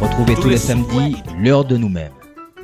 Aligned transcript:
Retrouvez 0.00 0.34
tous 0.36 0.48
les 0.48 0.56
samedis 0.56 1.16
l'heure 1.38 1.66
de 1.66 1.76
nous-mêmes. 1.76 2.12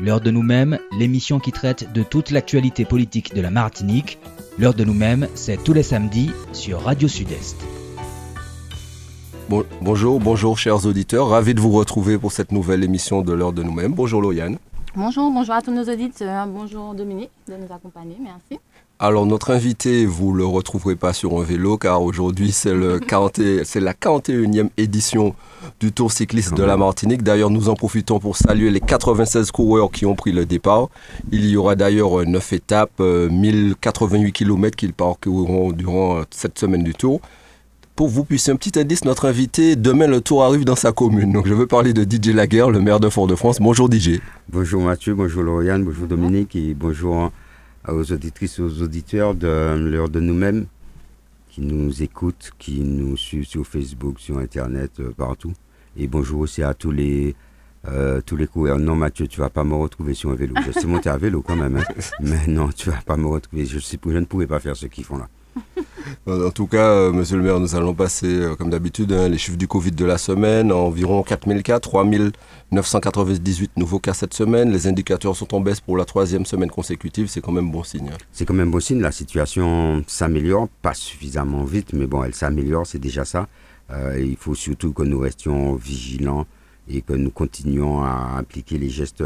L'heure 0.01 0.23
de 0.23 0.31
nous-mêmes, 0.31 0.79
l'émission 0.99 1.39
qui 1.41 1.53
traite 1.53 1.93
de 1.93 2.03
toute 2.03 2.31
l'actualité 2.31 2.87
politique 2.87 3.35
de 3.35 3.43
la 3.43 3.51
Martinique. 3.51 4.19
L'heure 4.59 4.73
de 4.73 4.85
nous-mêmes, 4.85 5.29
c'est 5.35 5.63
tous 5.63 5.75
les 5.75 5.83
samedis 5.83 6.31
sur 6.55 6.81
Radio 6.81 7.07
Sud-Est. 7.07 7.57
bonjour, 9.83 10.21
bonjour 10.21 10.59
chers 10.59 10.87
auditeurs, 10.87 11.29
ravi 11.29 11.53
de 11.53 11.61
vous 11.61 11.73
retrouver 11.73 12.17
pour 12.17 12.33
cette 12.33 12.51
nouvelle 12.51 12.83
émission 12.83 13.21
de 13.21 13.35
l'heure 13.35 13.53
de 13.53 13.63
nous-mêmes. 13.63 13.93
Bonjour 13.93 14.23
Lauriane. 14.23 14.57
Bonjour, 14.97 15.31
bonjour 15.31 15.55
à 15.55 15.61
tous 15.61 15.71
nos 15.71 15.85
auditeurs. 15.85 16.47
Bonjour 16.47 16.95
Dominique 16.95 17.31
de 17.47 17.57
nous 17.57 17.71
accompagner, 17.71 18.17
merci. 18.21 18.59
Alors 19.01 19.27
notre 19.27 19.53
invité, 19.53 20.07
vous 20.07 20.33
le 20.33 20.45
retrouverez 20.45 20.97
pas 20.97 21.13
sur 21.13 21.39
un 21.39 21.45
vélo 21.45 21.79
car 21.79 22.03
aujourd'hui 22.03 22.51
c'est 22.51 22.75
le 22.75 22.99
c'est 23.65 23.79
la 23.79 23.93
41e 23.93 24.71
édition 24.77 25.37
du 25.79 25.93
Tour 25.93 26.11
cycliste 26.11 26.55
de 26.55 26.65
la 26.65 26.77
Martinique. 26.77 27.23
D'ailleurs, 27.23 27.51
nous 27.51 27.69
en 27.69 27.75
profitons 27.75 28.19
pour 28.19 28.37
saluer 28.37 28.71
les 28.71 28.81
96 28.81 29.53
coureurs 29.53 29.93
qui 29.93 30.05
ont 30.05 30.17
pris 30.17 30.33
le 30.33 30.47
départ. 30.47 30.89
Il 31.31 31.47
y 31.47 31.57
aura 31.57 31.77
d'ailleurs 31.77 32.27
9 32.27 32.53
étapes, 32.53 32.99
1088 32.99 34.33
km 34.33 34.77
qu'ils 34.77 34.95
parcourront 34.95 35.71
durant 35.71 36.23
cette 36.31 36.59
semaine 36.59 36.83
du 36.83 36.95
Tour. 36.95 37.21
Pour 37.95 38.09
vous 38.09 38.25
puissiez 38.25 38.53
un 38.53 38.57
petit 38.57 38.81
indice, 38.81 39.05
notre 39.05 39.29
invité, 39.29 39.77
demain 39.77 40.09
le 40.09 40.21
Tour 40.21 40.43
arrive 40.43 40.65
dans 40.65 40.75
sa 40.75 40.91
commune. 40.91 41.33
Donc 41.33 41.47
je 41.47 41.55
veux 41.55 41.69
parler 41.69 41.93
de 41.93 42.03
DJ 42.03 42.35
Laguerre, 42.35 42.71
le 42.71 42.81
maire 42.81 42.99
de 42.99 43.09
Fort-de-France. 43.09 43.61
Bonjour 43.61 43.89
DJ. 43.89 44.21
Bonjour 44.49 44.83
Mathieu, 44.83 45.15
bonjour 45.15 45.45
Lauriane, 45.45 45.85
bonjour 45.85 46.09
Dominique 46.09 46.57
et 46.57 46.75
bonjour 46.75 47.31
aux 47.93 48.13
auditrices 48.13 48.59
et 48.59 48.63
aux 48.63 48.83
auditeurs 48.83 49.35
de 49.35 49.77
l'heure 49.79 50.09
de 50.09 50.21
nous-mêmes 50.21 50.67
qui 51.49 51.61
nous 51.63 52.03
écoutent, 52.03 52.53
qui 52.59 52.81
nous 52.81 53.17
suivent 53.17 53.47
sur 53.47 53.67
Facebook, 53.67 54.21
sur 54.21 54.39
Internet, 54.39 55.01
euh, 55.01 55.11
partout. 55.11 55.53
Et 55.97 56.07
bonjour 56.07 56.41
aussi 56.41 56.63
à 56.63 56.75
tous 56.75 56.91
les, 56.91 57.35
euh, 57.87 58.21
tous 58.21 58.37
les 58.37 58.47
coureurs. 58.47 58.79
Non, 58.79 58.95
Mathieu, 58.95 59.27
tu 59.27 59.41
vas 59.41 59.51
pas 59.51 59.65
me 59.65 59.75
retrouver 59.75 60.15
sur 60.15 60.31
un 60.31 60.35
vélo. 60.35 60.55
Je 60.65 60.73
sais 60.73 60.87
monter 60.87 61.09
à 61.09 61.17
vélo 61.17 61.43
quand 61.43 61.57
même, 61.57 61.77
hein. 61.77 61.85
mais 62.21 62.47
non, 62.47 62.69
tu 62.69 62.91
vas 62.91 63.01
pas 63.05 63.17
me 63.17 63.27
retrouver. 63.27 63.65
Je, 63.67 63.79
sais, 63.79 63.99
je 64.05 64.11
ne 64.11 64.25
pourrais 64.25 64.47
pas 64.47 64.61
faire 64.61 64.77
ce 64.77 64.87
qu'ils 64.87 65.05
font 65.05 65.17
là. 65.17 65.29
En 66.27 66.51
tout 66.51 66.67
cas, 66.67 66.91
euh, 66.91 67.13
monsieur 67.13 67.37
le 67.37 67.43
maire, 67.43 67.59
nous 67.59 67.75
allons 67.75 67.95
passer, 67.95 68.27
euh, 68.27 68.55
comme 68.55 68.71
d'habitude, 68.71 69.13
hein, 69.13 69.29
les 69.29 69.39
chiffres 69.39 69.57
du 69.57 69.67
Covid 69.67 69.93
de 69.93 70.05
la 70.05 70.19
semaine. 70.19 70.73
Environ 70.73 71.23
4000 71.23 71.63
cas, 71.63 71.81
3998 71.81 73.77
nouveaux 73.77 73.99
cas 73.99 74.13
cette 74.15 74.35
semaine. 74.35 74.71
Les 74.71 74.87
indicateurs 74.87 75.35
sont 75.37 75.55
en 75.55 75.61
baisse 75.61 75.81
pour 75.81 75.97
la 75.97 76.05
troisième 76.05 76.45
semaine 76.45 76.71
consécutive. 76.71 77.29
C'est 77.29 77.41
quand 77.41 77.53
même 77.53 77.71
bon 77.71 77.83
signe. 77.83 78.11
C'est 78.33 78.45
quand 78.45 78.55
même 78.55 78.71
bon 78.71 78.81
signe. 78.81 79.01
La 79.01 79.13
situation 79.13 80.05
s'améliore, 80.07 80.69
pas 80.83 80.95
suffisamment 80.95 81.65
vite, 81.65 81.93
mais 81.93 82.07
bon, 82.07 82.23
elle 82.25 82.35
s'améliore, 82.35 82.87
c'est 82.87 82.99
déjà 82.99 83.25
ça. 83.25 83.49
Euh, 83.91 84.23
il 84.23 84.37
faut 84.37 84.55
surtout 84.55 84.93
que 84.93 85.03
nous 85.03 85.19
restions 85.19 85.75
vigilants 85.77 86.47
et 86.89 87.01
que 87.01 87.15
nous 87.15 87.31
continuions 87.31 88.03
à 88.03 88.37
appliquer 88.39 88.77
les 88.79 88.91
gestes 88.91 89.25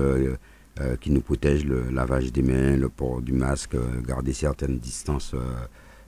qui 1.00 1.10
nous 1.10 1.20
protègent, 1.20 1.64
le 1.64 1.90
lavage 1.90 2.32
des 2.32 2.42
mains, 2.42 2.76
le 2.76 2.88
port 2.88 3.20
du 3.20 3.32
masque, 3.32 3.76
garder 4.06 4.32
certaines 4.32 4.78
distances 4.78 5.34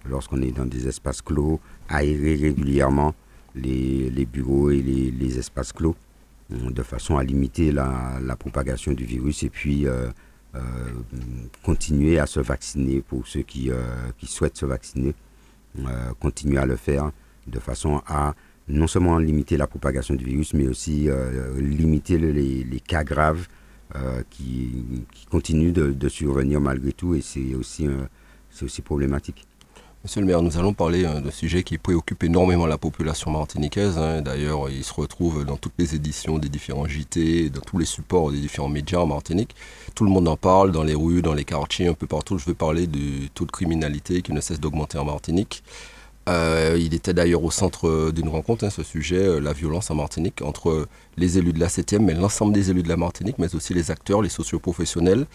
lorsqu'on 0.09 0.43
est 0.43 0.53
dans 0.53 0.67
des 0.67 0.87
espaces 0.89 1.23
clos, 1.23 1.61
aérer 1.89 2.37
régulièrement 2.37 3.15
les, 3.55 4.11
les 4.11 4.27
bureaux 4.27 4.71
et 4.71 4.83
les, 4.83 5.11
les, 5.11 5.39
espaces 5.39 5.73
clos 5.73 5.95
euh, 6.53 6.71
de 6.71 6.83
façon 6.83 7.17
à 7.17 7.25
limiter 7.25 7.73
la, 7.73 8.19
la 8.23 8.37
propagation 8.37 8.93
du 8.93 9.05
virus 9.05 9.43
et 9.43 9.49
puis 9.51 9.87
euh, 9.87 10.09
euh, 10.55 10.61
continuer 11.63 12.19
à 12.19 12.27
se 12.27 12.41
vacciner 12.41 13.01
pour 13.01 13.27
ceux 13.27 13.43
qui, 13.43 13.71
qui 14.19 14.27
souhaitent 14.27 14.57
se 14.57 14.67
vacciner, 14.67 15.15
continuer 16.21 16.59
à 16.59 16.67
le 16.67 16.77
faire 16.77 17.11
de 17.49 17.59
façon 17.59 18.03
à 18.07 18.35
non 18.69 18.87
seulement 18.87 19.19
limiter 19.19 19.57
la 19.57 19.67
propagation 19.67 20.15
du 20.15 20.25
virus, 20.25 20.55
mais 20.55 20.69
aussi 20.69 21.09
limiter 21.59 22.19
les, 22.19 22.63
les, 22.63 22.81
cas 22.81 23.03
graves 23.03 23.49
qui, 24.31 25.07
qui, 25.13 25.27
continuent 25.27 25.73
de, 25.73 25.91
de, 25.91 26.09
survenir 26.09 26.61
malgré 26.61 26.93
tout 26.93 27.17
et 27.17 27.21
c'est 27.21 27.57
aussi, 27.57 27.89
c'est 28.49 28.65
aussi 28.65 28.81
problématique. 28.81 29.45
Monsieur 30.05 30.21
le 30.21 30.27
maire, 30.27 30.43
nous 30.43 30.59
allons 30.59 30.75
parler 30.75 31.07
hein, 31.07 31.23
d'un 31.23 31.31
sujet 31.31 31.63
qui 31.63 31.79
préoccupe 31.79 32.25
énormément 32.25 32.67
la 32.67 32.77
population 32.77 33.31
martiniquaise. 33.31 33.97
Hein. 33.97 34.21
D'ailleurs, 34.21 34.69
il 34.69 34.85
se 34.85 34.93
retrouve 34.93 35.47
dans 35.47 35.57
toutes 35.57 35.73
les 35.79 35.95
éditions 35.95 36.37
des 36.37 36.51
différents 36.51 36.87
JT, 36.87 37.49
dans 37.49 37.63
tous 37.63 37.79
les 37.79 37.87
supports 37.87 38.31
des 38.31 38.39
différents 38.39 38.69
médias 38.69 38.99
en 38.99 39.07
Martinique. 39.07 39.57
Tout 39.95 40.05
le 40.05 40.11
monde 40.11 40.29
en 40.29 40.37
parle, 40.37 40.73
dans 40.73 40.83
les 40.83 40.95
rues, 40.95 41.23
dans 41.23 41.33
les 41.33 41.47
quartiers, 41.47 41.87
un 41.87 41.95
peu 41.95 42.07
partout. 42.07 42.37
Je 42.37 42.45
veux 42.45 42.53
parler 42.53 42.87
du 42.87 43.31
taux 43.33 43.47
de 43.47 43.51
criminalité 43.51 44.21
qui 44.21 44.35
ne 44.35 44.43
cesse 44.43 44.61
d'augmenter 44.61 44.99
en 44.99 45.07
Martinique. 45.07 45.63
Euh, 46.29 46.77
il 46.79 46.93
était 46.93 47.15
d'ailleurs 47.15 47.43
au 47.43 47.51
centre 47.51 48.11
d'une 48.11 48.29
rencontre, 48.29 48.65
hein, 48.65 48.71
ce 48.71 48.83
sujet, 48.83 49.17
euh, 49.17 49.41
la 49.41 49.55
violence 49.55 49.91
en 49.91 49.95
Martinique, 49.95 50.43
entre 50.43 50.87
les 51.17 51.39
élus 51.39 51.53
de 51.53 51.61
la 51.61 51.69
7e, 51.69 51.99
mais 51.99 52.15
l'ensemble 52.15 52.53
des 52.53 52.71
élus 52.71 52.83
de 52.83 52.89
la 52.89 52.97
Martinique, 52.97 53.39
mais 53.39 53.55
aussi 53.55 53.73
les 53.73 53.91
acteurs, 53.91 54.21
les 54.21 54.31
socioprofessionnels. 54.31 55.27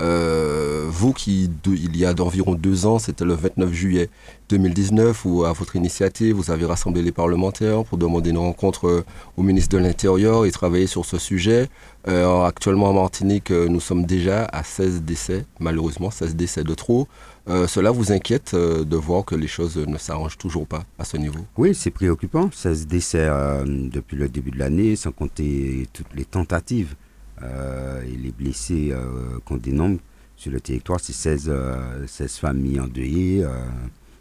Euh, 0.00 0.86
vous 0.88 1.12
qui, 1.12 1.50
il 1.66 1.96
y 1.96 2.04
a 2.04 2.14
d'environ 2.14 2.54
deux 2.54 2.86
ans, 2.86 2.98
c'était 2.98 3.24
le 3.24 3.34
29 3.34 3.72
juillet 3.72 4.08
2019, 4.48 5.24
où 5.24 5.44
à 5.44 5.52
votre 5.52 5.76
initiative, 5.76 6.36
vous 6.36 6.50
avez 6.50 6.64
rassemblé 6.64 7.02
les 7.02 7.12
parlementaires 7.12 7.84
pour 7.84 7.98
demander 7.98 8.30
une 8.30 8.38
rencontre 8.38 9.04
au 9.36 9.42
ministre 9.42 9.76
de 9.76 9.82
l'Intérieur 9.82 10.46
et 10.46 10.50
travailler 10.50 10.86
sur 10.86 11.04
ce 11.04 11.18
sujet. 11.18 11.68
actuellement 12.06 12.88
en 12.88 12.94
Martinique, 12.94 13.50
nous 13.50 13.80
sommes 13.80 14.06
déjà 14.06 14.44
à 14.44 14.64
16 14.64 15.02
décès, 15.02 15.44
malheureusement, 15.60 16.10
16 16.10 16.34
décès 16.34 16.64
de 16.64 16.74
trop. 16.74 17.06
Euh, 17.48 17.66
cela 17.66 17.90
vous 17.90 18.12
inquiète 18.12 18.52
euh, 18.54 18.84
de 18.84 18.96
voir 18.96 19.24
que 19.24 19.34
les 19.34 19.48
choses 19.48 19.76
ne 19.76 19.98
s'arrangent 19.98 20.38
toujours 20.38 20.66
pas 20.66 20.84
à 20.98 21.04
ce 21.04 21.16
niveau? 21.16 21.40
Oui, 21.56 21.74
c'est 21.74 21.90
préoccupant. 21.90 22.50
16 22.52 22.86
décès 22.86 23.26
euh, 23.28 23.64
depuis 23.66 24.16
le 24.16 24.28
début 24.28 24.50
de 24.50 24.58
l'année, 24.58 24.94
sans 24.94 25.10
compter 25.10 25.88
toutes 25.92 26.14
les 26.14 26.24
tentatives 26.24 26.94
et 27.42 28.16
les 28.16 28.32
blessés 28.32 28.92
qu'on 29.44 29.56
dénombre 29.56 30.00
sur 30.36 30.52
le 30.52 30.60
territoire. 30.60 31.00
C'est 31.00 31.12
16, 31.12 31.52
16, 32.06 32.36
familles 32.36 32.80
endeuillées, 32.80 33.46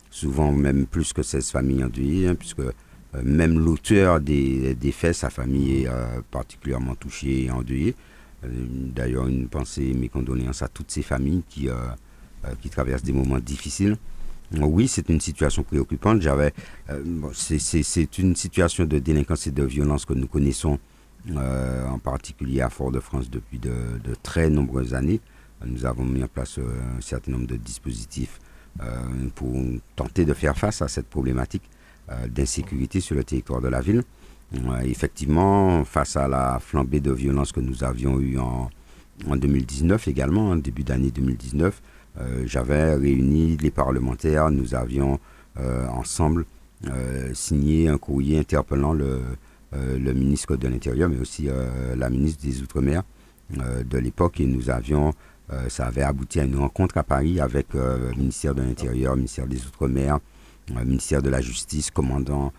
souvent 0.10 0.52
même 0.52 0.86
plus 0.86 1.12
que 1.14 1.22
16 1.24 1.52
familles 1.52 1.84
endeuillées, 1.84 2.28
hein, 2.28 2.36
puisque 2.36 2.62
même 3.24 3.60
l'auteur 3.60 4.20
des, 4.22 4.76
des, 4.76 4.92
faits, 4.92 5.16
sa 5.16 5.30
famille 5.30 5.84
est 5.84 5.90
particulièrement 6.32 6.96
touchée 6.96 7.46
et 7.46 7.52
endeuillée. 7.52 7.96
D'ailleurs, 8.44 9.28
une 9.28 9.50
pensée, 9.50 9.94
mes 9.94 10.08
condoléances 10.08 10.62
à 10.62 10.68
toutes 10.70 10.92
ces 10.92 11.02
familles 11.02 11.44
qui 11.50 11.68
euh, 12.46 12.52
qui 12.62 12.70
traversent 12.70 13.04
des 13.04 13.12
moments 13.12 13.40
difficiles. 13.40 13.98
Oui, 14.58 14.88
c'est 14.88 15.10
une 15.10 15.20
situation 15.20 15.62
préoccupante. 15.62 16.22
J'avais, 16.22 16.54
euh, 16.90 17.04
c'est 17.34 18.18
une 18.18 18.34
situation 18.34 18.86
de 18.86 18.98
délinquance 18.98 19.48
et 19.48 19.52
de 19.52 19.64
violence 19.64 20.06
que 20.06 20.14
nous 20.14 20.28
connaissons 20.28 20.80
euh, 21.32 21.88
en 21.88 22.00
particulier 22.00 22.62
à 22.62 22.70
Fort-de-France 22.70 23.30
depuis 23.30 23.60
de, 23.60 23.72
très 24.24 24.50
nombreuses 24.50 24.94
années. 24.94 25.20
Nous 25.66 25.86
avons 25.86 26.06
mis 26.06 26.24
en 26.24 26.28
place 26.28 26.58
un 26.58 27.02
certain 27.02 27.34
nombre 27.34 27.48
de 27.48 27.58
dispositifs 27.58 28.40
pour 29.36 29.54
tenter 29.98 30.24
de 30.24 30.34
faire 30.34 30.58
face 30.58 30.82
à 30.82 30.88
cette 30.88 31.08
problématique 31.08 31.70
d'insécurité 32.30 33.02
sur 33.02 33.16
le 33.16 33.26
territoire 33.26 33.60
de 33.60 33.68
la 33.68 33.82
ville. 33.82 34.04
effectivement, 34.86 35.84
face 35.84 36.16
à 36.16 36.30
la 36.30 36.60
flambée 36.62 37.02
de 37.02 37.12
violence 37.12 37.52
que 37.52 37.60
nous 37.60 37.84
avions 37.84 38.22
eue 38.22 38.40
en, 38.40 38.70
en 39.28 39.36
2019 39.36 40.08
également, 40.08 40.52
en 40.52 40.56
début 40.56 40.84
d'année 40.84 41.12
2019, 41.12 41.82
euh, 42.20 42.44
j'avais 42.46 42.96
réuni 42.96 43.58
les 43.58 43.72
parlementaires, 43.72 44.50
nous 44.52 44.76
avions 44.76 45.20
euh, 45.60 45.88
ensemble 45.88 46.46
euh, 46.88 47.34
signé 47.34 47.88
un 47.88 47.98
courrier 47.98 48.40
interpellant 48.40 48.94
le, 48.94 49.22
le 49.74 50.14
ministre 50.14 50.56
de 50.56 50.68
l'Intérieur, 50.68 51.10
mais 51.10 51.20
aussi 51.20 51.48
la 51.96 52.10
ministre 52.10 52.44
des 52.44 52.62
Outre-mer. 52.62 53.04
De 53.52 53.98
l'époque, 53.98 54.40
et 54.40 54.46
nous 54.46 54.70
avions 54.70 55.14
ça 55.68 55.88
avait 55.88 56.04
abouti 56.04 56.40
à 56.40 56.44
une 56.44 56.58
rencontre 56.58 56.98
à 56.98 57.04
Paris 57.04 57.40
avec 57.40 57.74
le 57.74 58.12
ministère 58.16 58.54
de 58.54 58.62
l'Intérieur, 58.62 59.14
le 59.14 59.18
ministère 59.18 59.48
des 59.48 59.66
Outre-mer, 59.66 60.20
ministère 60.86 61.22
de 61.22 61.30
la 61.30 61.42
Justice, 61.42 61.90
commandant, 61.90 62.54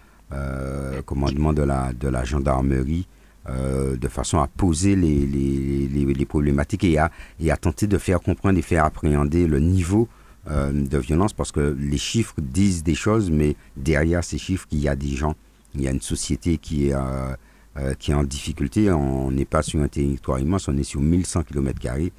commandement 1.07 1.53
de 1.53 1.62
la, 1.62 1.92
de 1.92 2.09
la 2.09 2.24
gendarmerie, 2.24 3.07
euh, 3.48 3.97
de 3.97 4.09
façon 4.09 4.39
à 4.39 4.47
poser 4.48 4.95
les, 4.95 5.27
les, 5.27 5.89
les, 5.89 6.27
problématiques 6.27 6.84
et 6.84 6.98
à, 6.98 7.10
et 7.41 7.51
à 7.51 7.56
tenter 7.56 7.86
de 7.86 7.97
faire 7.97 8.21
comprendre 8.21 8.59
et 8.59 8.63
faire 8.63 8.84
appréhender 8.84 9.47
le 9.47 9.60
niveau 9.60 10.09
euh, 10.51 10.71
de 10.72 10.98
violence 10.98 11.33
parce 11.33 11.51
que 11.51 11.74
les 11.80 11.97
chiffres 11.97 12.34
disent 12.39 12.83
des 12.84 12.95
choses, 12.95 13.30
mais 13.30 13.56
derrière 13.78 14.22
ces 14.22 14.36
chiffres, 14.36 14.66
il 14.71 14.80
y 14.80 14.89
a 14.89 14.95
des 14.95 15.16
gens, 15.16 15.34
il 15.75 15.83
y 15.83 15.89
a 15.89 15.91
une 15.91 16.01
société 16.01 16.59
qui 16.59 16.89
est, 16.89 16.95
euh, 16.95 17.95
qui 17.99 18.11
est 18.11 18.15
en 18.15 18.25
difficulté. 18.25 18.91
On 18.91 19.31
n'est 19.31 19.45
pas 19.45 19.63
sur 19.63 19.81
un 19.81 19.89
territoire 19.89 20.39
immense, 20.39 20.69
on 20.69 20.77
est 20.77 20.83
sur 20.84 21.01
1100 21.01 21.45
km. 21.45 21.78
Et, 21.97 22.13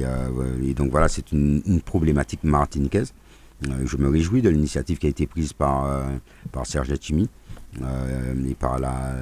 et 0.00 0.74
donc 0.74 0.90
voilà, 0.90 1.08
c'est 1.08 1.32
une, 1.32 1.80
problématique 1.84 2.44
martiniquaise. 2.44 3.14
je 3.62 3.96
me 3.96 4.08
réjouis 4.08 4.42
de 4.42 4.50
l'initiative 4.50 4.98
qui 4.98 5.06
a 5.06 5.10
été 5.10 5.26
prise 5.26 5.52
par, 5.52 5.88
par 6.52 6.66
Serge 6.66 6.92
Chimi 7.00 7.28
euh, 7.82 8.34
et 8.48 8.54
par 8.54 8.78
la, 8.78 9.14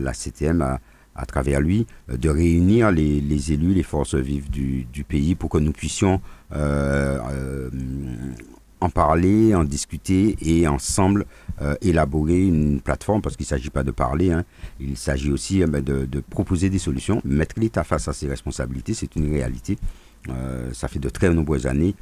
la 0.00 0.12
CTM 0.14 0.78
à, 1.14 1.26
travers 1.26 1.60
lui, 1.60 1.86
euh, 2.08 2.16
de 2.16 2.28
réunir 2.28 2.90
les, 2.90 3.52
élus, 3.52 3.74
les 3.74 3.82
forces 3.82 4.14
vives 4.14 4.48
du, 4.48 4.86
pays 5.06 5.34
pour 5.34 5.50
que 5.50 5.58
nous 5.58 5.72
puissions 5.72 6.20
euh, 6.54 7.68
en 8.80 8.90
parler, 8.90 9.54
en 9.54 9.64
discuter 9.64 10.36
et 10.40 10.68
ensemble 10.68 11.26
euh, 11.62 11.74
élaborer 11.80 12.46
une 12.46 12.80
plateforme 12.80 13.22
parce 13.22 13.36
qu'il 13.36 13.44
ne 13.44 13.48
s'agit 13.48 13.70
pas 13.70 13.84
de 13.84 13.90
parler, 13.90 14.32
hein. 14.32 14.44
il 14.80 14.96
s'agit 14.96 15.30
aussi 15.30 15.62
euh, 15.62 15.66
ben, 15.66 15.82
de, 15.82 16.20
proposer 16.20 16.70
des 16.70 16.78
solutions. 16.78 17.20
Mettre 17.24 17.56
l'État 17.58 17.84
face 17.84 18.08
à 18.08 18.12
ses 18.12 18.28
responsabilités, 18.28 18.94
c'est 18.94 19.16
une 19.16 19.30
réalité. 19.30 19.78
Euh, 20.30 20.72
ça 20.72 20.88
fait 20.88 20.98
de 20.98 21.08
très 21.08 21.32
nombreuses 21.32 21.66
années 21.66 21.94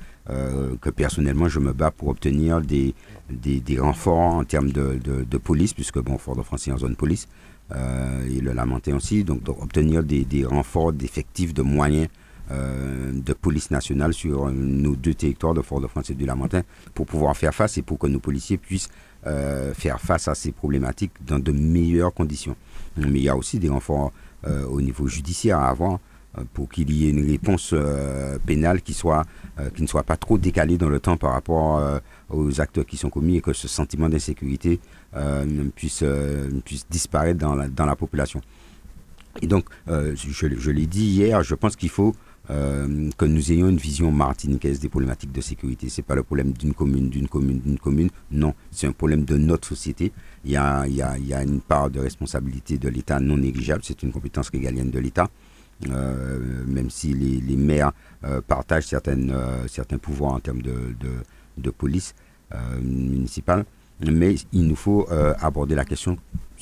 que 0.81 0.91
personnellement 0.91 1.49
je 1.49 1.59
me 1.59 1.73
bats 1.73 1.91
pour 1.91 2.07
obtenir 2.07 2.61
des, 2.61 2.95
des, 3.29 3.81
renforts 3.81 4.37
en 4.37 4.45
termes 4.45 4.71
de, 4.71 4.97
de, 5.03 5.37
police, 5.39 5.75
puisque 5.75 5.99
bon, 5.99 6.17
Fort-de-France 6.17 6.69
est 6.69 6.73
en 6.73 6.79
zone 6.79 6.95
police, 6.95 7.27
et 7.75 8.41
le 8.41 8.53
Lamentin 8.53 8.95
aussi, 8.95 9.25
donc, 9.25 9.43
donc 9.43 9.61
obtenir 9.61 10.05
des, 10.05 10.25
des 10.25 10.45
renforts 10.45 10.93
d'effectifs, 10.93 11.53
de 11.53 11.63
moyens 11.63 12.07
de 12.51 13.33
police 13.33 13.71
nationale 13.71 14.13
sur 14.13 14.51
nos 14.51 14.97
deux 14.97 15.15
territoires 15.15 15.55
de 15.55 15.63
Fort-de-France 15.63 16.11
et 16.11 16.15
du 16.15 16.27
Lamentin 16.27 16.63
pour 16.95 17.07
pouvoir 17.07 17.37
faire 17.37 17.55
face 17.55 17.79
et 17.79 17.83
pour 17.83 17.99
que 17.99 18.07
nos 18.07 18.21
policiers 18.21 18.59
puissent 18.59 18.91
euh, 19.27 19.73
faire 19.75 20.01
face 20.01 20.27
à 20.27 20.35
ces 20.35 20.51
problématiques 20.51 21.13
dans 21.25 21.39
de 21.39 21.53
meilleures 21.53 22.13
conditions. 22.13 22.57
Mais 22.97 23.21
il 23.21 23.23
y 23.23 23.29
a 23.29 23.37
aussi 23.37 23.59
des 23.59 23.69
renforts 23.69 24.13
euh, 24.47 24.67
au 24.67 24.81
niveau 24.81 25.07
judiciaire 25.07 25.61
à 25.61 25.69
avoir 25.69 25.99
pour 26.55 26.69
qu'il 26.69 26.91
y 26.91 27.07
ait 27.07 27.11
une 27.11 27.31
réponse 27.31 27.75
pénale 28.47 28.81
qui, 28.81 28.95
soit, 28.95 29.27
qui 29.75 29.83
ne 29.83 29.87
soit 29.87 30.03
pas 30.03 30.17
trop 30.17 30.39
décalée 30.39 30.79
dans 30.79 30.89
le 30.89 30.99
temps 30.99 31.19
par 31.19 31.33
rapport 31.33 32.01
aux 32.31 32.59
actes 32.59 32.85
qui 32.85 32.97
sont 32.97 33.11
commis 33.11 33.37
et 33.37 33.41
que 33.43 33.53
ce 33.53 33.69
sentiment 33.69 34.09
d'insécurité 34.09 34.81
puisse, 35.77 36.03
puisse 36.65 36.87
disparaître 36.89 37.39
dans 37.39 37.55
la, 37.55 37.69
dans 37.69 37.85
la 37.85 37.97
population. 37.97 38.41
Et 39.43 39.47
donc, 39.47 39.67
je, 39.87 40.15
je 40.15 40.71
l'ai 40.71 40.87
dit 40.87 41.05
hier, 41.05 41.43
je 41.43 41.55
pense 41.55 41.77
qu'il 41.77 41.91
faut 41.91 42.15
euh, 42.51 43.09
que 43.17 43.25
nous 43.25 43.53
ayons 43.53 43.69
une 43.69 43.77
vision 43.77 44.11
martiniquaise 44.11 44.81
des 44.81 44.89
problématiques 44.89 45.33
de 45.33 45.41
sécurité. 45.41 45.89
Ce 45.89 46.01
n'est 46.01 46.05
pas 46.05 46.15
le 46.15 46.23
problème 46.25 46.53
d'une 46.53 46.75
commune, 46.75 47.09
d'une 47.09 47.29
commune, 47.29 47.61
d'une 47.61 47.79
commune. 47.79 48.09
Non, 48.31 48.55
c'est 48.71 48.87
un 48.87 48.93
problème 48.93 49.25
de 49.25 49.37
notre 49.37 49.69
société. 49.69 50.13
Il 50.45 50.51
y 50.51 50.57
a, 50.57 50.87
y 50.89 51.01
a, 51.03 51.17
y 51.19 51.33
a 51.35 51.43
une 51.43 51.61
part 51.61 51.89
de 51.91 52.01
responsabilité 52.01 52.79
de 52.79 52.89
l'État 52.89 53.21
non 53.21 53.37
négligeable. 53.37 53.83
C'est 53.85 54.03
une 54.03 54.13
compétence 54.13 54.49
régalienne 54.51 54.91
de 54.91 54.99
l'État. 54.99 55.29
Euh, 55.89 56.65
même 56.67 56.91
si 56.91 57.13
les, 57.13 57.57
maires 57.57 57.93
euh, 58.25 58.41
partagent 58.41 58.87
certaines, 58.87 59.35
certains 59.69 59.99
pouvoirs 59.99 60.33
en 60.35 60.41
termes 60.41 60.63
de 60.63 61.71
police 61.71 62.15
municipale. 62.83 63.65
Mais 64.05 64.35
il 64.53 64.67
nous 64.67 64.77
faut 64.77 65.09
aborder 65.41 65.75
la 65.75 65.85
question 65.85 66.19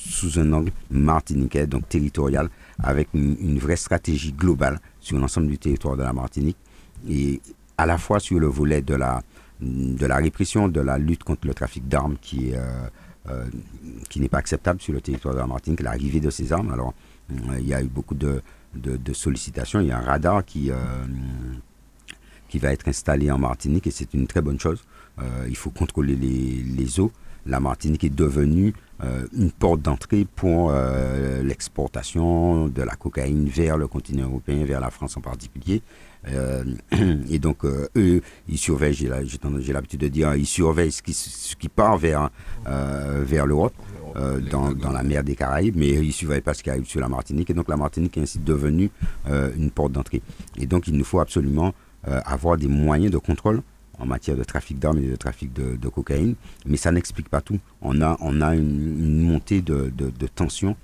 sous 0.09 0.39
un 0.39 0.51
angle 0.53 0.71
martiniquais, 0.89 1.67
donc 1.67 1.87
territorial, 1.87 2.49
avec 2.83 3.09
une, 3.13 3.59
vraie 3.59 3.75
stratégie 3.75 4.33
globale 4.33 4.79
sur 4.99 5.17
l'ensemble 5.17 5.47
du 5.47 5.57
territoire 5.57 5.97
de 5.97 6.03
la 6.03 6.13
Martinique 6.13 6.57
et 7.09 7.41
à 7.77 7.85
la 7.85 7.97
fois 7.97 8.19
sur 8.19 8.39
le 8.39 8.47
volet 8.47 8.81
de 8.81 8.95
la, 8.95 9.21
de 9.61 10.05
la 10.05 10.17
répression, 10.17 10.67
de 10.67 10.81
la 10.81 10.97
lutte 10.97 11.23
contre 11.23 11.47
le 11.47 11.53
trafic 11.53 11.87
d'armes 11.87 12.17
qui 12.21 12.53
euh, 12.53 12.87
euh, 13.29 13.45
qui 14.09 14.19
n'est 14.19 14.29
pas 14.29 14.39
acceptable 14.39 14.81
sur 14.81 14.93
le 14.93 15.01
territoire 15.01 15.35
de 15.35 15.39
la 15.39 15.45
Martinique, 15.45 15.81
l'arrivée 15.81 16.19
de 16.19 16.31
ces 16.31 16.51
armes. 16.53 16.71
Alors, 16.71 16.95
euh, 17.31 17.59
il 17.59 17.67
y 17.67 17.73
a 17.73 17.81
eu 17.81 17.87
beaucoup 17.87 18.15
de, 18.15 18.41
de, 18.73 19.13
sollicitations. 19.13 19.79
Il 19.79 19.87
y 19.87 19.91
a 19.91 19.99
un 19.99 20.01
radar 20.01 20.43
qui, 20.43 20.71
qui 22.49 22.57
va 22.57 22.73
être 22.73 22.87
installé 22.87 23.29
en 23.29 23.37
Martinique 23.37 23.85
et 23.85 23.91
c'est 23.91 24.11
une 24.15 24.25
très 24.25 24.41
bonne 24.41 24.59
chose. 24.59 24.83
il 25.47 25.55
faut 25.55 25.69
contrôler 25.69 26.15
les, 26.15 26.63
les 26.63 26.99
eaux 26.99 27.11
la 27.45 27.59
Martinique 27.59 28.03
est 28.03 28.09
devenue 28.15 28.73
une 29.33 29.51
porte 29.51 29.81
d'entrée 29.81 30.25
pour 30.35 30.71
euh, 30.71 31.41
l'exportation 31.43 32.67
de 32.67 32.81
la 32.81 32.95
cocaïne 32.95 33.47
vers 33.47 33.77
le 33.77 33.87
continent 33.87 34.27
européen, 34.27 34.63
vers 34.65 34.79
la 34.79 34.91
France 34.91 35.17
en 35.17 35.21
particulier. 35.21 35.81
Euh, 36.27 36.63
et 37.29 37.39
donc, 37.39 37.65
eux, 37.65 38.21
ils 38.47 38.57
surveillent, 38.57 38.93
j'ai 38.93 39.73
l'habitude 39.73 40.01
de 40.01 40.07
dire, 40.07 40.35
ils 40.35 40.45
surveillent 40.45 40.91
ce 40.91 41.01
qui, 41.01 41.13
ce 41.13 41.55
qui 41.55 41.69
part 41.69 41.97
vers, 41.97 42.29
vers 42.65 43.45
l'Europe. 43.45 43.73
dans, 44.51 44.73
dans, 44.73 44.91
la 44.91 45.03
mer 45.03 45.23
des 45.23 45.35
Caraïbes, 45.35 45.77
mais 45.77 45.91
ils 45.91 46.07
ne 46.07 46.11
surveillent 46.11 46.41
pas 46.41 46.53
ce 46.53 46.61
qui 46.61 46.69
arrive 46.69 46.85
sur 46.85 46.99
la 46.99 47.07
Martinique. 47.07 47.49
Et 47.49 47.53
donc 47.53 47.69
la 47.69 47.77
Martinique 47.77 48.17
est 48.17 48.21
ainsi 48.21 48.39
devenue 48.39 48.91
une 49.57 49.71
porte 49.71 49.93
d'entrée. 49.93 50.21
Et 50.57 50.65
donc 50.67 50.87
il 50.89 50.97
nous 50.97 51.05
faut 51.05 51.21
absolument 51.21 51.73
avoir 52.03 52.57
des 52.57 52.67
moyens 52.67 53.09
de 53.09 53.17
contrôle 53.17 53.61
en 54.01 54.05
matière 54.05 54.35
de 54.35 54.43
trafic 54.43 54.79
d'armes 54.79 54.97
et 54.97 55.07
de 55.07 55.15
trafic 55.15 55.53
de, 55.53 55.89
cocaïne, 55.89 56.35
mais 56.65 56.77
ça 56.77 56.91
n'explique 56.91 57.29
pas 57.29 57.41
tout. 57.41 57.59
On 57.81 58.01
a, 58.01 58.17
on 58.21 58.41
a 58.41 58.55
une, 58.55 59.21
montée 59.21 59.61
de, 59.61 59.91
de, 59.95 60.27
tension 60.27 60.75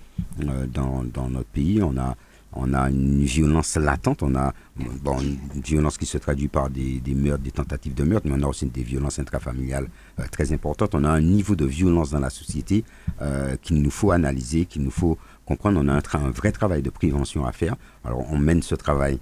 euh, 0.42 0.68
dans, 0.68 1.04
dans, 1.04 1.30
notre 1.30 1.48
pays, 1.50 1.82
on 1.82 1.98
a, 1.98 2.16
on 2.54 2.74
a 2.74 2.90
une 2.90 3.24
violence 3.24 3.76
latente, 3.76 4.24
on 4.24 4.36
a 4.36 4.54
bon, 5.02 5.20
une 5.20 5.62
violence 5.62 5.98
qui 5.98 6.06
se 6.06 6.18
traduit 6.18 6.48
par 6.48 6.70
des, 6.70 7.00
des, 7.00 7.16
meurtres, 7.16 7.44
des 7.44 7.52
tentatives 7.52 7.94
de 7.94 8.04
meurtre, 8.04 8.28
mais 8.28 8.36
on 8.38 8.44
a 8.44 8.48
aussi 8.48 8.66
des 8.68 8.84
violences 8.84 9.20
intrafamiliales 9.20 9.88
euh, 10.20 10.24
très 10.32 10.54
importantes. 10.54 10.94
On 10.94 11.04
a 11.04 11.10
un 11.10 11.22
niveau 11.22 11.56
de 11.56 11.66
violence 11.66 12.12
dans 12.12 12.20
la 12.20 12.30
société 12.30 12.84
euh, 13.22 13.56
qu'il 13.62 13.82
nous 13.82 13.92
faut 13.92 14.12
analyser, 14.12 14.66
qu'il 14.66 14.84
nous 14.84 14.92
faut 14.92 15.18
On 15.50 15.88
a 15.88 15.94
un, 15.94 16.30
vrai 16.32 16.52
travail 16.52 16.82
de 16.82 16.90
prévention 16.90 17.46
à 17.46 17.52
faire. 17.54 17.76
Alors 18.04 18.26
on 18.32 18.38
mène 18.38 18.62
ce 18.62 18.76
travail 18.76 19.20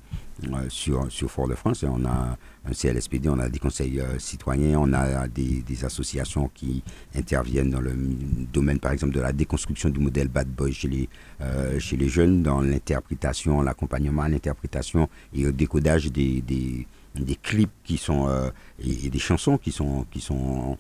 euh, 0.51 0.69
sur, 0.69 1.30
Fort-de-France. 1.30 1.86
On 1.88 2.04
a 2.06 2.38
un 2.68 2.74
CLSPD, 2.74 3.30
on 3.30 3.38
a 3.38 3.48
des 3.48 3.60
conseils 3.60 4.00
euh, 4.00 4.18
citoyens, 4.18 4.80
on 4.80 4.92
a 4.94 5.27
des, 5.27 5.63
associations 5.86 6.50
qui 6.54 6.83
interviennent 7.16 7.69
dans 7.69 7.80
le 7.80 7.94
domaine, 8.51 8.80
par 8.80 8.92
exemple, 8.92 9.13
de 9.13 9.22
la 9.22 9.33
déconstruction 9.33 9.89
du 9.89 10.00
modèle 10.00 10.27
bad 10.27 10.48
boy 10.48 10.74
chez 10.74 10.88
les, 10.88 11.10
euh, 11.42 11.80
chez 11.80 11.95
les 11.95 12.10
jeunes, 12.10 12.42
dans 12.42 12.62
l'interprétation, 12.62 13.62
l'accompagnement 13.62 14.24
l'interprétation 14.28 15.10
et 15.33 15.45
au 15.45 15.51
décodage 15.51 16.12
des, 16.12 16.42
des, 16.42 16.88
clips 17.44 17.69
qui 17.83 17.98
sont, 17.98 18.28
et, 18.80 19.10
des 19.10 19.19
chansons 19.19 19.57
qui 19.57 19.71
sont, 19.71 20.06
qui 20.10 20.21
sont 20.21 20.78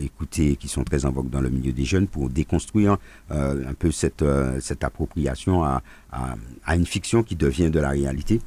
écoutées, 0.00 0.56
qui 0.56 0.68
sont 0.68 0.84
très 0.84 1.06
en 1.06 1.10
vogue 1.10 1.30
dans 1.30 1.40
le 1.40 1.48
milieu 1.48 1.72
des 1.72 1.84
jeunes 1.84 2.06
pour 2.06 2.28
déconstruire 2.28 2.98
un 3.30 3.74
peu 3.78 3.90
cette, 3.90 4.24
cette 4.60 4.84
appropriation 4.84 5.64
à, 5.64 5.82
à, 6.12 6.76
une 6.76 6.86
fiction 6.86 7.22
qui 7.22 7.36
devient 7.36 7.70
de 7.70 7.80
la 7.80 7.90
réalité. 7.90 8.40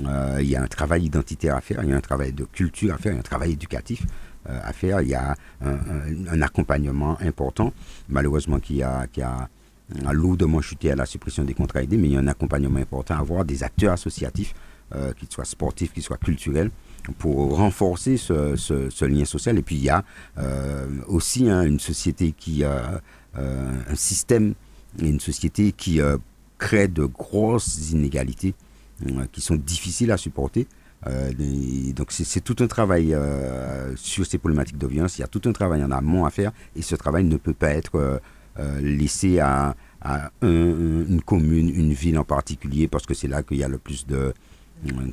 Euh, 0.00 0.38
il 0.40 0.48
y 0.48 0.56
a 0.56 0.62
un 0.62 0.66
travail 0.66 1.04
identitaire 1.04 1.56
à 1.56 1.60
faire, 1.60 1.82
il 1.82 1.90
y 1.90 1.92
a 1.92 1.96
un 1.96 2.00
travail 2.00 2.32
de 2.32 2.44
culture 2.44 2.94
à 2.94 2.98
faire, 2.98 3.12
il 3.12 3.16
y 3.16 3.18
a 3.18 3.20
un 3.20 3.24
travail 3.24 3.52
éducatif 3.52 4.02
euh, 4.48 4.58
à 4.62 4.72
faire, 4.72 5.02
il 5.02 5.08
y 5.08 5.14
a 5.14 5.36
un, 5.60 6.42
accompagnement 6.42 7.18
important, 7.20 7.72
malheureusement 8.08 8.58
qui 8.58 8.82
a, 8.82 9.06
qui 9.06 9.20
a 9.20 9.48
lourdement 10.12 10.62
chuté 10.62 10.90
à 10.90 10.96
la 10.96 11.04
suppression 11.04 11.44
des 11.44 11.54
contrats 11.54 11.82
aidés, 11.82 11.98
mais 11.98 12.08
il 12.08 12.14
y 12.14 12.16
a 12.16 12.20
un 12.20 12.26
accompagnement 12.26 12.80
important 12.80 13.14
à 13.14 13.18
avoir 13.18 13.44
des 13.44 13.62
acteurs 13.62 13.92
associatifs, 13.92 14.54
euh, 14.94 15.12
qu'ils 15.12 15.30
soient 15.30 15.44
sportifs, 15.44 15.92
qu'ils 15.92 16.02
soient 16.02 16.16
culturels, 16.16 16.70
pour 17.18 17.56
renforcer 17.56 18.16
ce, 18.16 19.04
lien 19.04 19.24
social. 19.24 19.58
Et 19.58 19.62
puis 19.62 19.76
il 19.76 19.84
y 19.84 19.90
a 19.90 20.04
aussi 21.08 21.48
hein, 21.48 21.62
une 21.62 21.80
société 21.80 22.32
qui 22.32 22.64
a 22.64 23.00
un 23.34 23.94
système, 23.94 24.54
une 25.00 25.20
société 25.20 25.72
qui 25.72 26.00
crée 26.62 26.88
de 26.88 27.04
grosses 27.04 27.90
inégalités 27.90 28.54
euh, 29.06 29.26
qui 29.32 29.40
sont 29.40 29.56
difficiles 29.56 30.12
à 30.12 30.16
supporter. 30.16 30.66
Euh, 31.08 31.32
donc 31.92 32.12
c'est 32.12 32.40
tout 32.40 32.56
un 32.60 32.68
travail 32.68 33.12
euh, 33.12 33.96
sur 33.96 34.24
ces 34.24 34.38
problématiques 34.38 34.78
de. 34.78 34.88
Il 34.88 35.20
y 35.20 35.22
a 35.22 35.26
tout 35.26 35.42
un 35.46 35.52
travail 35.52 35.82
en 35.82 35.90
amont 35.90 36.24
à 36.24 36.30
faire 36.30 36.52
et 36.76 36.82
ce 36.82 36.94
travail 36.94 37.24
ne 37.24 37.36
peut 37.36 37.52
pas 37.52 37.70
être 37.70 38.20
laissé 38.80 39.40
à, 39.40 39.74
une 40.42 41.22
commune, 41.24 41.68
une 41.74 41.92
ville 41.92 42.18
en 42.18 42.24
particulier 42.24 42.86
parce 42.86 43.06
que 43.06 43.14
c'est 43.14 43.28
là 43.28 43.42
qu'il 43.42 43.56
y 43.56 43.64
a 43.64 43.68
le 43.68 43.78
plus 43.78 44.06
de 44.06 44.34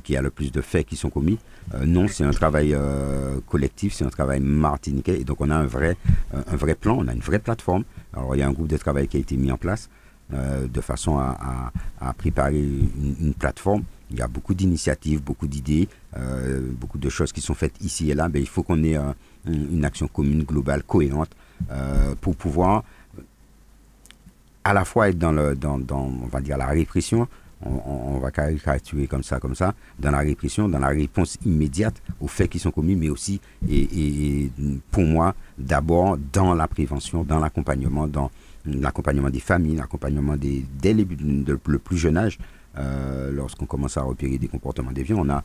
qu'il 0.02 0.14
y 0.14 0.18
a 0.18 0.22
le 0.22 0.30
plus 0.30 0.50
de 0.50 0.60
faits 0.60 0.86
qui 0.86 0.96
sont 0.96 1.10
commis. 1.10 1.38
non, 1.84 2.08
c'est 2.08 2.24
un 2.24 2.32
travail 2.32 2.76
collectif, 3.48 3.94
c'est 3.94 4.04
un 4.04 4.10
travail 4.10 4.40
martiniquais 4.40 5.20
et 5.20 5.24
donc 5.24 5.40
on 5.40 5.50
a 5.50 5.54
un 5.54 5.66
vrai, 5.66 5.96
un 6.32 6.56
vrai 6.56 6.74
plan, 6.74 6.96
on 6.98 7.06
a 7.08 7.12
une 7.12 7.20
vraie 7.20 7.38
plateforme. 7.38 7.84
Alors 8.12 8.34
il 8.34 8.40
y 8.40 8.42
a 8.42 8.48
un 8.48 8.52
groupe 8.52 8.68
de 8.68 8.76
travail 8.76 9.06
qui 9.06 9.16
a 9.16 9.20
été 9.20 9.36
mis 9.36 9.52
en 9.52 9.56
place 9.56 9.88
euh, 10.32 10.68
de 10.68 10.80
façon 10.80 11.18
à, 11.18 11.72
préparer 12.16 12.60
une, 12.60 13.34
plateforme. 13.34 13.82
Il 14.12 14.18
y 14.18 14.22
a 14.22 14.28
beaucoup 14.28 14.54
d'initiatives, 14.54 15.20
beaucoup 15.20 15.48
d'idées, 15.48 15.88
euh, 16.16 16.60
beaucoup 16.72 16.98
de 16.98 17.08
choses 17.08 17.32
qui 17.32 17.40
sont 17.40 17.54
faites 17.54 17.74
ici 17.80 18.10
et 18.10 18.14
là. 18.14 18.28
Mais 18.28 18.40
il 18.40 18.46
faut 18.46 18.62
qu'on 18.62 18.82
ait 18.84 18.96
euh, 18.96 19.12
une 19.46 19.84
action 19.84 20.06
commune, 20.06 20.44
globale, 20.44 20.84
cohérente, 20.84 21.30
pour 22.20 22.36
pouvoir 22.36 22.84
à 24.62 24.72
la 24.72 24.84
fois 24.84 25.08
être 25.08 25.18
dans, 25.18 25.32
le, 25.32 25.56
dans, 25.56 25.80
on 25.90 26.26
va 26.26 26.40
dire, 26.40 26.56
la 26.56 26.66
répression, 26.66 27.26
on, 27.62 28.18
va 28.18 28.30
caricaturer 28.30 29.06
comme 29.06 29.22
ça, 29.22 29.38
comme 29.38 29.54
ça, 29.54 29.74
dans 29.98 30.10
la 30.10 30.18
répression, 30.18 30.68
dans 30.68 30.78
la 30.78 30.88
réponse 30.88 31.36
immédiate 31.44 32.00
aux 32.20 32.28
faits 32.28 32.50
qui 32.50 32.58
sont 32.58 32.70
commis, 32.70 32.96
mais 32.96 33.08
aussi, 33.08 33.40
et 33.68 34.50
pour 34.90 35.04
moi, 35.04 35.34
d'abord 35.58 36.16
dans 36.32 36.54
la 36.54 36.68
prévention, 36.68 37.22
dans 37.22 37.38
l'accompagnement, 37.38 38.06
dans, 38.06 38.30
l'accompagnement 38.64 39.30
des 39.30 39.40
familles, 39.40 39.76
l'accompagnement 39.76 40.36
des, 40.36 40.64
dès 40.80 40.94
le 40.94 41.78
plus 41.78 41.96
jeune 41.96 42.16
âge, 42.16 42.38
euh, 42.78 43.32
lorsqu'on 43.32 43.66
commence 43.66 43.96
à 43.96 44.02
repérer 44.02 44.38
des 44.38 44.48
comportements 44.48 44.92
déviants, 44.92 45.18
on 45.20 45.30
a, 45.30 45.42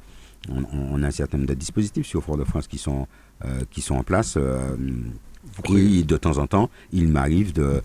on, 0.50 1.02
a 1.02 1.08
un 1.08 1.12
certain 1.12 1.38
nombre 1.38 1.50
de 1.50 1.56
dispositifs 1.56 2.06
sur 2.06 2.24
Fort-de-France 2.24 2.68
qui, 2.68 2.78
sont 2.78 3.08
euh, 3.44 3.62
qui 3.72 3.82
sont 3.82 3.96
en 3.96 4.04
place. 4.04 4.36
Euh, 4.38 4.76
et 5.76 6.04
de 6.04 6.18
temps 6.18 6.38
en 6.38 6.48
temps, 6.48 6.70
il 6.92 7.08
m'arrive 7.08 7.54
de, 7.54 7.82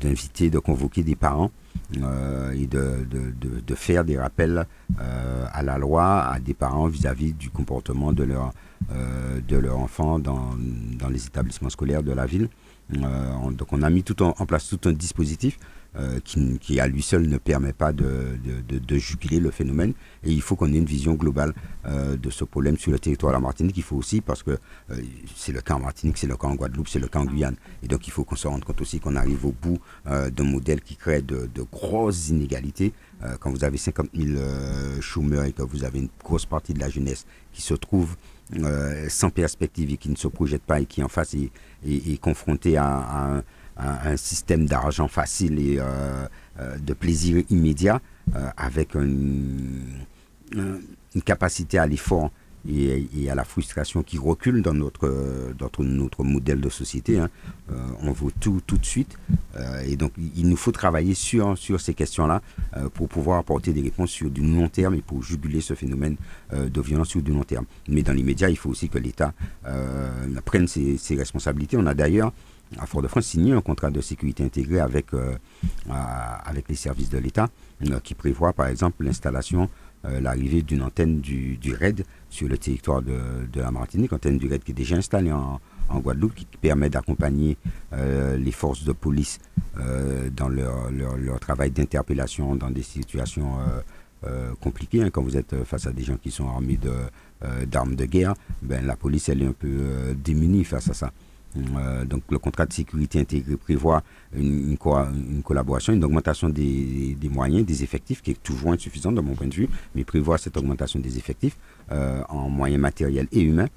d'inviter, 0.00 0.50
de, 0.50 0.58
convoquer 0.58 1.02
des 1.02 1.16
parents 1.16 1.50
et 1.94 2.66
de, 2.66 3.74
faire 3.74 4.04
des 4.04 4.18
rappels 4.18 4.66
à 4.98 5.62
la 5.62 5.78
loi 5.78 6.24
à 6.24 6.38
des 6.40 6.54
parents 6.54 6.86
vis-à-vis 6.86 7.32
du 7.32 7.50
comportement 7.50 8.12
de 8.12 8.24
leur, 8.24 8.52
de 8.90 9.68
enfant 9.68 10.18
dans, 10.18 10.50
dans, 10.98 11.08
les 11.08 11.26
établissements 11.26 11.70
scolaires 11.70 12.02
de 12.02 12.12
la 12.12 12.26
ville. 12.26 12.48
donc 12.90 13.72
on 13.72 13.82
a 13.82 13.90
mis 13.90 14.02
tout 14.02 14.22
en 14.22 14.46
place 14.46 14.68
tout 14.68 14.88
un 14.88 14.92
dispositif 14.92 15.58
euh, 15.94 16.20
qui, 16.24 16.80
à 16.80 16.86
lui 16.86 17.02
seul 17.02 17.28
ne 17.28 17.36
permet 17.36 17.74
pas 17.74 17.92
de, 17.92 18.38
de, 18.70 18.96
juguler 18.96 19.40
le 19.40 19.50
phénomène. 19.50 19.92
Et 20.24 20.32
il 20.32 20.40
faut 20.40 20.56
qu'on 20.56 20.72
ait 20.72 20.78
une 20.78 20.86
vision 20.86 21.12
globale 21.12 21.52
euh, 21.84 22.16
de 22.16 22.30
ce 22.30 22.44
problème 22.44 22.78
sur 22.78 22.92
le 22.92 22.98
territoire 22.98 23.32
de 23.32 23.36
la 23.36 23.40
Martinique. 23.40 23.76
Il 23.76 23.82
faut 23.82 23.96
aussi, 23.96 24.22
parce 24.22 24.42
que 24.42 24.52
euh, 24.52 24.96
c'est 25.36 25.52
le 25.52 25.60
cas 25.60 25.74
en 25.74 25.80
Martinique, 25.80 26.16
c'est 26.16 26.26
le 26.26 26.38
cas 26.38 26.46
en 26.46 26.54
Guadeloupe, 26.54 26.88
c'est 26.88 26.98
le 26.98 27.08
cas 27.08 27.18
en 27.18 27.26
Guyane. 27.26 27.56
Et 27.82 27.88
donc 27.88 28.06
il 28.06 28.10
faut 28.10 28.24
qu'on 28.24 28.36
se 28.36 28.48
rende 28.48 28.64
compte 28.64 28.80
aussi 28.80 29.00
qu'on 29.00 29.16
arrive 29.16 29.44
au 29.44 29.52
bout 29.52 29.78
d'un 30.06 30.44
modèle 30.44 30.80
qui 30.80 30.96
crée 30.96 31.20
de, 31.20 31.48
grosses 31.70 32.30
inégalités. 32.30 32.92
quand 33.40 33.50
vous 33.50 33.64
avez 33.64 33.76
50 33.76 34.08
000 34.14 34.40
chômeurs 35.00 35.44
et 35.44 35.52
que 35.52 35.62
vous 35.62 35.84
avez 35.84 35.98
une 35.98 36.08
grosse 36.24 36.46
partie 36.46 36.72
de 36.72 36.80
la 36.80 36.88
jeunesse 36.88 37.26
qui 37.52 37.60
se 37.60 37.74
trouve 37.74 38.16
sans 39.08 39.30
perspective 39.30 39.92
et 39.92 39.96
qui 39.96 40.08
ne 40.08 40.16
se 40.16 40.28
projette 40.28 40.62
pas 40.62 40.80
et 40.80 40.86
qui 40.86 41.02
en 41.02 41.08
face 41.08 41.34
est, 41.34 41.50
est, 41.86 42.20
confronté 42.20 42.76
à, 42.76 42.86
à 42.86 43.36
un 43.36 43.42
un, 43.82 44.16
système 44.16 44.66
d'argent 44.66 45.08
facile 45.08 45.58
et 45.58 45.76
euh, 45.78 46.26
euh, 46.60 46.78
de 46.78 46.94
plaisir 46.94 47.42
immédiat 47.50 48.00
euh, 48.34 48.48
avec 48.56 48.94
une, 48.94 49.80
capacité 51.24 51.78
à 51.78 51.86
l'effort 51.86 52.30
et, 52.68 53.30
à 53.30 53.34
la 53.34 53.44
frustration 53.44 54.02
qui 54.02 54.18
recule 54.18 54.62
dans 54.62 54.74
notre, 54.74 55.08
notre 55.80 56.24
modèle 56.24 56.60
de 56.60 56.68
société. 56.68 57.18
Hein. 57.18 57.28
on 58.02 58.12
veut 58.12 58.30
tout 58.38 58.60
tout 58.66 58.76
de 58.76 58.84
suite. 58.84 59.18
et 59.86 59.96
donc, 59.96 60.12
il 60.36 60.48
nous 60.48 60.56
faut 60.56 60.72
travailler 60.72 61.14
sur, 61.14 61.56
sur 61.56 61.80
ces 61.80 61.94
questions-là 61.94 62.42
pour 62.94 63.08
pouvoir 63.08 63.38
apporter 63.38 63.72
des 63.72 63.80
réponses 63.80 64.10
sur 64.10 64.30
du 64.30 64.42
long 64.42 64.68
terme 64.68 64.94
et 64.94 65.02
pour 65.02 65.22
juguler 65.22 65.60
ce 65.62 65.74
phénomène 65.74 66.16
de 66.52 66.80
violence 66.80 67.08
sur 67.08 67.22
du 67.22 67.32
long 67.32 67.44
terme. 67.44 67.64
Mais 67.88 68.02
dans 68.02 68.12
l'immédiat, 68.12 68.50
il 68.50 68.56
faut 68.56 68.70
aussi 68.70 68.88
que 68.88 68.98
l'État 68.98 69.32
prenne 70.44 70.68
ses, 70.68 70.98
ses, 70.98 71.16
responsabilités. 71.16 71.76
On 71.78 71.86
a 71.86 71.94
d'ailleurs 71.94 72.32
à 72.78 72.86
Fort-de-France 72.86 73.26
signé 73.26 73.52
un 73.52 73.60
contrat 73.60 73.90
de 73.90 74.00
sécurité 74.00 74.44
intégré 74.44 74.80
avec, 74.80 75.12
euh, 75.14 75.34
avec 75.86 76.68
les 76.68 76.74
services 76.74 77.10
de 77.10 77.18
l'État 77.18 77.48
euh, 77.90 78.00
qui 78.00 78.14
prévoit 78.14 78.52
par 78.52 78.66
exemple 78.66 79.04
l'installation, 79.04 79.68
euh, 80.04 80.20
l'arrivée 80.20 80.62
d'une 80.62 80.82
antenne 80.82 81.20
du, 81.20 81.56
du, 81.56 81.74
RAID 81.74 82.04
sur 82.30 82.48
le 82.48 82.58
territoire 82.58 83.02
de, 83.02 83.18
de, 83.52 83.60
la 83.60 83.70
Martinique, 83.70 84.12
antenne 84.12 84.38
du 84.38 84.48
RAID 84.48 84.62
qui 84.64 84.72
est 84.72 84.74
déjà 84.74 84.96
installée 84.96 85.32
en, 85.32 85.60
en 85.88 85.98
Guadeloupe, 86.00 86.34
qui 86.34 86.46
permet 86.60 86.90
d'accompagner 86.90 87.56
les 87.92 88.52
forces 88.52 88.84
de 88.84 88.92
police 88.92 89.38
dans 90.34 90.48
leur, 90.48 90.90
leur, 90.90 91.38
travail 91.40 91.70
d'interpellation 91.70 92.56
dans 92.56 92.70
des 92.70 92.82
situations 92.82 93.58
compliquées. 94.60 95.02
Hein. 95.02 95.10
quand 95.10 95.22
vous 95.22 95.36
êtes 95.36 95.64
face 95.64 95.86
à 95.86 95.92
des 95.92 96.02
gens 96.02 96.16
qui 96.16 96.30
sont 96.30 96.48
armés 96.48 96.78
d'armes 97.66 97.94
de, 97.94 98.04
guerre, 98.06 98.34
ben, 98.62 98.86
la 98.86 98.96
police 98.96 99.28
elle 99.28 99.42
est 99.42 99.46
un 99.46 99.52
peu 99.52 100.14
démunie 100.16 100.64
face 100.64 100.88
à 100.88 100.94
ça. 100.94 101.12
Euh, 101.56 102.04
donc 102.04 102.22
le 102.30 102.38
contrat 102.38 102.66
de 102.66 102.72
sécurité 102.72 103.20
intégré 103.20 103.56
prévoit 103.56 104.02
une, 104.34 104.76
collaboration, 105.44 105.92
une 105.92 106.04
augmentation 106.04 106.48
des, 106.48 107.16
moyens, 107.30 107.64
des 107.66 107.82
effectifs, 107.82 108.22
qui 108.22 108.32
est 108.32 108.42
toujours 108.42 108.72
insuffisante 108.72 109.14
de 109.14 109.20
mon 109.20 109.34
point 109.34 109.46
de 109.46 109.54
vue, 109.54 109.68
mais 109.94 110.04
prévoit 110.04 110.38
cette 110.38 110.56
augmentation 110.56 111.00
des 111.00 111.18
effectifs 111.18 111.56
euh, 111.90 112.22
en 112.28 112.48
moyens 112.48 112.80
matériels 112.80 113.28
et 113.32 113.42
humains. 113.42 113.68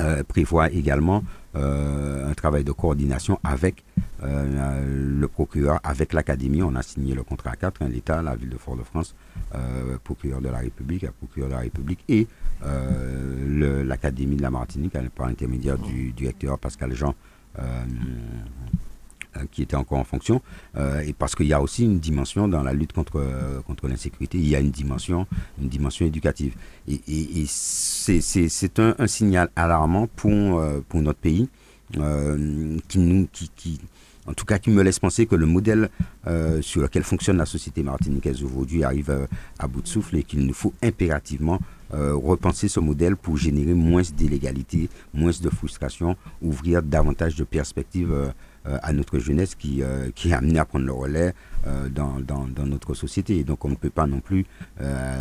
Euh, 0.00 0.24
prévoit 0.24 0.70
également 0.70 1.22
un 1.56 2.34
travail 2.34 2.64
de 2.64 2.72
coordination 2.72 3.38
avec 3.44 3.84
le 4.20 5.26
procureur, 5.28 5.78
avec 5.84 6.12
l'académie. 6.12 6.64
On 6.64 6.74
a 6.74 6.82
signé 6.82 7.14
le 7.14 7.22
contrat 7.22 7.50
à 7.50 7.56
quatre, 7.56 7.80
hein, 7.80 7.88
l'État, 7.88 8.20
la 8.22 8.34
ville 8.34 8.48
de 8.48 8.58
Fort-de-France, 8.58 9.14
procureur 10.02 10.40
de 10.40 10.48
la 10.48 10.58
République, 10.58 11.08
procureur 11.12 11.50
de 11.50 11.54
la 11.54 11.60
République 11.60 12.00
et 12.08 12.26
l'académie 12.62 14.36
de 14.36 14.42
la 14.42 14.50
Martinique 14.50 14.94
par 15.14 15.26
l'intermédiaire 15.26 15.78
du 15.78 16.12
directeur 16.12 16.58
Pascal 16.58 16.94
Jean 16.94 17.14
euh, 19.36 19.44
qui 19.50 19.62
était 19.62 19.76
encore 19.76 19.98
en 19.98 20.04
fonction, 20.04 20.40
euh, 20.76 21.00
et 21.00 21.12
parce 21.12 21.34
qu'il 21.34 21.46
y 21.46 21.52
a 21.52 21.60
aussi 21.60 21.84
une 21.84 21.98
dimension 21.98 22.46
dans 22.46 22.62
la 22.62 22.72
lutte 22.72 22.92
contre, 22.92 23.16
euh, 23.16 23.60
contre 23.62 23.88
l'insécurité, 23.88 24.38
il 24.38 24.48
y 24.48 24.54
a 24.54 24.60
une 24.60 24.70
dimension, 24.70 25.26
une 25.60 25.68
dimension 25.68 26.06
éducative. 26.06 26.54
Et, 26.86 27.00
et, 27.08 27.44
c'est 27.48 28.78
un, 28.78 28.94
un, 28.98 29.06
signal 29.08 29.50
alarmant 29.56 30.06
pour, 30.06 30.62
pour 30.88 31.02
notre 31.02 31.18
pays, 31.18 31.48
qui, 31.92 32.98
nous, 32.98 33.28
qui, 33.32 33.50
qui, 33.56 33.80
en 34.26 34.34
tout 34.34 34.44
cas 34.44 34.58
qui 34.58 34.70
me 34.70 34.82
laisse 34.82 34.98
penser 35.00 35.26
que 35.26 35.36
le 35.36 35.46
modèle 35.46 35.90
sur 36.60 36.82
lequel 36.82 37.02
fonctionne 37.02 37.36
la 37.36 37.46
société 37.46 37.82
martiniquaise 37.82 38.42
aujourd'hui 38.42 38.84
arrive 38.84 39.26
à 39.58 39.68
bout 39.68 39.82
de 39.82 39.88
souffle 39.88 40.16
et 40.16 40.22
qu'il 40.22 40.46
nous 40.46 40.54
faut 40.54 40.72
impérativement 40.82 41.60
repenser 41.94 42.68
ce 42.68 42.80
modèle 42.80 43.16
pour 43.16 43.36
générer 43.36 43.74
moins 43.74 44.02
d'illégalité, 44.02 44.88
moins 45.12 45.30
de 45.40 45.50
frustration, 45.50 46.16
ouvrir 46.42 46.82
davantage 46.82 47.36
de 47.36 47.44
perspectives 47.44 48.32
euh, 48.66 48.78
à 48.82 48.94
notre 48.94 49.18
jeunesse 49.18 49.54
qui, 49.54 49.82
euh, 49.82 50.10
qui 50.14 50.30
est 50.30 50.32
amenée 50.32 50.58
à 50.58 50.64
prendre 50.64 50.86
le 50.86 50.92
relais 50.92 51.34
euh, 51.66 51.90
dans, 51.90 52.16
notre 52.64 52.94
société. 52.94 53.44
Donc 53.44 53.62
on 53.66 53.68
ne 53.68 53.74
peut 53.74 53.90
pas 53.90 54.06
non 54.06 54.20
plus 54.20 54.46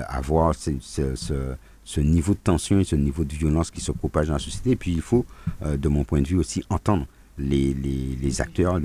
avoir 0.08 0.56
ce, 0.56 2.00
niveau 2.00 2.34
de 2.34 2.40
tension 2.42 2.80
et 2.80 2.86
ce 2.86 2.96
niveau 2.96 3.26
de 3.26 3.34
violence 3.34 3.70
qui 3.70 3.82
se 3.82 3.92
propage 3.92 4.28
dans 4.28 4.34
la 4.34 4.40
société. 4.40 4.72
Et 4.72 4.76
puis 4.78 4.94
il 4.94 5.02
faut, 5.02 5.26
de 5.62 5.90
mon 5.90 6.06
point 6.06 6.22
de 6.22 6.28
vue 6.28 6.38
aussi, 6.38 6.64
entendre 6.70 7.06
les 7.38 8.40
acteurs 8.40 8.80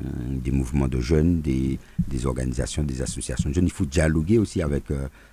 des 0.00 0.50
mouvements 0.50 0.88
de 0.88 1.00
jeunes, 1.00 1.40
des, 1.40 1.78
organisations, 2.24 2.82
des 2.84 3.02
associations 3.02 3.50
de 3.50 3.54
jeunes. 3.54 3.66
Il 3.66 3.72
faut 3.72 3.84
dialoguer 3.84 4.38
aussi 4.38 4.62
avec, 4.62 4.84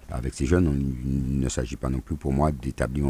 avec 0.09 0.33
ces 0.33 0.45
jeunes. 0.45 0.93
il 1.05 1.39
ne 1.39 1.49
s'agit 1.49 1.75
pas 1.75 1.89
non 1.89 1.99
plus 1.99 2.15
pour 2.15 2.33
moi 2.33 2.51
d'établir 2.51 3.05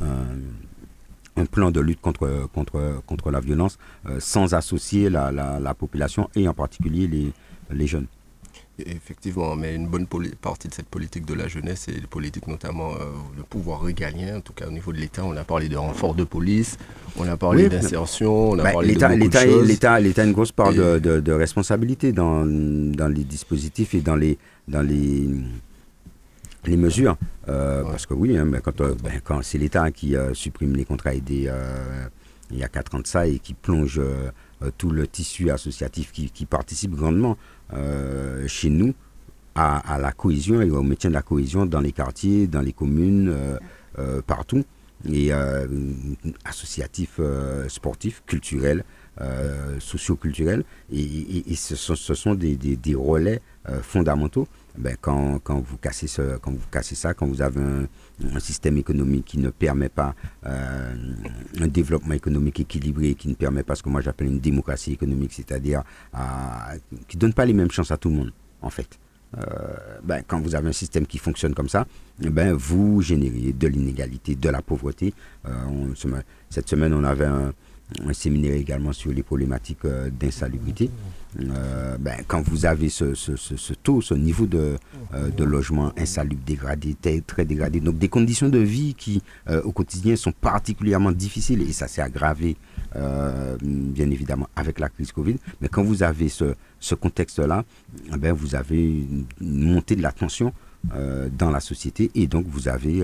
un, 0.00 1.44
plan 1.50 1.70
de 1.70 1.80
lutte 1.80 2.00
contre, 2.00 3.30
la 3.30 3.40
violence 3.40 3.78
euh, 4.06 4.20
sans 4.20 4.52
associer 4.54 5.08
la, 5.08 5.32
la, 5.32 5.74
population 5.74 6.28
et 6.34 6.46
en 6.46 6.52
particulier 6.54 7.32
les 7.70 7.86
jeunes. 7.86 8.06
Effectivement, 8.86 9.56
mais 9.56 9.74
une 9.74 9.86
bonne 9.86 10.06
partie 10.40 10.68
de 10.68 10.74
cette 10.74 10.86
politique 10.88 11.24
de 11.24 11.34
la 11.34 11.48
jeunesse 11.48 11.88
et 11.88 12.00
politique 12.08 12.46
notamment 12.46 12.92
euh, 12.92 13.04
le 13.36 13.42
pouvoir 13.42 13.82
régalien, 13.82 14.38
en 14.38 14.40
tout 14.40 14.52
cas 14.52 14.66
au 14.66 14.70
niveau 14.70 14.92
de 14.92 14.98
l'État, 14.98 15.24
on 15.24 15.36
a 15.36 15.44
parlé 15.44 15.68
de 15.68 15.76
renfort 15.76 16.14
de 16.14 16.24
police, 16.24 16.76
on 17.16 17.28
a 17.28 17.36
parlé 17.36 17.68
d'insertion, 17.68 18.50
on 18.50 18.58
a 18.58 18.62
bah, 18.62 18.72
parlé 18.72 18.94
de 18.94 19.00
beaucoup 19.00 19.28
de 19.28 19.38
choses. 19.38 19.68
L'État 19.68 19.94
a 19.94 20.24
une 20.24 20.32
grosse 20.32 20.52
part 20.52 20.72
de, 20.72 20.98
de, 20.98 21.20
de, 21.20 21.32
responsabilité 21.32 22.12
dans, 22.12 22.44
dans 22.46 23.08
les 23.08 23.24
dispositifs 23.24 23.94
et 23.94 24.00
dans 24.00 24.16
les, 24.16 24.38
dans 24.68 24.82
les, 24.82 25.28
les 26.64 26.76
mesures. 26.76 27.16
Euh, 27.48 27.82
parce 27.84 28.06
que 28.06 28.14
oui, 28.14 28.36
hein, 28.36 28.48
quand, 28.62 28.80
euh, 28.80 28.94
ben, 29.02 29.20
quand 29.22 29.42
c'est 29.42 29.58
l'État 29.58 29.90
qui 29.90 30.16
euh, 30.16 30.34
supprime 30.34 30.74
les 30.76 30.84
contrats 30.84 31.14
aidés 31.14 31.50
il 32.52 32.58
y 32.58 32.64
a 32.64 32.68
4 32.68 32.96
ans 32.96 32.98
de 32.98 33.06
ça 33.06 33.28
et 33.28 33.38
qui 33.38 33.54
plonge 33.54 34.00
tout 34.76 34.90
le 34.90 35.06
tissu 35.06 35.50
associatif 35.50 36.10
qui, 36.10 36.46
participe 36.46 36.96
grandement 36.96 37.38
chez 38.46 38.70
nous 38.70 38.94
à, 39.54 39.98
la 39.98 40.12
cohésion 40.12 40.60
et 40.60 40.70
au 40.70 40.82
maintien 40.82 41.10
de 41.10 41.14
la 41.14 41.22
cohésion 41.22 41.66
dans 41.66 41.80
les 41.80 41.92
quartiers, 41.92 42.46
dans 42.46 42.60
les 42.60 42.72
communes, 42.72 43.34
partout. 44.26 44.64
Et 45.10 45.30
associatif, 46.44 47.20
sportif, 47.68 48.22
culturel, 48.26 48.84
socio-culturel. 49.78 50.64
Et, 50.92 51.54
ce, 51.54 51.74
sont, 51.76 52.34
des 52.34 52.94
relais 52.94 53.40
fondamentaux 53.82 54.46
ben, 54.78 54.96
quand, 55.00 55.38
quand, 55.42 55.60
vous 55.60 55.76
cassez 55.76 56.06
ce, 56.06 56.38
quand 56.38 56.52
vous 56.52 56.66
cassez 56.70 56.94
ça, 56.94 57.14
quand 57.14 57.26
vous 57.26 57.42
avez 57.42 57.60
un, 57.60 58.38
système 58.38 58.76
économique 58.76 59.24
qui 59.24 59.38
ne 59.38 59.50
permet 59.50 59.88
pas 59.88 60.14
euh, 60.46 60.94
un 61.58 61.66
développement 61.68 62.14
économique 62.14 62.60
équilibré, 62.60 63.14
qui 63.14 63.28
ne 63.28 63.34
permet 63.34 63.62
pas 63.62 63.74
ce 63.74 63.82
que 63.82 63.88
moi 63.88 64.00
j'appelle 64.00 64.28
une 64.28 64.40
démocratie 64.40 64.92
économique, 64.92 65.32
c'est-à-dire 65.32 65.82
qui 67.08 67.16
ne 67.16 67.20
donne 67.20 67.32
pas 67.34 67.44
les 67.46 67.54
mêmes 67.54 67.70
chances 67.70 67.90
à 67.90 67.96
tout 67.96 68.10
le 68.10 68.16
monde, 68.16 68.32
en 68.62 68.70
fait. 68.70 68.98
Euh, 69.38 69.42
ben, 70.02 70.22
quand 70.26 70.40
vous 70.40 70.54
avez 70.54 70.68
un 70.68 70.72
système 70.72 71.06
qui 71.06 71.18
fonctionne 71.18 71.54
comme 71.54 71.68
ça, 71.68 71.86
ben, 72.18 72.52
vous 72.52 73.00
générez 73.00 73.52
de 73.52 73.68
l'inégalité, 73.68 74.34
de 74.34 74.48
la 74.48 74.60
pauvreté. 74.60 75.14
Euh, 75.46 75.94
cette 76.48 76.68
semaine, 76.68 76.92
on 76.92 77.04
avait 77.04 77.26
un, 77.26 77.52
un 78.06 78.12
séminaire 78.12 78.54
également 78.54 78.92
sur 78.92 79.12
les 79.12 79.22
problématiques 79.22 79.84
euh, 79.84 80.10
d'insalubrité. 80.10 80.90
Euh, 81.38 81.96
ben, 81.98 82.16
quand 82.26 82.42
vous 82.42 82.66
avez 82.66 82.88
ce, 82.88 83.14
ce, 83.14 83.36
ce, 83.36 83.74
taux, 83.74 84.00
ce 84.00 84.14
niveau 84.14 84.46
de, 84.46 84.76
euh, 85.14 85.30
de 85.30 85.44
logement 85.44 85.92
insalubre 85.96 86.42
dégradé, 86.44 86.96
très, 87.26 87.44
dégradé, 87.44 87.80
donc 87.80 87.98
des 87.98 88.08
conditions 88.08 88.48
de 88.48 88.58
vie 88.58 88.94
qui 88.94 89.22
au 89.64 89.72
quotidien 89.72 90.16
sont 90.16 90.32
particulièrement 90.32 91.12
difficiles 91.12 91.62
et 91.62 91.72
ça 91.72 91.88
s'est 91.88 92.02
aggravé 92.02 92.56
bien 93.62 94.10
évidemment 94.10 94.48
avec 94.56 94.80
la 94.80 94.88
crise 94.88 95.12
Covid, 95.12 95.36
mais 95.60 95.68
quand 95.68 95.82
vous 95.84 96.02
avez 96.02 96.28
ce, 96.28 96.94
contexte-là, 96.94 97.64
ben, 98.18 98.32
vous 98.32 98.54
avez 98.54 99.04
une 99.40 99.64
montée 99.72 99.94
de 99.96 100.02
la 100.02 100.12
tension 100.12 100.52
dans 100.84 101.50
la 101.50 101.60
société 101.60 102.10
et 102.14 102.26
donc 102.26 102.46
vous 102.48 102.68
avez 102.68 103.02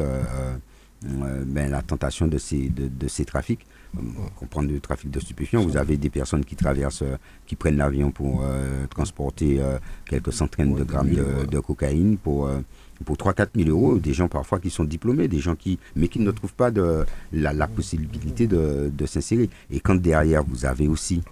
ben, 1.02 1.70
la 1.70 1.82
tentation 1.82 2.26
de 2.26 2.38
ces, 2.38 2.68
de, 2.68 3.08
ces 3.08 3.24
trafics. 3.24 3.64
On 4.40 4.46
prend 4.46 4.62
du 4.62 4.80
trafic 4.80 5.10
de 5.10 5.20
stupéfiants. 5.20 5.62
Vous 5.62 5.76
avez 5.76 5.96
des 5.96 6.10
personnes 6.10 6.44
qui 6.44 6.56
traversent, 6.56 7.04
qui 7.46 7.56
prennent 7.56 7.76
l'avion 7.76 8.10
pour 8.10 8.44
transporter 8.90 9.60
quelques 10.08 10.32
centaines 10.32 10.74
de 10.74 10.84
grammes 10.84 11.10
de, 11.10 11.58
cocaïne 11.60 12.16
pour 12.16 12.48
pour 13.04 13.16
3-4 13.16 13.48
000 13.54 13.68
euros, 13.68 13.98
des 13.98 14.14
gens 14.14 14.26
parfois 14.28 14.58
qui 14.58 14.70
sont 14.70 14.84
diplômés, 14.84 15.28
des 15.28 15.38
gens 15.38 15.54
qui, 15.54 15.78
mais 15.94 16.08
qui 16.08 16.18
ne 16.18 16.30
trouvent 16.30 16.54
pas 16.54 16.70
de, 16.70 17.04
la, 17.32 17.68
possibilité 17.68 18.46
de, 18.46 18.90
de 18.90 19.06
s'insérer. 19.06 19.50
Et 19.70 19.80
quand 19.80 19.96
derrière, 19.96 20.42
vous 20.42 20.64
avez 20.64 20.88
aussi 20.88 21.22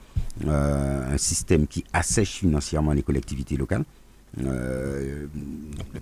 un 0.46 1.16
système 1.16 1.66
qui 1.66 1.84
assèche 1.92 2.32
financièrement 2.38 2.92
les 2.92 3.02
collectivités 3.02 3.56
locales, 3.56 3.84
euh, 4.42 5.26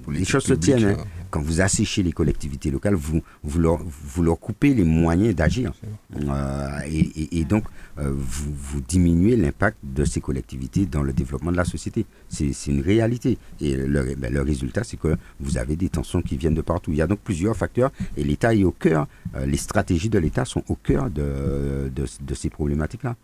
les 0.09 0.25
choses 0.25 0.45
se 0.45 0.55
tiennent. 0.55 0.85
Hein. 0.85 0.97
Quand 1.31 1.41
vous 1.41 1.61
asséchez 1.61 2.03
les 2.03 2.13
collectivités 2.13 2.71
locales, 2.71 2.95
vous, 2.95 3.23
vous, 3.43 3.59
leur, 3.59 3.79
vous 3.83 4.23
leur 4.23 4.39
coupez 4.39 4.75
les 4.75 4.85
moyens 4.85 5.35
d'agir. 5.35 5.73
Euh, 6.17 6.79
et, 6.87 7.45
donc, 7.45 7.65
euh, 7.99 8.13
vous, 8.15 8.53
vous, 8.55 8.81
diminuez 8.81 9.37
l'impact 9.37 9.79
de 9.83 10.05
ces 10.05 10.21
collectivités 10.21 10.85
dans 10.85 11.03
le 11.03 11.13
développement 11.13 11.51
de 11.51 11.57
la 11.57 11.65
société. 11.65 12.05
C'est 12.29 12.53
une 12.67 12.83
réalité. 12.83 13.39
Et 13.61 13.77
le, 13.77 14.15
ben, 14.17 14.33
le 14.33 14.43
résultat, 14.43 14.85
c'est 14.85 14.99
que 14.99 15.17
vous 15.41 15.57
avez 15.57 15.77
des 15.77 15.89
tensions 15.89 16.21
qui 16.21 16.37
viennent 16.37 16.55
de 16.55 16.63
partout. 16.63 16.93
Il 16.93 16.99
y 16.99 17.03
a 17.03 17.07
donc 17.07 17.21
plusieurs 17.21 17.57
facteurs 17.57 17.93
et 18.17 18.25
l'État 18.25 18.55
est 18.55 18.65
au 18.65 18.73
cœur, 18.73 19.09
les 19.47 19.57
stratégies 19.57 20.11
de 20.11 20.19
l'État 20.19 20.45
sont 20.45 20.63
au 20.69 20.75
cœur 20.75 21.11
de, 21.11 21.91
de, 21.95 22.05
de 22.21 22.35
ces 22.35 22.51
problématiques-là. 22.51 23.17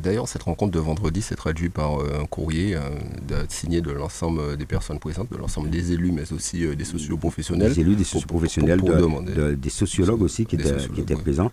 D'ailleurs, 0.00 0.26
cette 0.26 0.42
rencontre 0.42 0.72
de 0.72 0.80
vendredi 0.80 1.22
s'est 1.22 1.36
traduite 1.36 1.72
par 1.72 2.00
euh, 2.00 2.20
un 2.22 2.26
courrier 2.26 2.74
euh, 2.74 2.80
signé 3.48 3.80
de 3.80 3.92
l'ensemble 3.92 4.56
des 4.56 4.66
personnes 4.66 4.98
présentes, 4.98 5.30
de 5.30 5.36
l'ensemble 5.36 5.70
des 5.70 5.92
élus, 5.92 6.10
mais 6.10 6.32
aussi 6.32 6.64
euh, 6.64 6.74
des 6.74 6.84
socioprofessionnels. 6.84 7.72
Des 7.72 7.80
élus, 7.80 7.94
des 7.94 8.04
socioprofessionnels, 8.04 8.80
des 9.56 9.70
sociologues 9.70 10.22
aussi 10.22 10.46
qui, 10.46 10.56
étaient, 10.56 11.14
présents, 11.16 11.52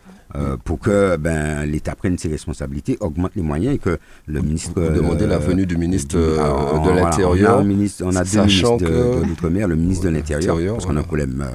pour 0.64 0.80
que 0.80 1.18
ben, 1.18 1.66
l'État 1.66 1.96
prenne 1.96 2.18
ses 2.18 2.30
responsabilités, 2.30 2.98
augmente 3.00 3.36
les 3.36 3.42
moyens 3.42 3.76
et 3.76 3.78
que 3.78 3.98
le 4.28 4.42
ministre. 4.42 4.82
Vous 4.82 4.96
demandez 4.96 5.28
la 5.28 5.38
venue 5.38 5.66
du 5.66 5.78
ministre 5.78 6.18
de 6.18 6.90
l'Intérieur. 6.96 7.60
on 7.60 8.16
a, 8.16 8.24
deux 8.24 8.42
ministres 8.44 8.78
de, 8.78 9.26
l'Outre-mer, 9.26 9.68
le 9.68 9.76
ministre 9.76 10.06
de 10.06 10.10
l'Intérieur, 10.10 10.58
parce 10.74 10.86
qu'on 10.86 10.98
a 10.98 11.00
un 11.00 11.04
problème 11.04 11.46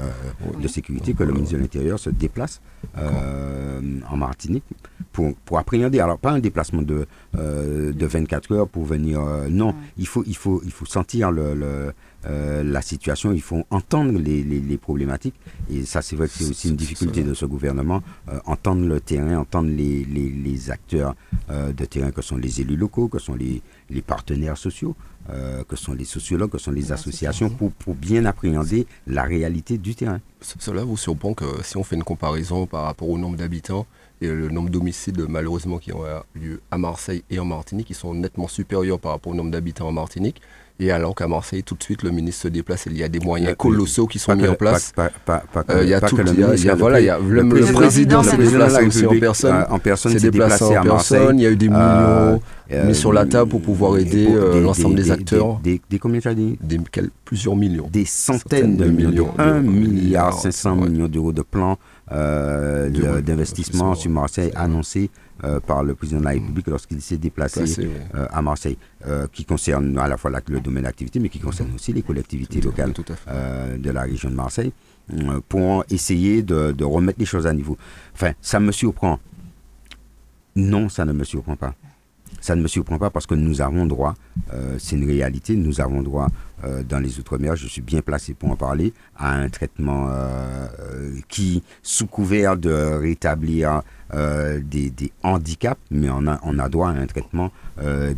de 0.61 0.69
sécurité, 0.69 1.15
que 1.15 1.25
le 1.25 1.33
ministre 1.33 1.57
de 1.57 1.61
l'Intérieur 1.61 1.99
se 1.99 2.11
déplace 2.11 2.61
en 2.97 4.17
Martinique 4.17 4.65
pour, 5.13 5.35
pour 5.45 5.59
appréhender. 5.59 6.01
Alors, 6.01 6.19
pas 6.19 6.31
un 6.31 6.39
déplacement 6.39 6.83
de, 6.83 7.07
euh, 7.37 7.93
de 7.93 8.07
24 8.07 8.53
heures 8.53 8.69
pour 8.69 8.85
venir. 8.85 9.21
Euh, 9.21 9.49
non, 9.51 9.75
il, 9.97 10.07
faut, 10.07 10.25
il, 10.27 10.37
faut, 10.37 10.63
il 10.65 10.73
faut 10.73 10.87
sentir 10.87 11.31
le, 11.31 11.93
euh, 12.27 12.63
la 12.63 12.83
situation, 12.83 13.33
il 13.33 13.41
faut 13.41 13.65
entendre 13.71 14.19
les, 14.19 14.43
les, 14.43 14.77
problématiques. 14.77 15.35
Et 15.71 15.85
ça, 15.85 16.03
c'est 16.03 16.17
vrai 16.17 16.29
que 16.29 16.35
c'est 16.35 16.49
aussi 16.51 16.69
une 16.69 16.77
difficulté 16.77 17.23
de 17.23 17.35
ce 17.35 17.47
gouvernement. 17.47 18.03
entendre 18.45 18.87
le 18.87 19.01
terrain, 19.01 19.39
entendre 19.39 19.71
les, 19.71 20.05
les 20.05 20.71
acteurs 20.71 21.15
de 21.49 21.85
terrain 21.85 22.11
que 22.11 22.23
sont 22.23 22.37
les 22.37 22.61
élus 22.61 22.77
locaux, 22.77 23.09
que 23.09 23.19
sont 23.19 23.35
les, 23.35 23.63
partenaires 24.03 24.59
sociaux. 24.59 24.95
que 25.69 25.77
sont 25.77 25.93
les 25.95 26.05
sociologues, 26.05 26.51
que 26.51 26.59
sont 26.59 26.73
les 26.73 26.93
associations, 26.93 27.49
pour, 27.51 27.73
pour 27.73 27.95
bien 27.95 28.25
appréhender 28.25 28.87
la 29.07 29.23
réalité 29.23 29.79
du 29.79 29.95
terrain. 29.95 30.21
Cela 30.41 30.85
vous 30.85 30.97
surprend 30.97 31.35
que 31.35 31.45
si 31.63 31.77
on 31.77 31.85
fait 31.85 31.97
une 31.97 32.05
comparaison 32.05 32.67
par 32.67 32.85
rapport 32.85 33.09
au 33.09 33.19
nombre 33.19 33.37
d'habitants, 33.37 33.87
et 34.21 34.29
le 34.29 34.51
nombre 34.51 34.71
d'homicides 34.71 35.25
malheureusement 35.29 35.79
qui 35.79 35.93
ont 35.93 36.05
lieu 36.35 36.61
à 36.71 36.79
Marseille 36.79 37.23
et 37.31 37.39
en 37.39 37.45
Martinique, 37.45 37.87
qui 37.87 37.95
sont 37.95 38.15
nettement 38.15 38.49
supérieurs 38.49 38.99
par 39.01 39.13
rapport 39.13 39.33
au 39.33 39.35
nombre 39.35 39.51
d'habitants 39.51 39.89
en 39.89 39.93
Martinique. 39.93 40.41
Et 40.83 40.91
alors 40.91 41.15
qu'à 41.15 41.29
Marseille, 41.29 41.63
tout 41.63 41.75
de 41.75 41.83
suite, 41.83 42.03
le 42.03 42.11
ministre 42.11 42.43
se 42.45 42.49
déplace 42.49 42.87
il 42.87 42.97
y 42.97 43.03
a 43.03 43.09
des 43.09 43.21
moyens 43.21 43.55
colossaux 43.55 44.07
qui 44.07 44.19
sont 44.19 44.35
mis 44.35 44.49
en 44.49 44.55
place. 44.55 44.93
il 45.83 45.89
y 45.89 45.93
a 45.93 46.01
tout, 46.01 46.17
il 46.19 46.65
y 46.65 46.71
a, 46.71 46.75
voilà, 46.75 47.01
il 47.01 47.05
y 47.05 47.11
a 47.11 47.19
le, 47.19 47.47
président 47.73 48.23
s'est 48.23 48.39
déplacé 48.39 48.87
aussi 48.87 49.07
en 49.07 49.19
personne. 49.21 49.65
En 49.69 49.79
personne, 49.79 50.13
s'est 50.19 50.31
déplacé 50.31 50.79
en 50.79 50.83
personne. 50.83 51.39
Il 51.39 51.43
y 51.43 51.47
a 51.47 51.51
eu 51.51 51.57
des 51.57 51.69
millions 51.69 52.41
euh, 52.73 52.87
mis 52.87 52.95
sur 52.95 53.13
la 53.13 53.27
table 53.27 53.51
pour 53.51 53.61
pouvoir 53.61 53.99
aider 53.99 54.29
euh, 54.31 54.63
l'ensemble 54.63 54.95
des, 54.95 55.11
acteurs. 55.11 55.61
Des, 55.63 55.81
combien 56.01 56.21
tu 56.21 56.29
as 56.29 56.35
dit? 56.35 56.59
Plusieurs 57.27 57.57
millions. 57.57 57.89
Des 57.93 58.07
centaines, 58.07 58.79
de, 58.79 58.87
millions. 58.87 59.35
1 59.39 59.61
milliard 59.61 60.33
500 60.33 60.77
millions 60.77 61.09
d'euros 61.09 61.33
de 61.33 61.43
plans 61.43 61.79
euh, 62.11 63.21
d'investissement 63.21 63.95
sur 63.95 64.11
Marseille 64.11 64.51
annoncé 64.57 65.11
euh, 65.45 65.61
par 65.61 65.83
le 65.83 65.95
président 65.95 66.21
de 66.21 66.25
la 66.25 66.31
République 66.31 66.67
lorsqu'il 66.67 67.01
s'est 67.01 67.17
déplacé 67.19 67.65
euh, 68.15 68.27
à 68.31 68.43
Marseille, 68.43 68.77
qui 69.33 69.45
concerne 69.45 69.99
à 69.99 70.09
la 70.09 70.17
fois 70.17 70.31
le 70.49 70.61
domaine 70.61 70.85
d'activité, 70.85 71.19
mais 71.21 71.29
qui 71.31 71.39
concerne 71.39 71.71
aussi 71.75 71.93
les 71.93 72.03
collectivités 72.03 72.61
locales 72.61 72.93
de 72.93 73.91
la 73.91 74.03
région 74.03 74.31
de 74.31 74.35
Marseille, 74.35 74.73
pour 75.49 75.85
essayer 75.91 76.43
de, 76.43 76.73
de, 76.73 76.85
remettre 76.85 77.19
les 77.19 77.25
choses 77.25 77.47
à 77.47 77.53
niveau. 77.53 77.77
Enfin, 78.15 78.33
ça 78.41 78.61
me 78.61 78.73
surprend. 78.73 79.19
Non, 80.55 80.89
ça 80.89 81.05
ne 81.05 81.13
me 81.13 81.25
surprend 81.25 81.57
pas. 81.57 81.75
Ça 82.41 82.57
ne 82.57 82.63
me 82.63 82.69
surprend 82.69 82.99
pas 82.99 83.11
parce 83.11 83.27
que 83.27 83.35
nous 83.35 83.61
avons 83.61 83.87
droit, 83.87 84.15
euh, 84.53 84.77
c'est 84.79 84.97
une 84.97 85.07
réalité, 85.07 85.57
nous 85.57 85.81
avons 85.81 86.03
droit 86.03 86.29
euh, 86.65 86.83
dans 86.83 86.99
les 86.99 87.19
Outre-mer, 87.19 87.55
je 87.57 87.67
suis 87.67 87.83
bien 87.83 88.01
placé 88.01 88.35
pour 88.35 88.51
en 88.51 88.57
parler, 88.57 88.95
à 89.17 89.35
un 89.35 89.49
traitement 89.49 90.09
euh, 90.11 90.67
qui, 91.29 91.63
sous 91.83 92.07
couvert 92.07 92.57
de 92.57 92.73
rétablir 92.73 93.83
des, 94.13 95.13
handicaps, 95.23 95.81
mais 95.91 96.11
on 96.11 96.27
a, 96.27 96.41
on 96.43 96.59
a 96.59 96.69
droit 96.69 96.89
à 96.89 96.93
un 96.93 97.07
traitement 97.07 97.53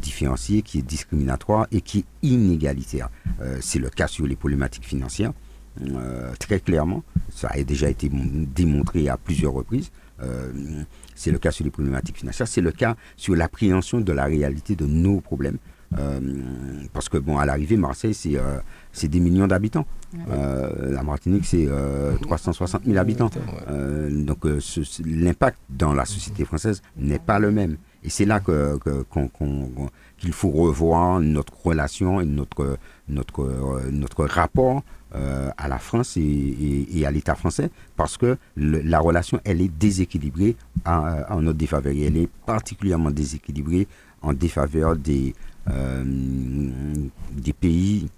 différencié 0.00 0.62
qui 0.62 0.78
est 0.78 0.82
discriminatoire 0.82 1.66
et 1.70 1.82
qui 1.82 1.98
est 1.98 2.04
inégalitaire. 2.22 3.10
c'est 3.60 3.78
le 3.78 3.90
cas 3.90 4.06
sur 4.06 4.26
les 4.26 4.34
problématiques 4.34 4.86
financières. 4.86 5.32
très 6.38 6.60
clairement, 6.60 7.02
ça 7.28 7.48
a 7.50 7.62
déjà 7.62 7.90
été 7.90 8.10
démontré 8.10 9.10
à 9.10 9.18
plusieurs 9.18 9.52
reprises. 9.52 9.90
C'est 11.22 11.30
le 11.30 11.38
cas 11.38 11.52
sur 11.52 11.64
les 11.64 11.70
problématiques 11.70 12.16
financières. 12.18 12.48
C'est 12.48 12.60
le 12.60 12.72
cas 12.72 12.96
sur 13.16 13.36
l'appréhension 13.36 14.00
de 14.00 14.12
la 14.12 14.24
réalité 14.24 14.74
de 14.74 14.86
nos 14.86 15.20
problèmes. 15.20 15.58
Euh, 15.96 16.20
parce 16.92 17.08
que, 17.08 17.16
bon, 17.16 17.38
à 17.38 17.46
l'arrivée, 17.46 17.76
Marseille, 17.76 18.12
c'est 18.12 18.36
euh, 18.36 18.58
des 19.04 19.20
millions 19.20 19.46
d'habitants. 19.46 19.86
Euh, 20.30 20.90
la 20.90 21.04
Martinique, 21.04 21.44
c'est 21.44 21.68
360 22.22 22.86
000 22.86 22.98
habitants. 22.98 23.30
donc, 24.10 24.38
l'impact 25.04 25.58
dans 25.70 25.94
la 25.94 26.06
société 26.06 26.44
française 26.44 26.82
n'est 26.96 27.20
pas 27.20 27.38
le 27.38 27.52
même. 27.52 27.76
Et 28.02 28.10
c'est 28.10 28.24
là 28.24 28.40
qu'il 28.40 30.32
faut 30.32 30.50
revoir 30.50 31.20
notre 31.20 31.54
relation 31.64 32.20
et 32.20 32.24
notre, 32.24 32.78
notre, 33.08 33.80
notre 33.92 34.24
rapport 34.24 34.82
euh, 35.14 35.50
à 35.58 35.68
la 35.68 35.78
France 35.78 36.16
et, 36.16 37.04
à 37.04 37.10
l'État 37.10 37.34
français 37.34 37.70
parce 37.96 38.16
que 38.16 38.38
la 38.56 38.98
relation, 38.98 39.38
elle 39.44 39.60
est 39.60 39.68
déséquilibrée 39.68 40.56
en, 40.86 41.42
notre 41.42 41.58
défaveur. 41.58 41.92
elle 41.92 42.16
est 42.16 42.30
particulièrement 42.46 43.10
déséquilibrée 43.10 43.86
en 44.22 44.32
défaveur 44.32 44.96
des, 44.96 45.34
euh, 45.70 46.02
des 47.30 47.52
pays 47.52 48.08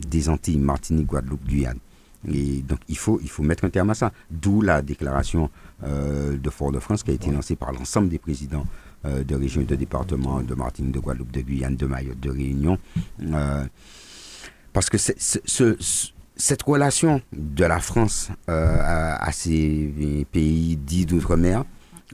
des 0.00 0.28
Antilles, 0.28 0.58
Martinique, 0.58 1.06
Guadeloupe, 1.06 1.46
Guyane. 1.46 1.78
Et 2.26 2.62
donc 2.62 2.80
il 2.88 2.98
faut, 2.98 3.20
il 3.22 3.30
faut 3.30 3.44
mettre 3.44 3.64
un 3.64 3.70
terme 3.70 3.90
à 3.90 3.94
ça. 3.94 4.10
D'où 4.28 4.60
la 4.60 4.82
déclaration 4.82 5.50
euh, 5.84 6.36
de 6.36 6.50
Fort-de-France 6.50 7.04
qui 7.04 7.12
a 7.12 7.14
été 7.14 7.30
lancée 7.30 7.54
par 7.54 7.70
l'ensemble 7.72 8.08
des 8.08 8.18
présidents 8.18 8.66
de 9.04 9.34
régions 9.36 9.60
et 9.60 9.64
de 9.64 9.76
départements 9.76 10.42
de 10.42 10.54
Martinique, 10.56 10.90
de 10.90 10.98
Guadeloupe, 10.98 11.30
de 11.30 11.40
Guyane, 11.42 11.76
de 11.76 11.86
Mayotte, 11.86 12.18
de 12.18 12.30
Réunion. 12.30 12.76
Parce 14.78 14.90
que 14.90 14.98
cette 16.36 16.62
relation 16.62 17.20
de 17.32 17.64
la 17.64 17.80
France 17.80 18.28
euh, 18.48 18.76
à, 18.78 19.32
ces 19.32 20.24
pays 20.30 20.76
dits 20.76 21.04
d'outre-mer 21.04 21.64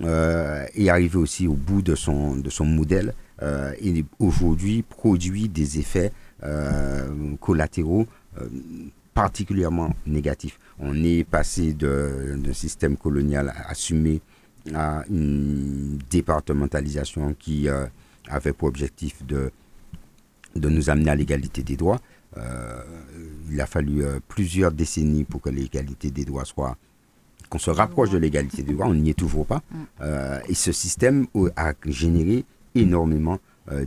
euh, 0.01 0.65
est 0.75 0.89
arrivée 0.89 1.19
aussi 1.19 1.47
au 1.47 1.53
bout 1.53 1.83
de 1.83 1.95
son, 1.95 2.35
de 2.37 2.49
son 2.49 2.65
modèle 2.65 3.13
euh, 3.43 3.75
et 3.83 4.07
aujourd'hui 4.19 4.81
produit 4.81 5.51
des 5.51 5.79
effets 5.79 6.11
collatéraux 7.39 8.07
particulièrement 9.13 9.95
négatifs. 10.07 10.59
On 10.79 11.05
est 11.05 11.25
passé 11.25 11.75
d'un 11.75 12.55
système 12.55 12.97
colonial 12.97 13.53
assumé 13.69 14.23
à 14.75 15.05
une 15.11 15.99
départementalisation 16.09 17.35
qui 17.39 17.69
avait 18.27 18.55
pour 18.55 18.69
objectif 18.69 19.23
de, 19.27 19.51
de 20.57 20.69
nous 20.69 20.89
amener 20.89 21.11
à 21.11 21.15
l'égalité 21.15 21.63
des 21.63 21.77
droits. 21.77 22.01
Euh, 22.39 22.83
il 23.51 23.61
a 23.61 23.67
fallu 23.67 24.03
euh, 24.05 24.19
plusieurs 24.27 24.73
décennies 24.73 25.25
pour 25.25 25.41
que 25.41 25.51
l'égalité 25.51 26.11
des 26.11 26.25
droits 26.25 26.45
soit 26.45 26.77
qu'on 27.49 27.59
se 27.59 27.71
rapproche 27.71 28.11
de 28.11 28.19
l'égalité 28.19 28.63
des 28.63 28.73
droits, 28.73 28.87
on 28.87 28.95
n'y 28.95 29.11
est 29.11 29.19
toujours 29.19 29.47
pas. 29.47 29.63
Mm. 29.71 29.77
Euh, 30.01 30.41
et 30.49 30.55
ce 30.55 30.73
système 30.73 31.27
a 31.57 31.73
généré 31.87 32.45
énormément 32.75 33.39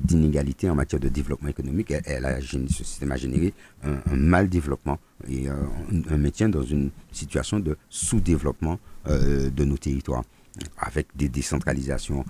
d'inégalités 0.04 0.68
en 0.72 0.76
matière 0.76 1.00
de 1.00 1.08
développement 1.08 1.50
économique. 1.50 1.94
Elle, 2.06 2.26
a, 2.26 2.42
ce 2.42 2.84
système 2.84 3.12
a 3.12 3.16
généré 3.16 3.54
un, 3.84 4.16
mal 4.16 4.50
développement 4.50 4.98
et 5.30 5.50
un, 5.50 6.18
maintien 6.18 6.50
dans 6.50 6.64
une 6.64 6.90
situation 7.12 7.60
de 7.60 7.78
sous-développement 7.88 8.80
de 9.06 9.64
nos 9.66 9.78
territoires, 9.78 10.24
avec 10.80 11.08
des 11.16 11.30
décentralisations 11.30 12.26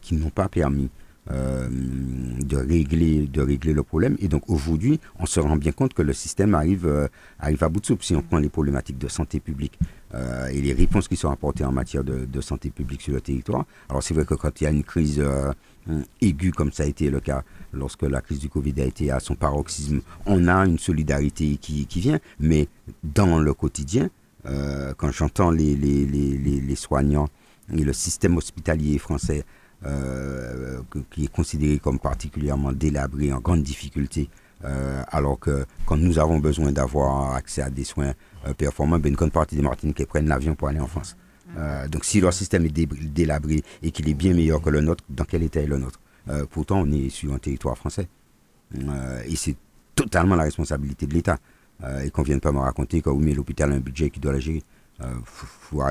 qui 0.00 0.16
n'ont 0.16 0.30
pas 0.30 0.48
permis 0.48 0.90
de, 1.30 2.56
régler, 2.56 3.26
de 3.26 3.40
régler 3.40 3.72
le 3.72 3.82
problème. 3.82 4.16
Et 4.20 4.28
donc 4.28 4.48
aujourd'hui, 4.48 5.00
on 5.18 5.26
se 5.26 5.40
rend 5.40 5.56
bien 5.56 5.72
compte 5.72 5.94
que 5.94 6.02
le 6.02 6.12
système 6.12 6.54
arrive, 6.54 7.08
arrive 7.38 7.64
à 7.64 7.68
bout 7.68 7.80
de 7.80 7.86
soupe. 7.86 8.02
Si 8.02 8.14
on 8.14 8.22
prend 8.22 8.38
les 8.38 8.48
problématiques 8.50 8.98
de 8.98 9.08
santé 9.08 9.40
publique 9.40 9.78
et 10.14 10.60
les 10.60 10.72
réponses 10.72 11.08
qui 11.08 11.16
sont 11.16 11.30
apportées 11.30 11.64
en 11.64 11.72
matière 11.72 12.04
de, 12.04 12.40
santé 12.40 12.70
publique 12.70 13.02
sur 13.02 13.14
le 13.14 13.20
territoire, 13.20 13.64
alors 13.88 14.02
c'est 14.02 14.14
vrai 14.14 14.24
que 14.24 14.34
quand 14.34 14.60
il 14.60 14.64
y 14.64 14.66
a 14.66 14.70
une 14.70 14.84
crise 14.84 15.22
aiguë, 16.20 16.52
comme 16.52 16.72
ça 16.72 16.82
a 16.82 16.86
été 16.86 17.10
le 17.10 17.20
cas 17.20 17.42
lorsque 17.72 18.02
la 18.02 18.20
crise 18.20 18.38
du 18.38 18.48
Covid 18.48 18.74
a 18.78 18.84
été 18.84 19.10
à 19.10 19.20
son 19.20 19.34
paroxysme, 19.34 20.00
on 20.26 20.46
a 20.48 20.56
une 20.66 20.78
solidarité 20.78 21.56
qui, 21.56 21.86
qui 21.86 22.00
vient, 22.00 22.18
mais 22.38 22.68
dans 23.02 23.38
le 23.38 23.54
quotidien, 23.54 24.10
euh, 24.46 24.92
quand 24.96 25.10
j'entends 25.10 25.50
les, 25.50 25.74
les, 25.74 26.04
les, 26.04 26.76
soignants 26.76 27.28
et 27.72 27.82
le 27.82 27.92
système 27.94 28.36
hospitalier 28.36 28.98
français 28.98 29.44
euh, 29.86 30.80
qui 31.10 31.24
est 31.24 31.32
considéré 31.32 31.78
comme 31.78 31.98
particulièrement 31.98 32.72
délabré, 32.72 33.32
en 33.32 33.40
grande 33.40 33.62
difficulté, 33.62 34.28
euh, 34.64 35.02
alors 35.08 35.38
que 35.38 35.66
quand 35.86 35.96
nous 35.96 36.18
avons 36.18 36.38
besoin 36.38 36.72
d'avoir 36.72 37.34
accès 37.34 37.62
à 37.62 37.70
des 37.70 37.84
soins 37.84 38.12
performants, 38.56 38.98
ben, 38.98 39.10
une 39.10 39.16
grande 39.16 39.32
partie 39.32 39.56
des 39.56 39.62
Martiniquais 39.62 40.06
prennent 40.06 40.28
l'avion 40.28 40.54
pour 40.54 40.68
aller 40.68 40.80
en 40.80 40.86
France. 40.86 41.16
donc 41.90 42.04
si 42.04 42.20
leur 42.20 42.32
système 42.32 42.64
est 42.64 42.74
délabré 43.12 43.62
et 43.82 43.90
qu'il 43.90 44.08
est 44.08 44.14
bien 44.14 44.34
meilleur 44.34 44.60
que 44.60 44.70
le 44.70 44.80
nôtre, 44.80 45.04
dans 45.08 45.24
quel 45.24 45.42
état 45.42 45.60
est 45.60 45.66
le 45.66 45.78
nôtre? 45.78 46.00
Pourtant, 46.50 46.80
on 46.80 46.90
est 46.90 47.10
sur 47.10 47.32
un 47.34 47.38
territoire 47.38 47.76
français. 47.76 48.08
et 49.26 49.36
c'est 49.36 49.56
totalement 49.94 50.36
la 50.36 50.44
responsabilité 50.44 51.06
de 51.06 51.14
l'État. 51.14 51.38
Euh, 51.82 52.02
et 52.02 52.10
qu'on 52.10 52.22
ne 52.22 52.26
vienne 52.26 52.40
pas 52.40 52.52
me 52.52 52.58
raconter 52.58 53.02
que 53.02 53.10
oui, 53.10 53.24
mais 53.24 53.34
l'hôpital 53.34 53.72
a 53.72 53.74
un 53.74 53.80
budget 53.80 54.10
qui 54.10 54.20
doit 54.20 54.32
la 54.32 54.38
gérer. 54.38 54.62
Euh, 55.00 55.14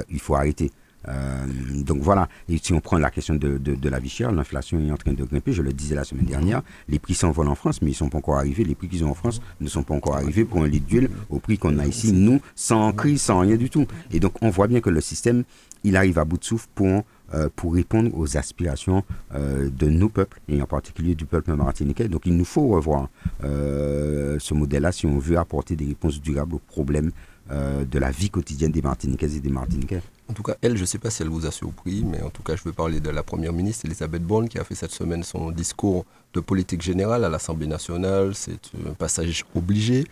il 0.09 0.19
faut 0.19 0.35
arrêter. 0.35 0.71
Euh, 1.07 1.45
donc 1.83 2.01
voilà, 2.01 2.29
et 2.47 2.57
si 2.57 2.73
on 2.73 2.79
prend 2.79 2.97
la 2.97 3.09
question 3.09 3.35
de, 3.35 3.57
de, 3.57 3.89
la 3.89 3.99
vie 3.99 4.09
chère, 4.09 4.31
l'inflation 4.31 4.79
est 4.79 4.91
en 4.91 4.97
train 4.97 5.13
de 5.13 5.23
grimper, 5.23 5.51
je 5.51 5.61
le 5.61 5.73
disais 5.73 5.95
la 5.95 6.03
semaine 6.03 6.25
dernière, 6.25 6.61
les 6.87 6.99
prix 6.99 7.13
s'envolent 7.13 7.49
en 7.49 7.55
France, 7.55 7.81
mais 7.81 7.89
ils 7.89 7.93
ne 7.93 7.97
sont 7.97 8.09
pas 8.09 8.19
encore 8.19 8.37
arrivés, 8.37 8.63
les 8.63 8.75
prix 8.75 8.87
qu'ils 8.87 9.03
ont 9.03 9.11
en 9.11 9.15
France 9.15 9.41
ne 9.59 9.67
sont 9.67 9.83
pas 9.83 9.93
encore 9.93 10.15
arrivés 10.15 10.45
pour 10.45 10.63
un 10.63 10.67
litre 10.67 10.87
d'huile 10.87 11.09
au 11.29 11.39
prix 11.39 11.57
qu'on 11.57 11.77
a 11.79 11.85
ici, 11.85 12.13
nous, 12.13 12.39
sans 12.55 12.91
crise, 12.93 13.21
sans 13.21 13.39
rien 13.39 13.57
du 13.57 13.69
tout. 13.69 13.85
Et 14.11 14.19
donc 14.19 14.33
on 14.41 14.49
voit 14.49 14.67
bien 14.67 14.79
que 14.79 14.89
le 14.89 15.01
système, 15.01 15.43
il 15.83 15.97
arrive 15.97 16.19
à 16.19 16.25
bout 16.25 16.37
de 16.37 16.45
souffle 16.45 16.67
pour 16.73 17.03
euh, 17.33 17.49
pour 17.55 17.73
répondre 17.73 18.11
aux 18.13 18.37
aspirations 18.37 19.03
euh, 19.33 19.67
de 19.69 19.87
nos 19.87 20.07
peuples, 20.07 20.39
et 20.47 20.61
en 20.61 20.67
particulier 20.67 21.15
du 21.15 21.25
peuple 21.25 21.53
martiniquais. 21.55 22.07
Donc 22.07 22.21
il 22.25 22.37
nous 22.37 22.45
faut 22.45 22.67
revoir 22.67 23.09
ce 23.41 24.53
modèle-là 24.53 24.91
si 24.91 25.05
on 25.05 25.17
veut 25.17 25.37
apporter 25.37 25.75
des 25.75 25.85
réponses 25.85 26.21
durables 26.21 26.55
aux 26.55 26.59
problèmes 26.59 27.11
de 27.49 27.99
la 27.99 28.11
vie 28.11 28.29
quotidienne 28.29 28.71
des 28.71 28.81
Martiniquaises 28.81 29.35
et 29.35 29.39
des 29.39 29.49
Martiniquais. 29.49 30.01
En 30.29 30.33
tout 30.33 30.43
cas, 30.43 30.55
elle, 30.61 30.77
je 30.77 30.81
ne 30.81 30.85
sais 30.85 30.99
pas 30.99 31.09
si 31.09 31.21
elle 31.21 31.29
vous 31.29 31.45
a 31.45 31.51
surpris, 31.51 32.03
mais 32.05 32.21
en 32.21 32.29
tout 32.29 32.43
cas, 32.43 32.55
je 32.55 32.63
veux 32.63 32.73
parler 32.73 32.99
de 32.99 33.09
la 33.09 33.23
Première 33.23 33.53
ministre, 33.53 33.85
Elisabeth 33.85 34.23
Borne, 34.23 34.47
qui 34.47 34.57
a 34.57 34.63
fait 34.63 34.75
cette 34.75 34.91
semaine 34.91 35.23
son 35.23 35.51
discours 35.51 36.05
de 36.33 36.39
politique 36.39 36.81
générale 36.81 37.23
à 37.23 37.29
l'Assemblée 37.29 37.67
nationale. 37.67 38.33
C'est 38.33 38.71
un 38.87 38.93
passage 38.93 39.45
obligé, 39.55 40.05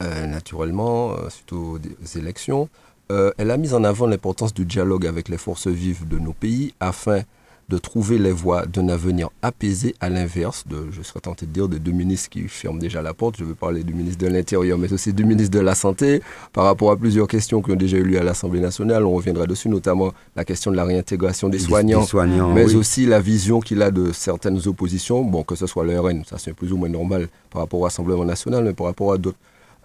naturellement, 0.00 1.16
suite 1.30 1.52
aux 1.52 1.78
élections. 2.14 2.68
Euh, 3.12 3.30
elle 3.38 3.50
a 3.50 3.56
mis 3.56 3.72
en 3.72 3.84
avant 3.84 4.06
l'importance 4.06 4.52
du 4.52 4.64
dialogue 4.64 5.06
avec 5.06 5.28
les 5.28 5.38
forces 5.38 5.68
vives 5.68 6.08
de 6.08 6.18
nos 6.18 6.32
pays 6.32 6.74
afin 6.80 7.22
de 7.68 7.78
trouver 7.78 8.18
les 8.18 8.30
voies 8.30 8.64
d'un 8.66 8.88
avenir 8.88 9.28
apaisé 9.42 9.94
à 10.00 10.08
l'inverse 10.08 10.64
de, 10.68 10.86
je 10.92 11.02
serais 11.02 11.20
tenté 11.20 11.46
de 11.46 11.50
dire, 11.50 11.68
des 11.68 11.80
deux 11.80 11.92
ministres 11.92 12.28
qui 12.28 12.46
ferment 12.48 12.78
déjà 12.78 13.02
la 13.02 13.12
porte. 13.12 13.36
Je 13.38 13.44
veux 13.44 13.54
parler 13.54 13.82
du 13.82 13.92
ministre 13.92 14.24
de 14.24 14.30
l'Intérieur, 14.30 14.78
mais 14.78 14.92
aussi 14.92 15.12
du 15.12 15.24
ministre 15.24 15.50
de 15.58 15.60
la 15.60 15.74
Santé. 15.74 16.22
Par 16.52 16.64
rapport 16.64 16.92
à 16.92 16.96
plusieurs 16.96 17.26
questions 17.26 17.62
qui 17.62 17.72
ont 17.72 17.76
déjà 17.76 17.96
eu 17.96 18.04
lieu 18.04 18.20
à 18.20 18.22
l'Assemblée 18.22 18.60
nationale, 18.60 19.04
on 19.04 19.14
reviendra 19.14 19.46
dessus, 19.46 19.68
notamment 19.68 20.12
la 20.36 20.44
question 20.44 20.70
de 20.70 20.76
la 20.76 20.84
réintégration 20.84 21.48
des 21.48 21.58
soignants, 21.58 22.06
mais 22.54 22.74
aussi 22.74 23.04
la 23.06 23.20
vision 23.20 23.60
qu'il 23.60 23.82
a 23.82 23.90
de 23.90 24.12
certaines 24.12 24.66
oppositions, 24.68 25.22
bon, 25.22 25.42
que 25.42 25.56
ce 25.56 25.66
soit 25.66 25.84
le 25.84 25.98
RN, 25.98 26.24
ça 26.24 26.38
c'est 26.38 26.52
plus 26.52 26.72
ou 26.72 26.76
moins 26.76 26.88
normal 26.88 27.28
par 27.50 27.62
rapport 27.62 27.80
au 27.80 27.82
Rassemblement 27.84 28.24
national, 28.24 28.64
mais 28.64 28.74
par 28.74 28.86
rapport 28.86 29.12
à 29.12 29.18
d'autres 29.18 29.38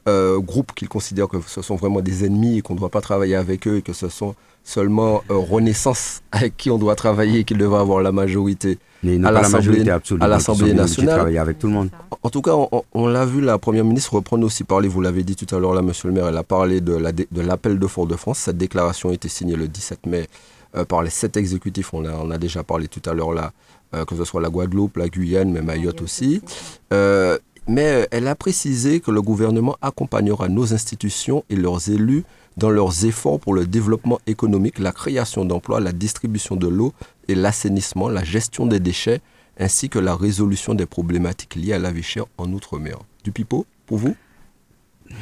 euh, 0.08 0.40
groupes 0.40 0.74
qu'ils 0.74 0.90
considèrent 0.90 1.28
que 1.28 1.38
ce 1.46 1.62
sont 1.62 1.76
vraiment 1.76 2.02
des 2.02 2.26
ennemis 2.26 2.58
et 2.58 2.62
qu'on 2.62 2.74
ne 2.74 2.80
doit 2.80 2.90
pas 2.90 3.02
travailler 3.02 3.36
avec 3.36 3.68
eux 3.68 3.78
et 3.78 3.82
que 3.84 3.94
ce 3.94 4.10
sont 4.10 4.34
seulement 4.64 5.22
euh, 5.30 5.38
Renaissance 5.38 6.22
avec 6.32 6.58
qui 6.58 6.72
on 6.72 6.78
doit 6.80 6.96
travailler 6.96 7.40
et 7.40 7.44
qu'ils 7.44 7.58
devraient 7.60 7.82
avoir 7.82 8.02
la 8.02 8.12
majorité 8.12 8.80
à 9.26 9.32
l'Assemblée 9.32 10.74
nationale. 10.74 11.38
avec 11.38 11.60
tout 11.60 11.68
le 11.68 11.74
monde. 11.74 11.90
En, 12.24 12.30
tout 12.30 12.42
cas, 12.42 12.54
on, 12.94 13.08
l'a 13.08 13.26
vu, 13.26 13.42
la 13.42 13.58
Première 13.58 13.86
ministre 13.86 14.16
reprendre 14.16 14.46
aussi 14.46 14.64
parler, 14.64 14.88
vous 14.88 15.02
l'avez 15.02 15.24
dit 15.24 15.36
tout 15.36 15.54
à 15.56 15.60
l'heure 15.60 15.74
là, 15.74 15.82
Monsieur 15.84 16.08
le 16.08 16.16
maire, 16.16 16.28
elle 16.28 16.38
a 16.38 16.44
parlé 16.44 16.82
de 16.82 16.96
l'appel 17.42 17.78
de, 17.78 17.88
Fort-de-France. 17.88 18.40
Cette 18.40 18.58
déclaration 18.58 19.10
a 19.10 19.14
été 19.14 19.30
signée 19.30 19.56
le 19.56 19.68
17 19.68 20.06
mai 20.08 20.28
euh, 20.76 20.86
par 20.86 21.04
les 21.04 21.10
sept 21.10 21.38
exécutifs, 21.38 21.94
on 21.94 22.06
a, 22.06 22.12
on 22.14 22.32
a 22.32 22.38
déjà 22.38 22.64
parlé 22.64 22.88
tout 22.88 23.02
à 23.10 23.14
l'heure 23.14 23.34
là, 23.34 23.52
que 24.08 24.16
ce 24.16 24.24
soit 24.24 24.40
la 24.40 24.48
Guadeloupe, 24.50 24.96
la 24.96 25.10
Guyane, 25.10 25.52
mais 25.52 25.62
Mayotte 25.62 26.02
aussi 26.02 26.42
mais 27.72 27.86
euh, 27.86 28.06
elle 28.12 28.28
a 28.28 28.36
précisé 28.36 29.00
que 29.00 29.12
le 29.12 29.22
gouvernement 29.22 29.78
accompagnera 29.82 30.50
nos 30.50 30.74
institutions 30.74 31.46
et 31.50 31.56
leurs 31.56 31.90
élus 31.90 32.26
dans 32.58 32.70
leurs 32.70 33.06
efforts 33.06 33.40
pour 33.40 33.54
le 33.54 33.66
développement 33.66 34.20
économique, 34.28 34.78
la 34.78 34.92
création 34.92 35.46
d'emplois, 35.46 35.80
la 35.80 35.94
distribution 35.94 36.58
de 36.58 36.68
l'eau 36.68 36.92
et 37.30 37.36
l'assainissement, 37.36 38.10
la 38.10 38.26
gestion 38.26 38.66
des 38.66 38.82
déchets, 38.82 39.22
ainsi 39.58 39.88
que 39.88 40.00
la 40.00 40.18
résolution 40.18 40.74
des 40.74 40.86
problématiques 40.86 41.56
liées 41.56 41.72
à 41.72 41.80
la 41.80 41.94
vie 41.94 42.04
chère 42.04 42.26
en 42.38 42.52
Outre-mer. 42.52 42.98
Du 43.24 43.32
pipeau, 43.32 43.66
pour 43.86 44.00
vous 44.00 44.18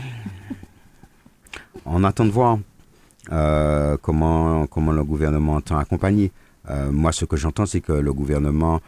On 1.85 2.03
attend 2.03 2.25
de 2.25 2.31
voir 2.31 2.57
euh, 3.31 3.95
comment, 4.01 4.65
comment 4.65 4.91
le 4.91 5.03
gouvernement 5.03 5.53
entend 5.53 5.77
accompagner. 5.77 6.31
Euh, 6.67 6.91
moi, 6.91 7.11
ce 7.11 7.25
que 7.25 7.37
j'entends, 7.37 7.67
c'est 7.67 7.81
que 7.81 7.93
le 7.93 8.11
gouvernement 8.11 8.81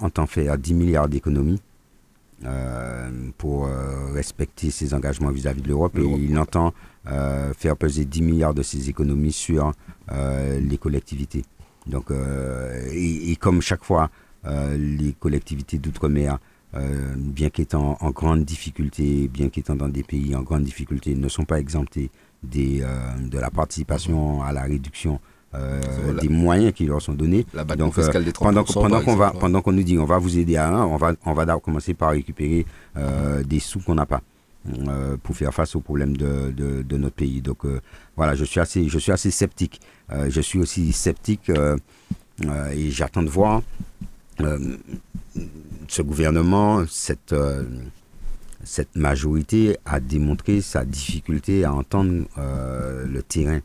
entend 0.00 0.26
faire 0.26 0.58
10 0.58 0.74
milliards 0.74 1.08
d'économies 1.08 1.60
pour 3.38 3.66
euh, 3.66 4.12
respecter 4.12 4.70
ses 4.70 4.94
engagements 4.94 5.30
vis-à-vis 5.30 5.62
de 5.62 5.68
l'Europe 5.68 5.96
et 5.98 6.04
il 6.04 6.38
entend 6.38 6.72
euh, 7.06 7.52
faire 7.54 7.76
peser 7.76 8.04
10 8.04 8.22
milliards 8.22 8.54
de 8.54 8.62
ses 8.62 8.88
économies 8.88 9.32
sur 9.32 9.72
les 10.10 10.78
collectivités. 10.78 11.44
Donc, 11.86 12.12
et, 12.92 13.36
comme 13.36 13.62
chaque 13.62 13.82
fois, 13.82 14.10
les 14.44 15.14
collectivités 15.18 15.78
d'outre-mer, 15.78 16.38
bien 17.16 17.48
qu'étant 17.48 17.96
en 18.00 18.10
grande 18.10 18.44
difficulté, 18.44 19.28
bien 19.28 19.48
qu'étant 19.48 19.74
dans 19.74 19.88
des 19.88 20.02
pays 20.02 20.36
en 20.36 20.42
grande 20.42 20.64
difficulté, 20.64 21.14
ne 21.14 21.28
sont 21.28 21.44
pas 21.44 21.58
exemptées 21.58 22.10
des, 22.42 22.84
de 23.20 23.38
la 23.38 23.50
participation 23.50 24.42
à 24.42 24.52
la 24.52 24.62
réduction 24.62 25.18
euh, 25.54 26.14
des 26.18 26.30
moyens 26.30 26.72
qui 26.72 26.86
leur 26.86 27.02
sont 27.02 27.12
donnés. 27.12 27.44
Donc, 27.76 27.98
euh, 27.98 28.10
pendant, 28.38 28.64
qu'on 28.64 29.16
va, 29.16 29.32
pendant 29.32 29.60
qu'on 29.60 29.72
nous 29.72 29.82
dit 29.82 29.98
on 29.98 30.06
va 30.06 30.16
vous 30.16 30.38
aider 30.38 30.56
à 30.56 30.68
un, 30.68 30.84
on 30.86 30.96
va, 30.96 31.12
on 31.26 31.34
va 31.34 31.44
commencer 31.58 31.92
par 31.92 32.12
récupérer 32.12 32.64
euh, 32.96 33.42
des 33.42 33.58
sous 33.58 33.80
qu'on 33.80 33.94
n'a 33.96 34.06
pas. 34.06 34.22
pour 35.22 35.36
faire 35.36 35.52
face 35.52 35.76
aux 35.76 35.80
problèmes 35.80 36.16
de, 36.16 36.52
de, 36.56 36.82
de 36.82 36.96
notre 36.96 37.16
pays. 37.16 37.42
Donc 37.42 37.66
voilà, 38.16 38.34
je 38.34 38.44
suis 38.46 38.60
assez, 38.60 38.88
je 38.88 38.98
suis 38.98 39.12
assez 39.12 39.30
sceptique. 39.30 39.80
je 40.10 40.40
suis 40.40 40.58
aussi 40.58 40.90
sceptique 40.92 41.50
et 41.50 42.90
j'attends 42.90 43.22
de 43.22 43.28
voir 43.28 43.60
ce 45.88 46.00
gouvernement, 46.02 46.84
cette, 46.88 47.34
cette 48.64 48.96
majorité 48.96 49.76
a 49.84 50.00
démontré 50.00 50.62
sa 50.62 50.86
difficulté 50.86 51.64
à 51.64 51.74
entendre 51.74 52.24
le 52.38 53.20
terrain. 53.22 53.60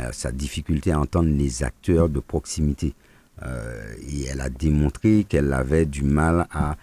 Euh, 0.00 0.10
sa 0.12 0.32
difficulté 0.32 0.92
à 0.92 1.00
entendre 1.00 1.28
les 1.30 1.62
acteurs 1.62 2.08
de 2.08 2.20
proximité. 2.20 2.94
Euh, 3.42 3.94
et 4.08 4.24
elle 4.24 4.40
a 4.40 4.48
démontré 4.48 5.24
qu'elle 5.28 5.52
avait 5.52 5.86
du 5.86 6.02
mal 6.02 6.46
à, 6.50 6.76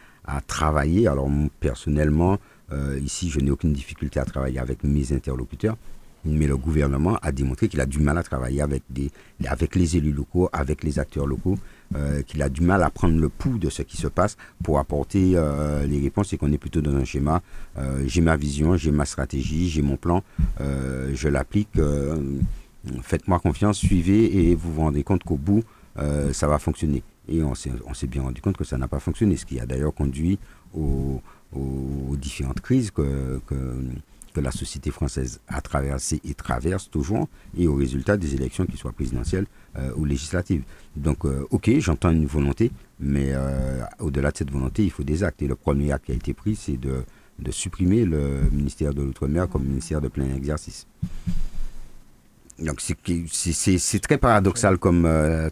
travailler. 0.48 1.08
Alors 1.08 1.30
personnellement, 1.60 2.38
euh, 2.72 2.98
ici, 3.04 3.30
je 3.30 3.40
n'ai 3.42 3.52
aucune 3.52 3.74
difficulté 3.74 4.20
à 4.22 4.26
travailler 4.26 4.58
avec 4.58 4.84
mes 4.86 5.12
interlocuteurs, 5.12 5.76
mais 6.24 6.48
le 6.48 6.56
gouvernement 6.56 7.18
a 7.22 7.34
démontré 7.34 7.68
qu'il 7.68 7.82
a 7.82 7.86
du 7.86 8.00
mal 8.00 8.18
à 8.18 8.24
travailler 8.24 8.62
avec, 8.62 8.84
des, 8.90 9.12
avec 9.46 9.76
les 9.76 9.98
élus 9.98 10.14
locaux, 10.14 10.50
avec 10.54 10.84
les 10.86 10.98
acteurs 10.98 11.28
locaux, 11.28 11.58
qu'il 12.26 12.42
a 12.42 12.48
du 12.48 12.62
mal 12.62 12.84
à 12.84 12.90
prendre 12.90 13.20
le 13.20 13.28
pouls 13.28 13.58
de 13.58 13.70
ce 13.70 13.82
qui 13.82 13.98
se 13.98 14.08
passe 14.08 14.38
pour 14.64 14.80
apporter 14.80 15.36
les 15.86 16.00
réponses 16.00 16.32
et 16.32 16.38
qu'on 16.38 16.52
est 16.54 16.58
plutôt 16.58 16.82
dans 16.82 16.96
un 16.96 17.04
schéma. 17.04 17.42
j'ai 18.08 18.22
ma 18.22 18.38
vision, 18.38 18.78
j'ai 18.78 18.92
ma 18.92 19.06
stratégie, 19.06 19.68
j'ai 19.70 19.82
mon 19.82 19.98
plan, 19.98 20.24
je 20.60 21.28
l'applique 21.28 21.78
faites-moi 23.02 23.40
confiance, 23.40 23.78
suivez 23.78 24.50
et 24.50 24.56
vous 24.56 24.74
vous 24.74 24.82
rendez 24.82 25.04
compte 25.04 25.24
qu'au 25.24 25.38
bout, 25.38 25.64
euh, 25.98 26.34
ça 26.34 26.48
va 26.48 26.60
fonctionner. 26.60 27.04
Et 27.30 27.42
on 27.44 27.56
s'est 27.56 28.08
bien 28.08 28.22
rendu 28.22 28.42
compte 28.42 28.58
que 28.58 28.66
ça 28.66 28.78
n'a 28.78 28.88
pas 28.88 29.00
fonctionné, 29.00 29.38
ce 29.38 29.46
qui 29.46 29.60
a 29.60 29.66
d'ailleurs 29.66 29.94
conduit 29.94 30.40
aux, 30.74 31.22
différentes 32.18 32.62
crises 32.62 32.92
que, 32.92 33.40
la 34.36 34.52
société 34.52 34.90
française 34.90 35.40
a 35.48 35.62
traversées 35.62 36.20
et 36.26 36.34
traverse 36.34 36.90
toujours, 36.90 37.30
et 37.56 37.68
au 37.68 37.76
résultat 37.76 38.18
des 38.18 38.34
élections, 38.34 38.66
qui 38.66 38.78
soient 38.78 38.92
présidentielles 38.92 39.46
euh, 39.78 39.92
ou 39.96 40.06
législatives. 40.06 40.64
Donc, 40.96 41.24
euh, 41.26 41.46
ok, 41.52 41.70
j'entends 41.78 42.10
une 42.10 42.26
volonté, 42.26 42.72
mais 43.00 43.34
au-delà 44.00 44.32
de 44.32 44.38
cette 44.38 44.52
volonté, 44.52 44.84
il 44.84 44.92
faut 44.92 45.04
des 45.04 45.24
actes. 45.24 45.42
Et 45.44 45.48
le 45.48 45.56
premier 45.56 45.92
acte 45.92 46.06
qui 46.08 46.12
a 46.14 46.16
été 46.16 46.34
pris, 46.34 46.56
c'est 46.56 46.78
de 46.78 47.06
supprimer 47.52 48.06
le 48.06 48.50
ministère 48.52 48.94
de 48.94 49.04
l'Outre-mer 49.04 49.48
comme 49.48 49.64
ministère 49.64 50.02
de 50.02 50.08
plein 50.08 50.34
exercice. 50.36 50.88
Donc 52.60 52.82
c'est 52.82 54.00
très 54.00 54.18
paradoxal 54.18 54.78
comme 54.78 55.06
euh, 55.06 55.50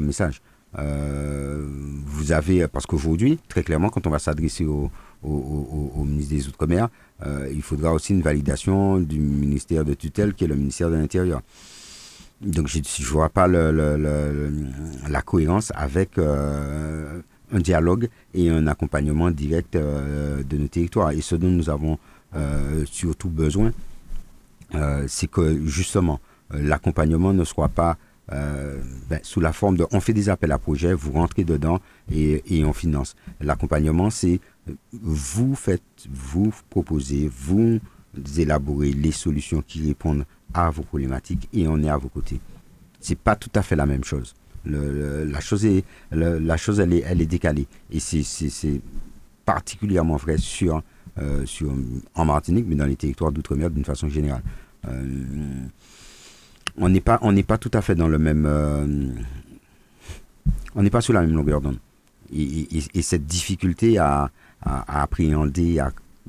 message. 0.00 0.42
Euh, 0.78 1.66
vous 2.04 2.32
avez, 2.32 2.68
parce 2.68 2.86
qu'aujourd'hui, 2.86 3.38
très 3.48 3.62
clairement, 3.62 3.88
quand 3.88 4.06
on 4.06 4.10
va 4.10 4.18
s'adresser 4.18 4.64
au, 4.64 4.90
au, 5.22 6.04
ministre 6.04 6.34
des 6.34 6.48
Outre-mer, 6.48 6.88
il 7.52 7.62
faudra 7.62 7.92
aussi 7.92 8.12
une 8.12 8.22
validation 8.22 8.98
du 8.98 9.18
ministère 9.18 9.84
de 9.84 9.94
tutelle 9.94 10.34
qui 10.34 10.44
est 10.44 10.48
le 10.48 10.56
ministère 10.56 10.90
de 10.90 10.96
l'Intérieur. 10.96 11.42
Donc 12.40 12.68
je 12.68 12.78
ne 12.78 13.06
vois 13.06 13.28
pas 13.28 13.46
la 13.48 15.22
cohérence 15.22 15.72
avec 15.74 16.18
un 16.18 17.58
dialogue 17.58 18.08
et 18.32 18.48
un 18.48 18.66
accompagnement 18.66 19.30
direct 19.30 19.76
de 19.76 20.56
nos 20.56 20.68
territoires. 20.68 21.10
Et 21.10 21.20
ce 21.20 21.34
dont 21.34 21.50
nous 21.50 21.68
avons 21.68 21.98
surtout 22.86 23.28
besoin, 23.28 23.72
c'est 25.06 25.30
que 25.30 25.66
justement, 25.66 26.20
l'accompagnement 26.50 27.32
ne 27.32 27.44
soit 27.44 27.68
pas 27.68 27.96
euh, 28.32 28.80
ben, 29.08 29.18
sous 29.24 29.40
la 29.40 29.52
forme 29.52 29.76
de 29.76 29.86
on 29.90 30.00
fait 30.00 30.12
des 30.12 30.28
appels 30.28 30.52
à 30.52 30.58
projets, 30.58 30.92
vous 30.92 31.12
rentrez 31.12 31.42
dedans 31.42 31.80
et, 32.12 32.42
et 32.46 32.64
on 32.64 32.72
finance. 32.72 33.16
L'accompagnement, 33.40 34.08
c'est 34.10 34.40
vous 34.92 35.56
faites, 35.56 35.82
vous 36.08 36.52
proposez, 36.68 37.28
vous 37.28 37.80
élaborez 38.36 38.92
les 38.92 39.10
solutions 39.10 39.62
qui 39.66 39.86
répondent 39.86 40.24
à 40.54 40.70
vos 40.70 40.82
problématiques 40.82 41.48
et 41.52 41.66
on 41.66 41.82
est 41.82 41.88
à 41.88 41.96
vos 41.96 42.08
côtés. 42.08 42.40
C'est 43.00 43.18
pas 43.18 43.34
tout 43.34 43.50
à 43.54 43.62
fait 43.62 43.76
la 43.76 43.86
même 43.86 44.04
chose. 44.04 44.34
la 44.64 45.40
chose 45.40 45.64
est, 45.64 45.84
la 46.12 46.56
chose 46.56 46.78
elle 46.78 46.92
est, 46.92 47.02
elle 47.04 47.20
est 47.20 47.26
décalée 47.26 47.66
et 47.90 47.98
c'est 47.98 48.80
particulièrement 49.44 50.16
vrai 50.16 50.36
sur, 50.38 50.82
euh, 51.18 51.44
en 52.14 52.24
Martinique, 52.24 52.66
mais 52.68 52.76
dans 52.76 52.86
les 52.86 52.96
territoires 52.96 53.32
d'outre-mer 53.32 53.70
d'une 53.70 53.84
façon 53.84 54.08
générale. 54.08 54.42
Euh, 54.88 55.04
on 56.76 56.88
n'est 56.88 57.00
pas, 57.00 57.18
tout 57.58 57.70
à 57.74 57.82
fait 57.82 57.94
dans 57.94 58.08
le 58.08 58.18
même. 58.18 58.44
Euh, 58.46 59.08
on 60.74 60.82
n'est 60.82 60.90
pas 60.90 61.00
sur 61.00 61.12
la 61.12 61.20
même 61.20 61.34
longueur 61.34 61.60
d'onde. 61.60 61.78
Et, 62.32 63.02
cette 63.02 63.26
difficulté 63.26 63.98
à, 63.98 64.30
appréhender 64.62 65.82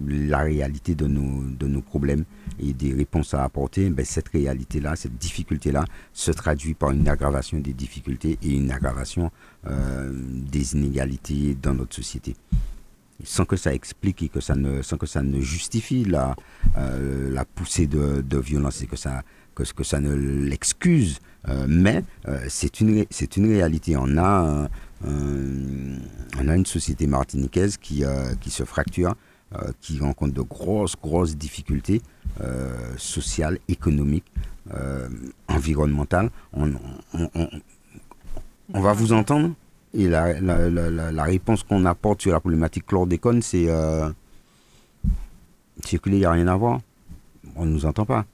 la 0.07 0.39
réalité 0.39 0.95
de 0.95 1.05
nos, 1.05 1.81
problèmes 1.81 2.23
et 2.59 2.73
des 2.73 2.93
réponses 2.93 3.33
à 3.35 3.43
apporter, 3.43 3.89
ben 3.91 4.03
cette 4.03 4.29
réalité-là, 4.29 4.95
cette 4.95 5.17
difficulté-là 5.17 5.85
se 6.13 6.31
traduit 6.31 6.73
par 6.73 6.89
une 6.91 7.07
aggravation 7.07 7.59
des 7.59 7.73
difficultés 7.73 8.39
et 8.41 8.49
une 8.55 8.71
aggravation 8.71 9.31
des 9.63 10.73
inégalités 10.75 11.55
dans 11.61 11.75
notre 11.75 11.95
société 11.95 12.35
sans 13.23 13.45
que 13.45 13.55
ça 13.55 13.73
explique 13.73 14.23
et 14.23 14.29
que 14.29 14.39
ça 14.39 14.55
ne, 14.55 14.81
sans 14.81 14.97
que 14.97 15.05
ça 15.05 15.21
ne 15.21 15.39
justifie 15.39 16.03
la, 16.05 16.36
euh, 16.77 17.31
la 17.34 17.45
poussée 17.45 17.88
de, 17.88 18.21
de 18.21 18.38
violence 18.38 18.81
et 18.81 18.88
que 18.88 18.95
ça, 18.95 19.23
que, 19.55 19.63
que 19.63 19.84
ça 19.84 19.99
ne 19.99 20.13
l'excuse, 20.13 21.19
euh, 21.47 21.65
mais 21.67 22.03
euh, 22.27 22.45
c'est 22.49 22.79
une, 22.81 23.05
une 23.38 23.47
réalité. 23.47 23.95
On 23.97 24.17
a, 24.17 24.69
on 25.03 26.47
a 26.47 26.55
une 26.55 26.65
société 26.65 27.07
martiniquaise 27.07 27.77
qui, 27.77 28.03
qui 28.39 28.51
se 28.51 28.63
fracture, 28.63 29.15
qui 29.81 29.99
rencontre 29.99 30.34
de 30.36 30.41
grosses, 30.41 30.95
grosses 30.95 31.36
difficultés 31.36 32.03
sociales, 32.97 33.57
économiques, 33.67 34.31
environnementales. 35.47 36.29
On, 36.53 36.71
on, 37.15 37.49
on, 38.73 38.79
va 38.79 38.93
vous 38.93 39.12
entendre? 39.12 39.55
Et 39.93 40.08
la, 40.08 40.39
la, 40.39 40.69
la, 40.69 41.12
la 41.12 41.23
réponse 41.23 41.63
qu'on 41.63 41.86
apporte 41.86 42.21
sur 42.21 42.32
la 42.32 42.39
problématique 42.39 42.86
chlordécone, 42.86 43.41
c'est 43.41 43.67
circuler, 45.84 46.17
il 46.17 46.19
n'y 46.19 46.25
a 46.25 46.32
rien 46.32 46.47
à 46.47 46.56
voir. 46.56 46.80
On 47.56 47.65
ne 47.65 47.71
nous 47.71 47.86
entend 47.86 48.06
pas 48.06 48.25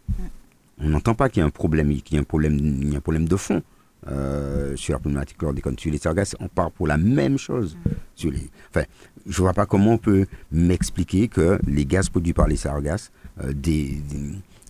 on 0.80 0.90
n'entend 0.90 1.16
pas 1.16 1.30
qu'il 1.30 1.40
y 1.42 1.44
a 1.44 1.46
un 1.46 1.50
problème, 1.52 1.90
qu'il 2.02 2.16
y 2.16 2.18
a 2.18 2.22
un 2.22 2.24
problème, 2.24 2.58
il 2.58 2.92
y 2.92 2.96
a 2.96 2.98
un 2.98 3.02
problème 3.02 3.28
de 3.28 3.36
fond 3.36 3.62
euh, 4.10 4.76
sur 4.76 4.94
la 4.94 5.00
problématique 5.00 5.38
chlordécone. 5.38 5.78
Sur 5.78 5.92
les 5.92 5.98
sargasses, 5.98 6.36
on 6.40 6.48
part 6.48 6.72
pour 6.72 6.88
la 6.88 6.98
même 6.98 7.38
chose. 7.38 7.78
Sur 8.16 8.32
les, 8.32 8.50
enfin, 8.70 8.86
je 9.26 9.32
ne 9.40 9.44
vois 9.44 9.54
pas 9.54 9.66
comment 9.66 9.94
on 9.94 9.98
peut 9.98 10.26
m'expliquer 10.52 11.28
que 11.28 11.60
les 11.68 11.86
gaz 11.86 12.10
produits 12.10 12.34
par 12.34 12.48
les 12.48 12.56
sargasses 12.56 13.12
euh, 13.44 13.54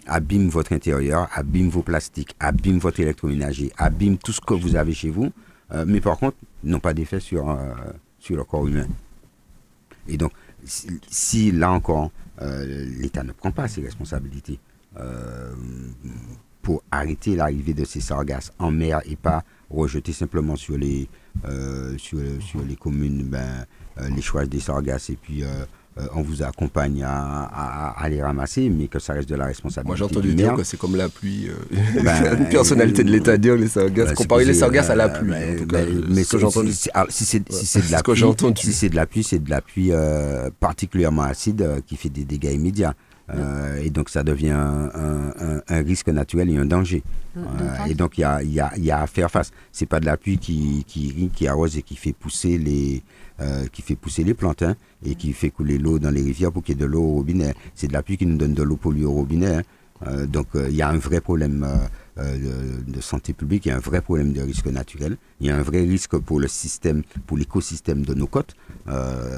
abîment 0.05 0.49
votre 0.49 0.71
intérieur, 0.73 1.27
abîment 1.33 1.69
vos 1.69 1.83
plastiques, 1.83 2.35
abîment 2.39 2.79
votre 2.79 2.99
électroménager, 3.01 3.71
abîment 3.77 4.17
tout 4.17 4.31
ce 4.31 4.39
que 4.41 4.53
vous 4.53 4.75
avez 4.77 4.93
chez 4.93 5.09
vous, 5.09 5.31
euh, 5.71 5.85
mais 5.87 6.01
par 6.01 6.17
contre, 6.17 6.37
n'ont 6.63 6.79
pas 6.79 6.93
d'effet 6.93 7.19
sur, 7.19 7.57
sur 8.19 8.35
le 8.35 8.43
corps 8.43 8.67
humain. 8.67 8.87
Et 10.07 10.17
donc, 10.17 10.31
si 10.63 11.51
là 11.51 11.71
encore, 11.71 12.11
l'État 12.39 13.23
ne 13.23 13.31
prend 13.31 13.51
pas 13.51 13.67
ses 13.67 13.81
responsabilités, 13.81 14.59
euh, 14.99 15.53
pour 16.61 16.83
arrêter 16.91 17.37
l'arrivée 17.37 17.73
de 17.73 17.85
ces 17.85 18.01
sargasses 18.01 18.51
en 18.59 18.71
mer 18.71 18.99
et 19.05 19.15
pas 19.15 19.45
rejeter 19.69 20.11
simplement 20.11 20.57
sur 20.57 20.77
les, 20.77 21.07
euh, 21.45 21.97
sur, 21.97 22.19
les 22.67 22.75
communes 22.75 23.23
ben, 23.23 23.65
euh, 23.97 24.09
les 24.09 24.21
choix 24.21 24.45
des 24.45 24.59
sargasses 24.59 25.09
et 25.09 25.15
puis 25.15 25.43
on 26.15 26.21
vous 26.21 26.43
accompagne 26.43 27.03
à, 27.03 27.93
à, 27.97 28.09
les 28.09 28.21
ramasser, 28.21 28.69
mais 28.69 28.87
que 28.87 28.99
ça 28.99 29.13
reste 29.13 29.29
de 29.29 29.35
la 29.35 29.45
responsabilité. 29.45 29.87
Moi 29.87 29.95
j'ai 29.95 30.03
entendu 30.03 30.33
dire 30.33 30.55
que 30.55 30.63
c'est 30.63 30.77
comme 30.77 30.95
la 30.95 31.09
pluie. 31.09 31.49
Ben, 32.03 32.37
une 32.39 32.49
personnalité 32.49 33.03
de 33.03 33.11
l'État 33.11 33.37
dire 33.37 33.55
les 33.55 33.67
sargasses, 33.67 34.09
ben, 34.09 34.15
comparer 34.15 34.45
les 34.45 34.53
sargasses 34.53 34.89
à 34.89 34.95
la 34.95 35.09
pluie. 35.09 35.33
mais 36.09 36.23
ce 36.23 36.31
que 36.31 36.37
j'ai 36.39 36.45
entendu. 36.45 36.71
Si 37.09 37.25
c'est 37.25 37.39
de 37.39 37.91
la 37.91 38.03
pluie, 38.03 38.15
si 38.57 38.73
c'est 38.73 38.89
de 38.89 38.95
la 38.95 39.05
pluie, 39.05 39.23
c'est 39.23 39.39
de 39.39 39.49
la 39.49 39.61
pluie 39.61 39.91
particulièrement 40.59 41.23
acide 41.23 41.81
qui 41.85 41.95
fait 41.95 42.09
des 42.09 42.25
dégâts 42.25 42.53
immédiats. 42.53 42.93
Euh, 43.29 43.81
et 43.83 43.89
donc 43.89 44.09
ça 44.09 44.23
devient 44.23 44.55
un, 44.55 45.61
risque 45.69 46.09
naturel 46.09 46.49
et 46.49 46.57
un 46.57 46.65
danger. 46.65 47.03
Euh, 47.37 47.85
et 47.87 47.93
donc 47.93 48.17
il 48.17 48.21
y 48.21 48.23
a, 48.23 48.41
y, 48.41 48.59
a, 48.59 48.71
y 48.77 48.91
a, 48.91 49.01
à 49.01 49.07
faire 49.07 49.29
face. 49.29 49.51
C'est 49.71 49.85
pas 49.85 49.99
de 49.99 50.05
la 50.05 50.17
pluie 50.17 50.37
qui, 50.37 50.83
qui, 50.87 51.29
qui 51.33 51.47
arrose 51.47 51.77
et 51.77 51.81
qui 51.81 51.95
fait 51.95 52.13
pousser 52.13 52.57
les, 52.57 53.03
euh, 53.41 53.65
qui 53.71 53.81
fait 53.81 53.95
pousser 53.95 54.23
les 54.23 54.33
plantes 54.33 54.63
hein, 54.63 54.75
et 55.05 55.15
qui 55.15 55.33
fait 55.33 55.49
couler 55.49 55.77
l'eau 55.77 55.99
dans 55.99 56.11
les 56.11 56.21
rivières 56.21 56.51
pour 56.51 56.63
qu'il 56.63 56.75
y 56.75 56.77
ait 56.77 56.81
de 56.81 56.85
l'eau 56.85 57.03
au 57.03 57.13
robinet. 57.15 57.53
C'est 57.75 57.87
de 57.87 57.93
la 57.93 58.01
pluie 58.01 58.17
qui 58.17 58.25
nous 58.25 58.37
donne 58.37 58.53
de 58.53 58.63
l'eau 58.63 58.77
polluée 58.77 59.05
au 59.05 59.13
robinet. 59.13 59.55
Hein. 60.05 60.25
donc 60.27 60.47
il 60.55 60.75
y 60.75 60.81
a 60.81 60.89
un 60.89 60.97
vrai 60.97 61.21
problème 61.21 61.65
de, 62.17 63.01
santé 63.01 63.33
publique, 63.33 63.65
il 63.65 63.69
y 63.69 63.71
a 63.71 63.75
un 63.75 63.79
vrai 63.79 64.01
problème 64.01 64.33
de 64.33 64.41
risque 64.41 64.65
naturel, 64.67 65.17
il 65.39 65.47
y 65.47 65.49
a 65.49 65.55
un 65.55 65.61
vrai 65.61 65.81
risque 65.81 66.17
pour 66.17 66.39
le 66.39 66.47
système, 66.47 67.03
pour 67.25 67.37
l'écosystème 67.37 68.03
de 68.03 68.13
nos 68.13 68.27
côtes. 68.27 68.55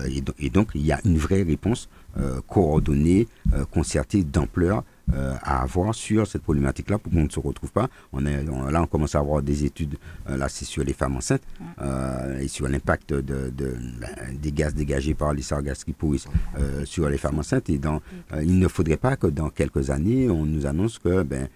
Et, 0.08 0.24
et, 0.40 0.50
donc 0.50 0.70
il 0.76 0.86
y 0.86 0.92
a 0.92 1.00
une 1.04 1.18
vraie 1.18 1.44
réponse 1.44 1.90
euh, 2.18 2.42
coordonnée, 2.48 3.28
euh, 3.54 3.66
concertée, 3.66 4.24
d'ampleur 4.24 4.84
euh, 5.14 5.36
à 5.44 5.62
avoir 5.62 5.94
sur 5.94 6.26
cette 6.26 6.42
problématique-là 6.42 6.98
pour 6.98 7.14
qu'on 7.14 7.26
ne 7.26 7.30
se 7.30 7.40
retrouve 7.40 7.72
pas. 7.72 7.88
Là, 8.14 8.82
on 8.82 8.88
commence 8.88 9.14
à 9.14 9.20
avoir 9.20 9.44
des 9.44 9.64
études, 9.64 9.96
là, 10.28 10.50
sur 10.50 10.84
les 10.84 10.94
femmes 10.94 11.18
enceintes 11.18 11.44
et 12.40 12.48
sur 12.48 12.68
l'impact 12.68 13.14
de, 13.14 13.54
des 14.34 14.52
gaz 14.52 14.74
dégagés 14.74 15.14
par 15.14 15.34
les 15.34 15.44
sargasses 15.44 15.84
qui 15.84 15.94
pourrissent 15.94 16.28
sur 16.86 17.08
les 17.10 17.18
femmes 17.18 17.40
enceintes. 17.40 17.70
Il 17.70 18.60
ne 18.60 18.68
faudrait 18.68 18.98
pas 18.98 19.16
que 19.16 19.28
dans 19.28 19.50
quelques 19.50 19.92
années, 19.92 20.30
on 20.30 20.46
nous 20.46 20.66
annonce 20.66 20.98
que 20.98 21.22
ben, 21.22 21.48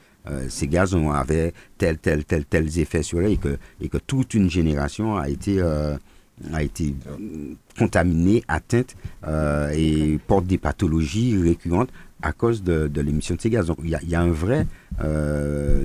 ces 0.47 0.67
gaz 0.67 0.93
ont, 0.93 1.11
avaient 1.11 1.53
tel, 1.77 1.97
tel, 1.97 2.23
tel, 2.23 2.45
tels 2.45 2.79
effets 2.79 3.03
sur 3.03 3.19
eux 3.19 3.25
et 3.29 3.37
que, 3.37 3.57
et 3.81 3.89
que 3.89 3.97
toute 3.97 4.33
une 4.33 4.49
génération 4.49 5.17
a 5.17 5.27
été 5.29 5.61
a 6.51 6.63
été 6.63 6.95
contaminée, 7.77 8.43
atteinte 8.47 8.95
euh, 9.25 9.71
et 9.73 10.19
porte 10.27 10.45
des 10.45 10.57
pathologies 10.57 11.37
récurrentes 11.41 11.89
à 12.21 12.31
cause 12.31 12.63
de, 12.63 12.89
l'émission 13.01 13.35
de 13.35 13.41
ces 13.41 13.49
gaz. 13.49 13.67
Donc 13.67 13.77
il 13.83 13.89
y 13.89 14.15
a, 14.15 14.21
un 14.21 14.31
vrai, 14.31 14.65
euh, 15.01 15.83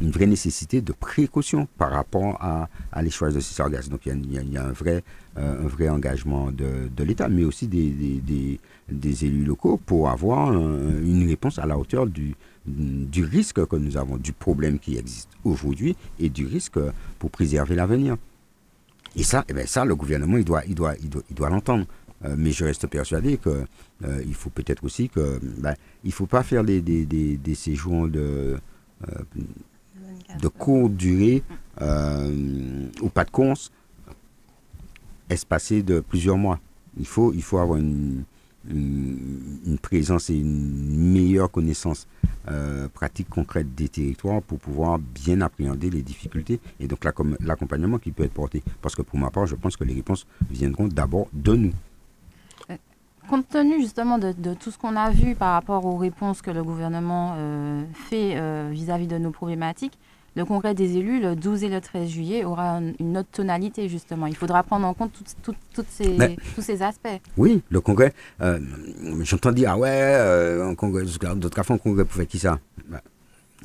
une 0.00 0.10
vraie 0.10 0.26
nécessité 0.26 0.80
de 0.80 0.92
précaution 0.92 1.68
par 1.76 1.92
rapport 1.92 2.38
à, 2.40 2.68
à 2.92 3.02
l'échouage 3.02 3.34
de 3.34 3.40
ces 3.40 3.62
gaz. 3.70 3.88
Donc 3.88 4.06
il 4.06 4.32
y, 4.32 4.56
a, 4.58 4.64
un, 4.64 4.72
vrai, 4.72 5.04
euh, 5.38 5.64
un 5.64 5.68
vrai 5.68 5.88
engagement 5.88 6.50
de, 6.50 6.88
de 6.94 7.04
l'État, 7.04 7.28
mais 7.28 7.44
aussi 7.44 7.66
des, 7.66 7.90
des, 7.90 8.60
des, 8.88 9.24
élus 9.24 9.44
locaux 9.44 9.80
pour 9.84 10.08
avoir 10.08 10.52
une 10.52 11.26
réponse 11.28 11.58
à 11.58 11.66
la 11.66 11.78
hauteur 11.78 12.06
du, 12.06 12.34
du 12.68 13.24
risque 13.24 13.64
que 13.66 13.76
nous 13.76 13.96
avons, 13.96 14.16
du 14.16 14.32
problème 14.32 14.78
qui 14.78 14.96
existe 14.96 15.30
aujourd'hui 15.44 15.96
et 16.18 16.28
du 16.28 16.46
risque 16.46 16.78
pour 17.18 17.30
préserver 17.30 17.74
l'avenir. 17.74 18.16
Et 19.16 19.22
ça, 19.22 19.44
eh 19.48 19.52
ben 19.52 19.66
ça, 19.66 19.84
le 19.84 19.96
gouvernement, 19.96 20.36
il 20.36 20.44
doit, 20.44 20.62
il 20.66 20.74
doit, 20.74 20.94
il 21.02 21.08
doit, 21.08 21.22
il 21.30 21.34
doit 21.34 21.50
l'entendre. 21.50 21.86
Euh, 22.24 22.34
mais 22.36 22.50
je 22.50 22.64
reste 22.64 22.86
persuadé 22.88 23.36
que 23.36 23.64
euh, 24.04 24.22
il 24.26 24.34
faut 24.34 24.50
peut-être 24.50 24.82
aussi 24.84 25.08
que, 25.08 25.38
ben, 25.58 25.74
il 26.02 26.12
faut 26.12 26.26
pas 26.26 26.42
faire 26.42 26.64
des, 26.64 26.80
des, 26.80 27.04
des, 27.04 27.54
séjours 27.54 28.08
de 28.08 28.58
euh, 29.08 29.22
de 30.40 30.48
courte 30.48 30.94
durée 30.94 31.42
ou 31.80 33.08
pas 33.08 33.24
de 33.24 33.30
cons 33.30 33.54
espacés 35.30 35.82
de 35.82 36.00
plusieurs 36.00 36.36
mois. 36.36 36.58
Il 36.98 37.06
faut, 37.06 37.32
il 37.32 37.42
faut 37.42 37.58
avoir 37.58 37.78
une, 37.78 38.24
une, 38.70 39.78
présence 39.80 40.30
et 40.30 40.34
une 40.34 41.12
meilleure 41.12 41.50
connaissance 41.50 42.06
euh, 42.48 42.88
pratique 42.88 43.28
concrète 43.28 43.74
des 43.74 43.88
territoires 43.88 44.42
pour 44.42 44.58
pouvoir 44.58 44.98
bien 44.98 45.40
appréhender 45.40 45.90
les 45.90 46.02
difficultés 46.02 46.60
et 46.80 46.86
donc 46.86 47.04
l'accompagnement 47.04 47.98
qui 47.98 48.12
peut 48.12 48.24
être 48.24 48.32
porté. 48.32 48.62
Parce 48.82 48.94
que 48.94 49.02
pour 49.02 49.18
ma 49.18 49.30
part, 49.30 49.46
je 49.46 49.54
pense 49.54 49.76
que 49.76 49.84
les 49.84 49.94
réponses 49.94 50.26
viendront 50.50 50.88
d'abord 50.88 51.28
de 51.32 51.54
nous. 51.54 51.72
Euh, 52.70 52.76
compte 53.28 53.48
tenu 53.48 53.80
justement 53.80 54.18
de, 54.18 54.32
tout 54.54 54.70
ce 54.70 54.78
qu'on 54.78 54.96
a 54.96 55.10
vu 55.10 55.34
par 55.34 55.52
rapport 55.54 55.84
aux 55.84 55.96
réponses 55.96 56.42
que 56.42 56.50
le 56.50 56.64
gouvernement 56.64 57.34
euh, 57.36 57.84
fait 57.92 58.70
vis-à-vis 58.70 59.06
de 59.06 59.18
nos 59.18 59.30
problématiques, 59.30 59.98
le 60.38 60.44
congrès 60.44 60.72
des 60.74 60.96
élus, 60.96 61.20
le 61.20 61.34
12 61.34 61.64
et 61.64 61.68
le 61.68 61.80
13 61.80 62.08
juillet, 62.08 62.44
aura 62.44 62.80
une 63.00 63.18
autre 63.18 63.28
tonalité, 63.32 63.88
justement. 63.88 64.26
Il 64.26 64.36
faudra 64.36 64.62
prendre 64.62 64.86
en 64.86 64.94
compte 64.94 65.10
ces, 65.88 66.16
tous 66.54 66.62
ces 66.62 66.82
aspects. 66.82 67.08
Oui, 67.36 67.60
le 67.70 67.80
congrès, 67.80 68.14
euh, 68.40 68.60
j'entends 69.22 69.50
dire, 69.52 69.72
ah 69.72 69.78
ouais, 69.78 69.90
euh, 69.90 70.70
un 70.70 70.74
congrès, 70.76 71.04
d'autres 71.34 71.62
fois, 71.64 71.74
un 71.74 71.78
congrès 71.78 72.04
pour 72.04 72.14
faire 72.14 72.26
qui 72.26 72.38
ça? 72.38 72.60
Ben, 72.88 73.00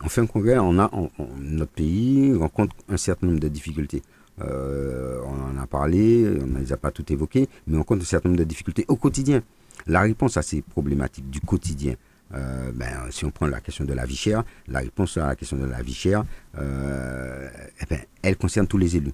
On 0.03 0.09
fait 0.09 0.21
un 0.21 0.25
congrès, 0.25 0.57
on 0.57 0.79
a, 0.79 0.89
notre 1.37 1.71
pays 1.71 2.33
rencontre 2.33 2.75
un 2.89 2.97
certain 2.97 3.27
nombre 3.27 3.39
de 3.39 3.49
difficultés. 3.49 4.01
Euh, 4.41 5.21
on 5.27 5.55
en 5.55 5.61
a 5.61 5.67
parlé, 5.67 6.25
on 6.41 6.47
ne 6.47 6.59
les 6.59 6.73
a 6.73 6.77
pas 6.77 6.89
toutes 6.89 7.11
évoquées, 7.11 7.47
mais 7.67 7.75
on 7.75 7.79
rencontre 7.81 8.01
un 8.01 8.05
certain 8.05 8.29
nombre 8.29 8.39
de 8.39 8.45
difficultés 8.45 8.85
au 8.87 8.95
quotidien. 8.95 9.43
La 9.85 10.01
réponse 10.01 10.37
à 10.37 10.41
ces 10.41 10.63
problématiques 10.63 11.29
du 11.29 11.39
quotidien, 11.39 11.93
euh, 12.33 12.71
ben, 12.73 12.89
si 13.11 13.25
on 13.25 13.31
prend 13.31 13.47
la 13.47 13.61
question 13.61 13.85
de 13.85 13.93
la 13.93 14.05
vie 14.05 14.15
chère, 14.15 14.43
la 14.67 14.79
réponse 14.79 15.17
à 15.17 15.27
la 15.27 15.35
question 15.35 15.57
de 15.57 15.65
la 15.65 15.81
vie 15.81 15.93
chère, 15.93 16.23
euh, 16.57 17.49
eh 17.81 17.85
ben, 17.89 17.99
elle 18.21 18.37
concerne 18.37 18.67
tous 18.67 18.77
les 18.77 18.95
élus. 18.95 19.13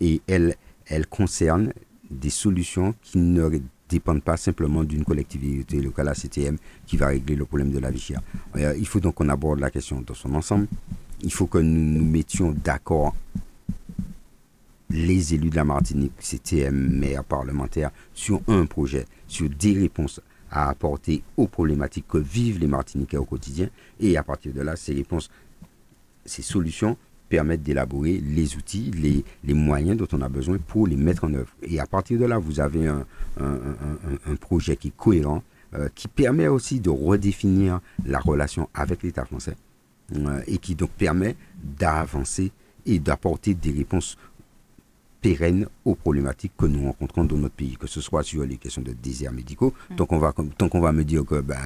Et 0.00 0.22
elle, 0.26 0.56
elle 0.86 1.06
concerne 1.06 1.72
des 2.10 2.30
solutions 2.30 2.94
qui 3.02 3.18
ne 3.18 3.48
dépendent 3.88 4.22
pas 4.22 4.36
simplement 4.36 4.84
d'une 4.84 5.04
collectivité 5.04 5.80
locale, 5.82 6.06
la 6.06 6.14
CTM, 6.14 6.56
qui 6.86 6.96
va 6.96 7.08
régler 7.08 7.36
le 7.36 7.44
problème 7.44 7.70
de 7.70 7.78
la 7.78 7.90
vie 7.90 8.00
chère. 8.00 8.22
Euh, 8.56 8.74
il 8.78 8.86
faut 8.86 9.00
donc 9.00 9.16
qu'on 9.16 9.28
aborde 9.28 9.60
la 9.60 9.70
question 9.70 10.00
dans 10.00 10.14
son 10.14 10.34
ensemble. 10.34 10.66
Il 11.22 11.32
faut 11.32 11.46
que 11.46 11.58
nous 11.58 11.98
nous 11.98 12.04
mettions 12.04 12.52
d'accord 12.52 13.14
les 14.88 15.34
élus 15.34 15.50
de 15.50 15.56
la 15.56 15.64
Martinique, 15.64 16.12
CTM, 16.18 16.74
maires, 16.74 17.24
parlementaires, 17.24 17.90
sur 18.12 18.40
un 18.48 18.66
projet, 18.66 19.04
sur 19.28 19.48
des 19.48 19.78
réponses 19.78 20.20
à 20.50 20.68
apporter 20.68 21.22
aux 21.36 21.46
problématiques 21.46 22.08
que 22.08 22.18
vivent 22.18 22.58
les 22.58 22.66
Martiniquais 22.66 23.16
au 23.16 23.24
quotidien. 23.24 23.68
Et 24.00 24.16
à 24.16 24.22
partir 24.22 24.52
de 24.52 24.60
là, 24.60 24.76
ces 24.76 24.94
réponses, 24.94 25.30
ces 26.24 26.42
solutions 26.42 26.96
permettent 27.28 27.62
d'élaborer 27.62 28.18
les 28.18 28.56
outils, 28.56 28.90
les, 28.90 29.24
les, 29.44 29.54
moyens 29.54 29.96
dont 29.96 30.08
on 30.12 30.20
a 30.20 30.28
besoin 30.28 30.58
pour 30.58 30.86
les 30.88 30.96
mettre 30.96 31.24
en 31.24 31.32
œuvre. 31.32 31.54
Et 31.62 31.78
à 31.78 31.86
partir 31.86 32.18
de 32.18 32.24
là, 32.24 32.38
vous 32.38 32.58
avez 32.60 32.88
un, 32.88 33.06
un, 33.38 34.36
projet 34.36 34.76
qui 34.76 34.88
est 34.88 34.96
cohérent, 34.96 35.42
euh, 35.74 35.88
qui 35.94 36.08
permet 36.08 36.48
aussi 36.48 36.80
de 36.80 36.90
redéfinir 36.90 37.80
la 38.04 38.18
relation 38.18 38.68
avec 38.74 39.04
l'État 39.04 39.24
français 39.24 39.54
euh, 40.16 40.42
et 40.48 40.58
qui 40.58 40.74
donc 40.74 40.90
permet 40.90 41.36
d'avancer 41.62 42.50
et 42.84 42.98
d'apporter 42.98 43.54
des 43.54 43.70
réponses 43.70 44.16
pérenne 45.20 45.66
aux 45.84 45.94
problématiques 45.94 46.52
que 46.56 46.66
nous 46.66 46.84
rencontrons 46.84 47.24
dans 47.24 47.36
notre 47.36 47.54
pays, 47.54 47.76
que 47.76 47.86
ce 47.86 48.00
soit 48.00 48.22
sur 48.22 48.44
les 48.44 48.56
questions 48.56 48.82
de 48.82 48.92
déserts 48.92 49.32
médicaux. 49.32 49.72
Mm. 49.90 49.96
Donc 49.96 50.12
on 50.12 50.18
va, 50.18 50.32
tant 50.56 50.68
qu'on 50.68 50.80
va 50.80 50.92
me 50.92 51.04
dire 51.04 51.24
que 51.24 51.40
ben, 51.40 51.56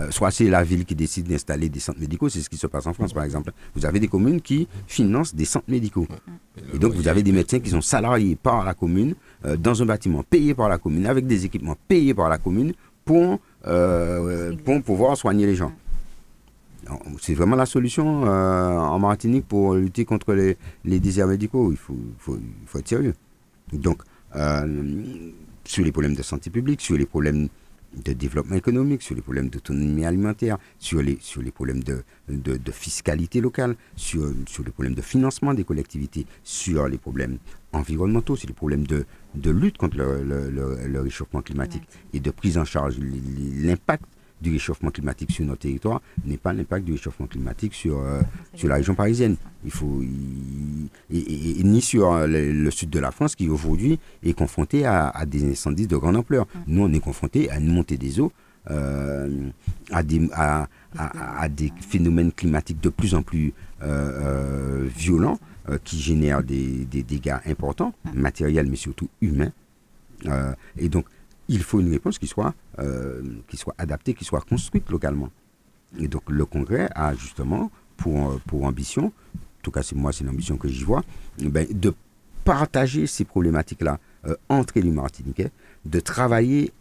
euh, 0.00 0.10
soit 0.10 0.30
c'est 0.30 0.48
la 0.48 0.64
ville 0.64 0.84
qui 0.84 0.94
décide 0.94 1.26
d'installer 1.28 1.68
des 1.68 1.80
centres 1.80 2.00
médicaux, 2.00 2.28
c'est 2.28 2.40
ce 2.40 2.48
qui 2.48 2.56
se 2.56 2.66
passe 2.66 2.86
en 2.86 2.92
France 2.92 3.12
par 3.12 3.24
exemple. 3.24 3.52
Vous 3.74 3.84
avez 3.86 4.00
des 4.00 4.08
communes 4.08 4.40
qui 4.40 4.68
financent 4.86 5.34
des 5.34 5.44
centres 5.44 5.70
médicaux. 5.70 6.06
Et 6.74 6.78
donc 6.78 6.94
vous 6.94 7.08
avez 7.08 7.22
des 7.22 7.32
médecins 7.32 7.60
qui 7.60 7.70
sont 7.70 7.80
salariés 7.80 8.36
par 8.36 8.64
la 8.64 8.74
commune, 8.74 9.14
euh, 9.44 9.56
dans 9.56 9.82
un 9.82 9.86
bâtiment 9.86 10.22
payé 10.22 10.54
par 10.54 10.68
la 10.68 10.78
commune, 10.78 11.06
avec 11.06 11.26
des 11.26 11.44
équipements 11.44 11.76
payés 11.88 12.14
par 12.14 12.28
la 12.28 12.38
commune 12.38 12.72
pour, 13.04 13.38
euh, 13.66 14.54
pour 14.64 14.82
pouvoir 14.82 15.16
soigner 15.16 15.46
les 15.46 15.54
gens. 15.54 15.72
C'est 17.20 17.34
vraiment 17.34 17.56
la 17.56 17.66
solution 17.66 18.26
euh, 18.26 18.78
en 18.78 18.98
Martinique 18.98 19.46
pour 19.46 19.74
lutter 19.74 20.04
contre 20.04 20.34
les, 20.34 20.56
déserts 21.00 21.26
médicaux. 21.26 21.70
Il 21.72 21.76
faut, 21.78 21.96
faut, 22.18 22.38
faut 22.66 22.78
être 22.78 22.88
sérieux. 22.88 23.14
Donc, 23.72 24.02
euh, 24.36 24.84
sur 25.64 25.84
les 25.84 25.92
problèmes 25.92 26.14
de 26.14 26.22
santé 26.22 26.50
publique, 26.50 26.80
sur 26.80 26.96
les 26.96 27.06
problèmes 27.06 27.48
de 28.04 28.12
développement 28.12 28.56
économique, 28.56 29.02
sur 29.02 29.14
les 29.14 29.22
problèmes 29.22 29.48
d'autonomie 29.48 30.04
alimentaire, 30.04 30.58
sur 30.78 31.02
les, 31.02 31.18
sur 31.20 31.40
les 31.40 31.50
problèmes 31.50 31.82
de, 31.82 32.02
de, 32.28 32.72
fiscalité 32.72 33.40
locale, 33.40 33.74
sur, 33.96 34.32
sur 34.46 34.64
les 34.64 34.70
problèmes 34.70 34.94
de 34.94 35.00
financement 35.02 35.54
des 35.54 35.64
collectivités, 35.64 36.26
sur 36.44 36.88
les 36.88 36.98
problèmes 36.98 37.38
environnementaux, 37.72 38.36
sur 38.36 38.48
les 38.48 38.54
problèmes 38.54 38.86
de, 38.86 39.06
de 39.34 39.50
lutte 39.50 39.78
contre 39.78 39.96
le, 39.96 40.22
le 40.50 41.00
réchauffement 41.00 41.40
climatique 41.40 41.84
et 42.12 42.20
de 42.20 42.30
prise 42.30 42.58
en 42.58 42.64
charge, 42.64 42.96
l'impact 42.98 44.04
du 44.40 44.52
réchauffement 44.52 44.90
climatique 44.90 45.30
sur 45.30 45.44
notre 45.44 45.60
territoire 45.60 46.02
n'est 46.24 46.36
pas 46.36 46.52
l'impact 46.52 46.84
du 46.84 46.92
réchauffement 46.92 47.26
climatique 47.26 47.74
sur, 47.74 47.98
euh, 47.98 48.20
sur 48.54 48.68
la 48.68 48.76
région 48.76 48.94
parisienne. 48.94 49.36
Il 49.64 49.70
faut, 49.70 50.02
et, 51.10 51.62
ni 51.64 51.80
sur 51.80 52.12
euh, 52.12 52.26
le, 52.26 52.70
sud 52.70 52.90
de 52.90 52.98
la 52.98 53.10
France 53.10 53.34
qui 53.34 53.48
aujourd'hui 53.48 53.98
est 54.22 54.34
confronté 54.34 54.84
à, 54.84 55.24
des 55.26 55.50
incendies 55.50 55.86
de 55.86 55.96
grande 55.96 56.16
ampleur. 56.16 56.46
Nous, 56.66 56.82
on 56.82 56.92
est 56.92 57.00
confronté 57.00 57.50
à 57.50 57.58
une 57.58 57.72
montée 57.72 57.96
des 57.96 58.20
eaux, 58.20 58.32
euh, 58.70 59.48
à, 59.90 60.02
des, 60.02 60.28
à, 60.32 60.68
à, 60.98 61.48
des 61.48 61.72
phénomènes 61.80 62.32
climatiques 62.32 62.80
de 62.80 62.88
plus 62.90 63.14
en 63.14 63.22
plus 63.22 63.52
violents 64.96 65.38
qui 65.82 65.98
génèrent 65.98 66.42
des, 66.42 66.84
des, 66.84 67.02
dégâts 67.02 67.36
importants, 67.46 67.92
matériels 68.14 68.68
mais 68.68 68.76
surtout 68.76 69.08
humains. 69.20 69.52
et 70.78 70.88
donc, 70.88 71.06
il 71.48 71.62
faut 71.62 71.80
une 71.80 71.90
réponse 71.90 72.18
qui 72.18 72.26
soit, 72.26 72.54
euh, 72.78 73.22
qui 73.48 73.56
soit 73.56 73.74
adaptée, 73.78 74.14
qui 74.14 74.24
soit 74.24 74.40
construite 74.40 74.90
localement. 74.90 75.30
Et 75.98 76.08
donc 76.08 76.22
le 76.28 76.44
Congrès 76.44 76.88
a 76.94 77.14
justement 77.14 77.70
pour, 77.96 78.40
pour 78.42 78.64
ambition, 78.64 79.06
en 79.06 79.62
tout 79.62 79.70
cas 79.70 79.82
c'est 79.82 79.94
moi 79.94 80.12
c'est 80.12 80.24
l'ambition 80.24 80.56
que 80.56 80.68
j'y 80.68 80.84
vois, 80.84 81.02
ben, 81.38 81.66
de 81.70 81.94
partager 82.44 83.06
ces 83.06 83.24
problématiques-là 83.24 83.98
euh, 84.26 84.34
entre 84.48 84.78
les 84.78 84.90
Martiniquais, 84.90 85.50
de 85.84 86.00
travailler 86.00 86.72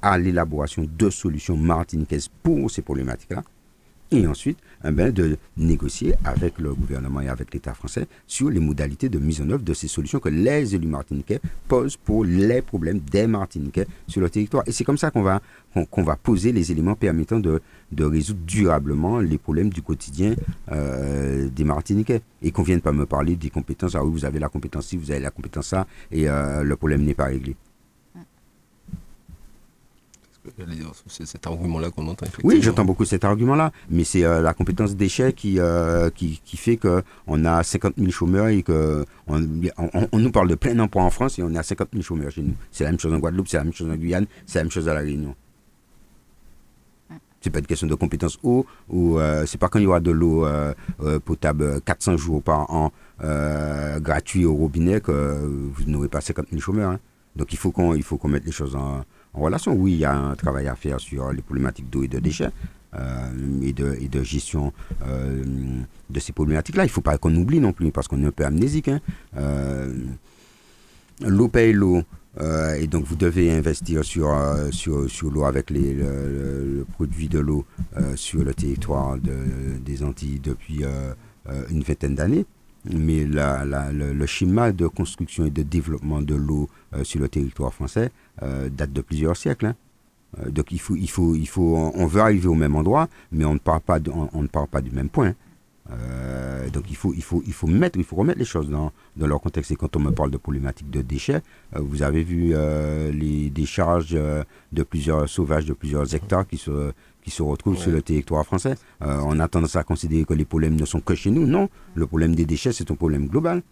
à 0.00 0.18
l'élaboration 0.18 0.86
de 0.88 1.10
solutions 1.10 1.56
martiniquaises 1.56 2.28
pour 2.42 2.70
ces 2.70 2.82
problématiques-là, 2.82 3.42
et 4.12 4.26
ensuite 4.26 4.58
eh 4.84 4.90
ben, 4.90 5.12
de 5.12 5.36
négocier 5.56 6.14
avec 6.24 6.58
le 6.58 6.74
gouvernement 6.74 7.20
et 7.20 7.28
avec 7.28 7.52
l'État 7.54 7.74
français 7.74 8.06
sur 8.26 8.50
les 8.50 8.60
modalités 8.60 9.08
de 9.08 9.18
mise 9.18 9.40
en 9.40 9.50
œuvre 9.50 9.62
de 9.62 9.74
ces 9.74 9.88
solutions 9.88 10.18
que 10.18 10.28
les 10.28 10.74
élus 10.74 10.86
martiniquais 10.86 11.40
posent 11.68 11.96
pour 11.96 12.24
les 12.24 12.62
problèmes 12.62 12.98
des 12.98 13.26
Martiniquais 13.26 13.86
sur 14.08 14.20
le 14.20 14.28
territoire. 14.28 14.64
Et 14.66 14.72
c'est 14.72 14.84
comme 14.84 14.98
ça 14.98 15.10
qu'on 15.10 15.22
va, 15.22 15.40
qu'on 15.90 16.02
va 16.02 16.16
poser 16.16 16.52
les 16.52 16.72
éléments 16.72 16.94
permettant 16.94 17.38
de, 17.38 17.60
de, 17.92 18.04
résoudre 18.04 18.40
durablement 18.46 19.20
les 19.20 19.38
problèmes 19.38 19.70
du 19.70 19.82
quotidien 19.82 20.34
euh, 20.70 21.48
des 21.48 21.64
Martiniquais. 21.64 22.22
Et 22.42 22.50
qu'on 22.50 22.62
vienne 22.62 22.80
pas 22.80 22.92
me 22.92 23.06
parler 23.06 23.36
des 23.36 23.50
compétences, 23.50 23.94
ah 23.94 24.04
oui, 24.04 24.10
vous 24.10 24.24
avez 24.24 24.38
la 24.40 24.48
compétence 24.48 24.86
ci, 24.88 24.96
vous 24.96 25.10
avez 25.10 25.20
la 25.20 25.30
compétence 25.30 25.68
ça, 25.68 25.86
et 26.10 26.28
euh, 26.28 26.64
le 26.64 26.76
problème 26.76 27.02
n'est 27.02 27.14
pas 27.14 27.26
réglé. 27.26 27.54
C'est 31.06 31.26
cet 31.26 31.46
argument-là 31.46 31.90
qu'on 31.90 32.06
entend. 32.08 32.26
Oui, 32.42 32.60
j'entends 32.60 32.84
beaucoup 32.84 33.04
cet 33.04 33.24
argument-là, 33.24 33.70
mais 33.90 34.02
c'est 34.02 34.24
euh, 34.24 34.42
la 34.42 34.54
compétence 34.54 34.96
d'échec 34.96 35.36
qui, 35.36 35.60
euh, 35.60 36.10
qui, 36.10 36.40
qui, 36.44 36.56
fait 36.56 36.76
qu'on 36.76 37.44
a 37.44 37.62
50 37.62 37.94
000 37.96 38.10
chômeurs 38.10 38.48
et 38.48 38.62
qu'on 38.62 39.04
on, 39.28 40.18
nous 40.18 40.32
parle 40.32 40.48
de 40.48 40.56
plein 40.56 40.76
emploi 40.80 41.02
en 41.04 41.10
France 41.10 41.38
et 41.38 41.42
on 41.44 41.54
a 41.54 41.62
50 41.62 41.90
000 41.92 42.02
chômeurs 42.02 42.32
chez 42.32 42.42
nous. 42.42 42.54
C'est 42.72 42.82
la 42.82 42.90
même 42.90 42.98
chose 42.98 43.12
en 43.12 43.18
Guadeloupe, 43.18 43.46
c'est 43.46 43.56
la 43.56 43.64
même 43.64 43.72
chose 43.72 43.88
en 43.88 43.94
Guyane, 43.94 44.26
c'est 44.46 44.58
la 44.58 44.64
même 44.64 44.72
chose 44.72 44.88
à 44.88 44.94
La 44.94 45.00
Réunion. 45.00 45.36
C'est 47.40 47.50
pas 47.50 47.58
une 47.58 47.66
question 47.66 47.86
de 47.88 47.94
compétence 47.94 48.38
eau, 48.42 48.66
ou 48.88 49.18
euh, 49.18 49.46
c'est 49.46 49.58
pas 49.58 49.68
quand 49.68 49.80
il 49.80 49.82
y 49.82 49.86
aura 49.86 50.00
de 50.00 50.10
l'eau 50.12 50.46
potable 51.24 51.80
400 51.82 52.16
jours 52.16 52.42
par 52.42 52.68
an 52.70 52.92
gratuit 54.00 54.44
au 54.44 54.54
robinet 54.54 55.00
que 55.00 55.12
vous 55.12 55.84
n'aurez 55.86 56.08
pas 56.08 56.20
50 56.20 56.46
000 56.50 56.60
chômeurs. 56.60 56.90
Hein. 56.90 57.00
Donc 57.36 57.52
il 57.52 57.58
faut 57.58 57.70
qu'on 57.70 58.28
mette 58.28 58.44
les 58.44 58.52
choses 58.52 58.76
en, 58.76 59.04
en 59.34 59.40
relation. 59.40 59.74
Oui, 59.74 59.92
il 59.92 59.98
y 59.98 60.04
a 60.04 60.14
un 60.14 60.34
travail 60.34 60.68
à 60.68 60.74
faire 60.74 61.00
sur 61.00 61.32
les 61.32 61.42
problématiques 61.42 61.90
d'eau 61.90 62.02
et 62.02 62.08
de 62.08 62.18
déchets 62.18 62.50
euh, 62.94 63.62
et, 63.62 63.72
de, 63.72 64.22
gestion 64.22 64.70
euh, 65.06 65.42
de 66.10 66.20
ces 66.20 66.32
problématiques-là. 66.32 66.84
Il 66.84 66.88
ne 66.88 66.92
faut 66.92 67.00
pas 67.00 67.16
qu'on 67.16 67.34
oublie 67.34 67.58
non 67.58 67.72
plus, 67.72 67.90
parce 67.90 68.06
qu'on 68.06 68.22
est 68.22 68.26
un 68.26 68.32
peu 68.32 68.44
amnésique. 68.44 68.88
Hein. 68.88 69.00
Euh, 69.38 69.94
l'eau 71.20 71.48
paye 71.48 71.72
l'eau. 71.72 72.02
et 72.78 72.86
donc 72.88 73.04
vous 73.04 73.16
devez 73.16 73.50
investir 73.50 74.04
sur, 74.04 74.28
l'eau 75.30 75.44
avec 75.44 75.70
les, 75.70 75.94
le, 75.94 76.86
produit 76.92 77.28
de 77.28 77.38
l'eau 77.38 77.64
sur 78.14 78.44
le 78.44 78.52
territoire 78.52 79.16
de, 79.18 79.78
des 79.84 80.02
Antilles 80.02 80.40
depuis 80.40 80.82
une 81.70 81.82
vingtaine 81.82 82.14
d'années 82.14 82.46
mais 82.84 83.24
la, 83.26 83.64
le, 83.92 84.26
schéma 84.26 84.72
de 84.72 84.86
construction 84.88 85.44
et 85.44 85.50
de 85.50 85.62
développement 85.62 86.20
de 86.22 86.34
l'eau 86.34 86.68
sur 87.04 87.20
le 87.20 87.28
territoire 87.28 87.72
français 87.72 88.10
euh, 88.42 88.70
date 88.70 88.92
de 88.92 89.02
plusieurs 89.02 89.36
siècles. 89.36 89.66
Hein. 89.66 89.76
Euh, 90.38 90.50
donc 90.50 90.72
il 90.72 90.80
faut, 90.80 90.96
il 90.96 91.10
faut, 91.10 91.34
il 91.34 91.46
faut, 91.46 91.76
on 91.94 92.06
veut 92.06 92.22
arriver 92.22 92.48
au 92.48 92.54
même 92.54 92.74
endroit, 92.74 93.08
mais 93.30 93.44
on 93.44 93.54
ne 93.54 93.58
part 93.58 93.82
pas, 93.82 93.98
on, 94.32 94.42
ne 94.42 94.48
part 94.48 94.68
pas 94.68 94.80
du 94.80 94.90
même 94.90 95.10
point. 95.10 95.34
Euh, 95.90 96.70
donc 96.70 96.84
il 96.88 96.96
faut, 96.96 97.12
il 97.12 97.22
faut, 97.22 97.42
il 97.46 97.52
faut 97.52 97.66
mettre, 97.66 97.98
il 97.98 98.04
faut 98.04 98.16
remettre 98.16 98.38
les 98.38 98.46
choses 98.46 98.70
dans, 98.70 98.90
dans 99.16 99.26
leur 99.26 99.40
contexte. 99.40 99.70
Et 99.70 99.76
quand 99.76 99.96
on 99.96 100.00
me 100.00 100.12
parle 100.12 100.30
de 100.30 100.38
problématiques 100.38 100.88
de 100.88 101.02
déchets, 101.02 101.42
vous 101.76 102.02
avez 102.02 102.22
vu 102.22 102.54
les 103.12 103.50
décharges 103.50 104.12
de 104.12 104.82
plusieurs 104.82 105.28
sauvages 105.28 105.66
de 105.66 105.74
plusieurs 105.74 106.14
hectares 106.14 106.46
qui 106.46 106.56
se, 106.56 106.92
qui 107.22 107.30
se 107.30 107.42
retrouvent 107.42 107.76
sur 107.76 107.92
le 107.92 108.00
territoire 108.00 108.46
français. 108.46 108.76
on 109.00 109.38
a 109.40 109.48
tendance 109.48 109.76
à 109.76 109.84
considérer 109.84 110.24
que 110.24 110.34
les 110.34 110.46
problèmes 110.46 110.76
ne 110.76 110.86
sont 110.86 111.00
que 111.00 111.14
chez 111.14 111.30
nous. 111.30 111.46
Non, 111.46 111.68
le 111.94 112.06
problème 112.06 112.34
des 112.34 112.46
déchets 112.46 112.72
c'est 112.72 112.90
un 112.90 112.94
problème 112.94 113.26
global. 113.26 113.62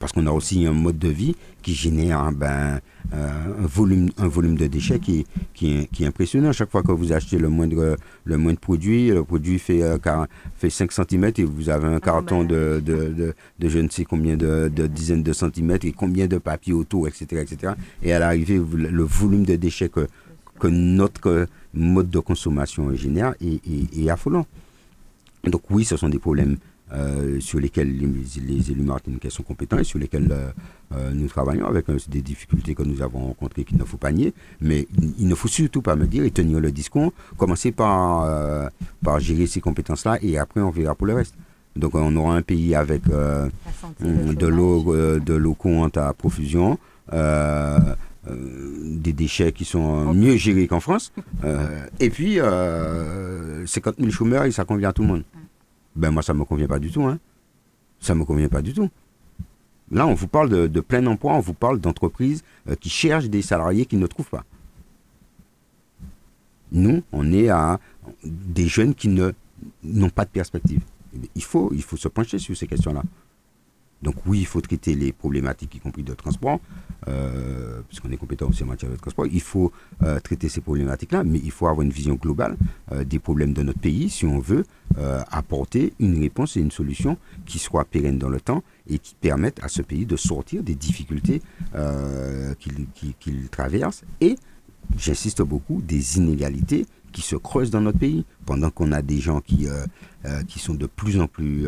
Parce 0.00 0.12
qu'on 0.12 0.26
a 0.26 0.32
aussi 0.32 0.66
un 0.66 0.72
mode 0.72 0.98
de 0.98 1.08
vie 1.08 1.36
qui 1.62 1.72
génère 1.72 2.32
ben, 2.32 2.80
euh, 3.14 3.62
un, 3.62 3.66
volume, 3.66 4.10
un 4.18 4.26
volume 4.26 4.56
de 4.56 4.66
déchets 4.66 4.98
qui, 4.98 5.24
qui, 5.54 5.76
est, 5.76 5.86
qui 5.92 6.02
est 6.02 6.06
impressionnant. 6.06 6.50
Chaque 6.52 6.70
fois 6.70 6.82
que 6.82 6.90
vous 6.90 7.12
achetez 7.12 7.38
le 7.38 7.48
moindre, 7.48 7.96
le 8.24 8.36
moindre 8.36 8.58
produit, 8.58 9.10
le 9.10 9.22
produit 9.22 9.60
fait, 9.60 9.82
euh, 9.82 9.96
fait 10.56 10.70
5 10.70 10.90
cm 10.90 11.30
et 11.38 11.44
vous 11.44 11.68
avez 11.68 11.86
un 11.86 12.00
carton 12.00 12.42
de, 12.42 12.82
de, 12.84 13.32
de, 13.60 13.68
je 13.68 13.78
ne 13.78 13.88
sais 13.88 14.04
combien 14.04 14.36
de, 14.36 14.68
de, 14.74 14.88
dizaines 14.88 15.22
de 15.22 15.32
centimètres 15.32 15.86
et 15.86 15.92
combien 15.92 16.26
de 16.26 16.38
papier 16.38 16.72
autour, 16.72 17.06
etc. 17.06 17.42
etc. 17.42 17.74
Et 18.02 18.12
à 18.12 18.18
l'arrivée, 18.18 18.58
le 18.58 19.02
volume 19.04 19.44
de 19.44 19.54
déchets 19.54 19.88
que, 19.88 20.08
que 20.58 20.66
notre 20.66 21.46
mode 21.74 22.10
de 22.10 22.18
consommation 22.18 22.92
génère 22.96 23.34
est, 23.40 23.60
est 23.96 24.10
affolant. 24.10 24.46
Donc 25.44 25.62
oui, 25.70 25.84
ce 25.84 25.96
sont 25.96 26.08
des 26.08 26.18
problèmes 26.18 26.56
euh, 26.92 27.40
sur 27.40 27.58
lesquels 27.58 27.98
les, 27.98 28.70
élus 28.70 28.82
martiniquais 28.82 29.28
sont 29.28 29.42
compétents 29.42 29.78
et 29.78 29.82
sur 29.82 29.98
lesquels 29.98 30.28
euh, 30.30 30.50
euh, 30.94 31.10
nous 31.12 31.26
travaillons 31.26 31.66
avec 31.66 31.86
des 32.08 32.22
difficultés 32.22 32.76
que 32.76 32.84
nous 32.84 33.02
avons 33.02 33.26
rencontrées 33.26 33.64
qu'il 33.64 33.76
ne 33.76 33.82
faut 33.82 33.96
pas 33.96 34.12
nier. 34.12 34.32
Mais 34.60 34.86
il, 35.18 35.26
ne 35.26 35.34
faut 35.34 35.48
surtout 35.48 35.82
pas 35.82 35.96
me 35.96 36.06
dire 36.06 36.22
et 36.22 36.30
tenir 36.30 36.60
le 36.60 36.70
discours, 36.70 37.12
commencer 37.36 37.72
par, 37.72 38.70
par 39.02 39.18
gérer 39.18 39.48
ces 39.48 39.60
compétences-là 39.60 40.18
et 40.22 40.38
après 40.38 40.60
on 40.60 40.70
verra 40.70 40.94
pour 40.94 41.08
le 41.08 41.14
reste. 41.14 41.34
Donc 41.74 41.96
on 41.96 42.14
aura 42.14 42.36
un 42.36 42.42
pays 42.42 42.76
avec 42.76 43.02
de 43.08 44.46
l'eau 44.46 45.18
de 45.18 45.34
l'eau 45.34 45.54
courante 45.54 45.96
à 45.96 46.12
profusion. 46.12 46.78
des 47.12 49.12
déchets 49.12 49.50
qui 49.50 49.64
sont 49.64 50.14
mieux 50.14 50.36
gérés 50.36 50.68
qu'en 50.68 50.80
France. 50.80 51.12
et 51.98 52.10
puis, 52.10 52.36
50 52.36 53.96
000 53.98 54.10
chômeurs 54.12 54.44
et 54.44 54.52
ça 54.52 54.64
convient 54.64 54.90
à 54.90 54.92
tout 54.92 55.02
le 55.02 55.08
monde. 55.08 55.24
Ben 55.96 56.10
moi, 56.10 56.22
ça 56.22 56.34
ne 56.34 56.38
me 56.38 56.44
convient 56.44 56.68
pas 56.68 56.78
du 56.78 56.90
tout. 56.90 57.04
Hein. 57.04 57.18
Ça 58.00 58.14
ne 58.14 58.20
me 58.20 58.24
convient 58.24 58.48
pas 58.48 58.62
du 58.62 58.72
tout. 58.72 58.90
Là, 59.90 60.06
on 60.06 60.14
vous 60.14 60.28
parle 60.28 60.68
de, 60.68 60.80
plein 60.80 61.06
emploi, 61.06 61.34
on 61.34 61.40
vous 61.40 61.54
parle 61.54 61.80
d'entreprises 61.80 62.42
euh, 62.68 62.74
qui 62.74 62.90
cherchent 62.90 63.28
des 63.28 63.42
salariés 63.42 63.86
qu'ils 63.86 64.00
ne 64.00 64.06
trouvent 64.06 64.28
pas. 64.28 64.44
Nous, 66.72 67.02
on 67.12 67.32
est 67.32 67.48
à 67.48 67.78
des 68.24 68.66
jeunes 68.66 68.94
qui 68.94 69.08
n'ont 69.08 70.10
pas 70.10 70.24
de 70.24 70.30
perspective. 70.30 70.80
Il 71.34 71.44
faut, 71.44 71.70
il 71.72 71.82
faut 71.82 71.96
se 71.96 72.08
pencher 72.08 72.38
sur 72.38 72.56
ces 72.56 72.66
questions-là. 72.66 73.02
Donc 74.02 74.16
oui, 74.26 74.40
il 74.40 74.46
faut 74.46 74.60
traiter 74.60 74.94
les 74.94 75.12
problématiques, 75.12 75.76
y 75.76 75.80
compris 75.80 76.02
de 76.02 76.12
transport, 76.14 76.60
euh, 77.08 77.80
puisqu'on 77.88 78.10
est 78.10 78.16
compétent 78.16 78.48
aussi 78.48 78.62
en 78.64 78.66
matière 78.66 78.90
de 78.90 78.96
transport. 78.96 79.26
Il 79.26 79.40
faut 79.40 79.72
euh, 80.02 80.18
traiter 80.20 80.48
ces 80.48 80.60
problématiques-là, 80.60 81.24
mais 81.24 81.40
il 81.42 81.50
faut 81.50 81.66
avoir 81.66 81.82
une 81.82 81.90
vision 81.90 82.14
globale 82.14 82.56
euh, 82.92 83.04
des 83.04 83.18
problèmes 83.18 83.52
de 83.52 83.62
notre 83.62 83.78
pays 83.78 84.08
si 84.08 84.24
on 84.24 84.38
veut 84.38 84.64
apporter 85.30 85.92
une 85.98 86.18
réponse 86.18 86.56
et 86.56 86.60
une 86.60 86.70
solution 86.70 87.18
qui 87.44 87.58
soit 87.58 87.84
pérenne 87.84 88.18
dans 88.18 88.30
le 88.30 88.40
temps 88.40 88.62
et 88.88 88.98
qui 88.98 89.14
permette 89.14 89.62
à 89.62 89.68
ce 89.68 89.82
pays 89.82 90.06
de 90.06 90.16
sortir 90.16 90.62
des 90.62 90.74
difficultés 90.74 91.42
qu'il 92.58 93.48
traverse 93.50 94.04
et, 94.22 94.36
j'insiste 94.96 95.42
beaucoup, 95.42 95.82
des 95.82 96.16
inégalités 96.16 96.86
qui 97.12 97.20
se 97.20 97.36
creusent 97.36 97.70
dans 97.70 97.82
notre 97.82 97.98
pays, 97.98 98.24
pendant 98.46 98.70
qu'on 98.70 98.90
a 98.92 99.02
des 99.02 99.18
gens 99.18 99.42
qui, 99.42 99.66
qui 100.48 100.58
sont 100.58 100.74
de 100.74 100.86
plus 100.86 101.20
en 101.20 101.26
plus 101.26 101.66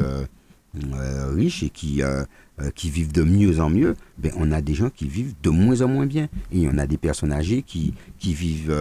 euh, 0.94 1.32
riches 1.34 1.62
et 1.62 1.70
qui, 1.70 2.02
euh, 2.02 2.24
euh, 2.60 2.70
qui 2.74 2.90
vivent 2.90 3.12
de 3.12 3.22
mieux 3.22 3.60
en 3.60 3.70
mieux, 3.70 3.94
ben, 4.18 4.32
on 4.36 4.52
a 4.52 4.60
des 4.60 4.74
gens 4.74 4.90
qui 4.90 5.08
vivent 5.08 5.34
de 5.42 5.50
moins 5.50 5.80
en 5.82 5.88
moins 5.88 6.06
bien. 6.06 6.28
Et 6.52 6.68
on 6.68 6.78
a 6.78 6.86
des 6.86 6.98
personnes 6.98 7.32
âgées 7.32 7.62
qui, 7.62 7.94
vivent 8.22 8.74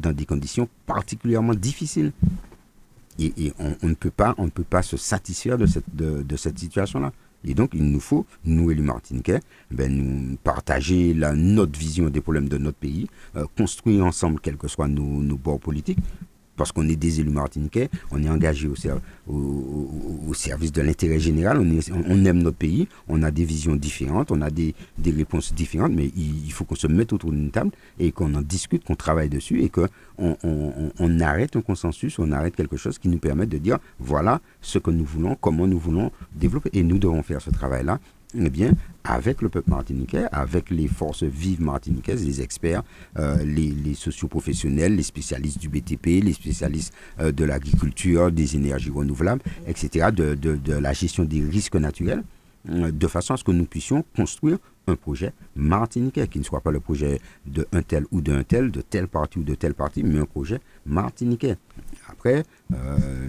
dans 0.00 0.12
des 0.12 0.26
conditions 0.26 0.68
particulièrement 0.86 1.54
difficiles. 1.54 2.12
Et, 3.18 3.52
on, 3.58 3.88
ne 3.88 3.94
peut 3.94 4.10
pas, 4.10 4.82
se 4.82 4.96
satisfaire 4.96 5.58
de 5.58 5.66
cette, 6.36 6.58
situation-là. 6.58 7.12
Et 7.44 7.54
donc, 7.54 7.70
il 7.72 7.84
nous 7.84 8.00
faut, 8.00 8.26
nous, 8.44 8.70
élus 8.70 8.82
martiniquais, 8.82 9.40
ben, 9.70 10.36
partager 10.42 11.14
notre 11.14 11.78
vision 11.78 12.10
des 12.10 12.20
problèmes 12.20 12.48
de 12.48 12.58
notre 12.58 12.78
pays, 12.78 13.08
construire 13.56 14.04
ensemble, 14.04 14.40
quels 14.40 14.56
que 14.56 14.68
soient 14.68 14.88
nos, 14.88 15.22
nos 15.22 15.36
bords 15.36 15.60
politiques, 15.60 15.98
parce 16.58 16.72
qu'on 16.72 16.86
est 16.88 16.96
des 16.96 17.20
élus 17.20 17.30
martiniquais, 17.30 17.88
on 18.10 18.22
est 18.22 18.28
engagé 18.28 18.68
au, 18.68 20.34
service 20.34 20.72
de 20.72 20.82
l'intérêt 20.82 21.18
général, 21.18 21.58
on, 21.58 22.24
aime 22.24 22.42
notre 22.42 22.56
pays, 22.58 22.88
on 23.08 23.22
a 23.22 23.30
des 23.30 23.44
visions 23.44 23.74
différentes, 23.76 24.30
on 24.30 24.42
a 24.42 24.50
des, 24.50 24.74
réponses 25.06 25.54
différentes, 25.54 25.92
mais 25.92 26.10
il, 26.16 26.52
faut 26.52 26.64
qu'on 26.64 26.74
se 26.74 26.86
mette 26.86 27.12
autour 27.12 27.30
d'une 27.30 27.50
table 27.50 27.70
et 27.98 28.12
qu'on 28.12 28.34
en 28.34 28.42
discute, 28.42 28.84
qu'on 28.84 28.96
travaille 28.96 29.28
dessus 29.30 29.62
et 29.62 29.70
qu'on 29.70 29.88
on, 30.18 31.20
arrête 31.20 31.56
un 31.56 31.62
consensus, 31.62 32.18
on 32.18 32.30
arrête 32.32 32.54
quelque 32.54 32.76
chose 32.76 32.98
qui 32.98 33.08
nous 33.08 33.18
permette 33.18 33.48
de 33.48 33.58
dire 33.58 33.78
voilà 33.98 34.40
ce 34.60 34.78
que 34.78 34.90
nous 34.90 35.04
voulons, 35.04 35.36
comment 35.40 35.66
nous 35.66 35.78
voulons 35.78 36.10
développer. 36.34 36.70
Et 36.72 36.82
nous 36.82 36.98
devons 36.98 37.22
faire 37.22 37.40
ce 37.40 37.50
travail-là 37.50 38.00
eh 38.34 38.50
bien, 38.50 38.72
avec 39.04 39.40
le 39.40 39.48
peuple 39.48 39.70
martiniquais, 39.70 40.24
avec 40.32 40.70
les 40.70 40.86
forces 40.86 41.22
vives 41.22 41.62
martiniquaises, 41.62 42.26
les 42.26 42.42
experts, 42.42 42.82
euh, 43.18 43.42
les, 43.42 43.70
les 43.70 43.94
socioprofessionnels, 43.94 44.94
les 44.94 45.02
spécialistes 45.02 45.58
du 45.58 45.68
BTP, 45.68 46.22
les 46.22 46.34
spécialistes 46.34 46.92
euh, 47.20 47.32
de 47.32 47.44
l'agriculture, 47.44 48.30
des 48.30 48.54
énergies 48.56 48.90
renouvelables, 48.90 49.40
etc., 49.66 50.08
de, 50.14 50.34
de, 50.34 50.72
la 50.74 50.92
gestion 50.92 51.24
des 51.24 51.40
risques 51.40 51.76
naturels, 51.76 52.22
euh, 52.68 52.90
de 52.90 53.06
façon 53.06 53.32
à 53.32 53.38
ce 53.38 53.44
que 53.44 53.52
nous 53.52 53.64
puissions 53.64 54.04
construire 54.14 54.58
un 54.88 54.96
projet 54.96 55.32
martiniquais, 55.56 56.28
qui 56.28 56.38
ne 56.38 56.44
soit 56.44 56.60
pas 56.60 56.70
le 56.70 56.80
projet 56.80 57.20
de 57.46 57.66
un 57.72 57.80
tel 57.80 58.04
ou 58.10 58.20
d'un 58.20 58.42
tel, 58.42 58.70
de 58.70 58.82
telle 58.82 59.08
partie 59.08 59.38
ou 59.38 59.42
de 59.42 59.54
telle 59.54 59.74
partie, 59.74 60.02
mais 60.02 60.18
un 60.18 60.26
projet 60.26 60.60
martiniquais. 60.84 61.56
Après, 62.08 62.42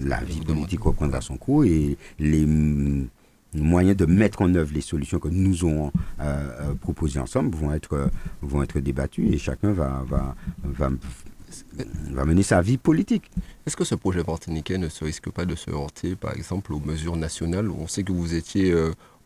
la 0.02 0.24
vie 0.24 0.40
politique 0.40 0.80
reprendra 0.80 1.20
son 1.20 1.36
cours 1.36 1.64
et 1.64 1.98
les 2.18 2.46
moyens 3.54 3.96
de 3.96 4.06
mettre 4.06 4.42
en 4.42 4.54
œuvre 4.54 4.72
les 4.74 4.80
solutions 4.80 5.18
que 5.18 5.28
nous 5.28 5.64
avons 5.64 5.86
euh, 5.86 5.90
euh, 6.20 6.74
proposées 6.74 7.20
ensemble 7.20 7.54
vont 7.56 7.72
être, 7.72 7.94
euh, 7.94 8.06
vont 8.42 8.62
être 8.62 8.78
débattus 8.78 9.32
et 9.32 9.38
chacun 9.38 9.72
va, 9.72 10.04
va, 10.06 10.34
va, 10.64 10.90
va 12.10 12.24
mener 12.24 12.42
sa 12.42 12.62
vie 12.62 12.78
politique. 12.78 13.30
Est-ce 13.66 13.76
que 13.76 13.84
ce 13.84 13.94
projet 13.94 14.22
martiniquais 14.26 14.78
ne 14.78 14.88
se 14.88 15.04
risque 15.04 15.30
pas 15.30 15.44
de 15.44 15.54
se 15.54 15.70
heurter, 15.70 16.14
par 16.16 16.34
exemple, 16.34 16.72
aux 16.72 16.80
mesures 16.80 17.16
nationales 17.16 17.70
On 17.70 17.88
sait 17.88 18.02
que 18.02 18.12
vous 18.12 18.34
étiez 18.34 18.74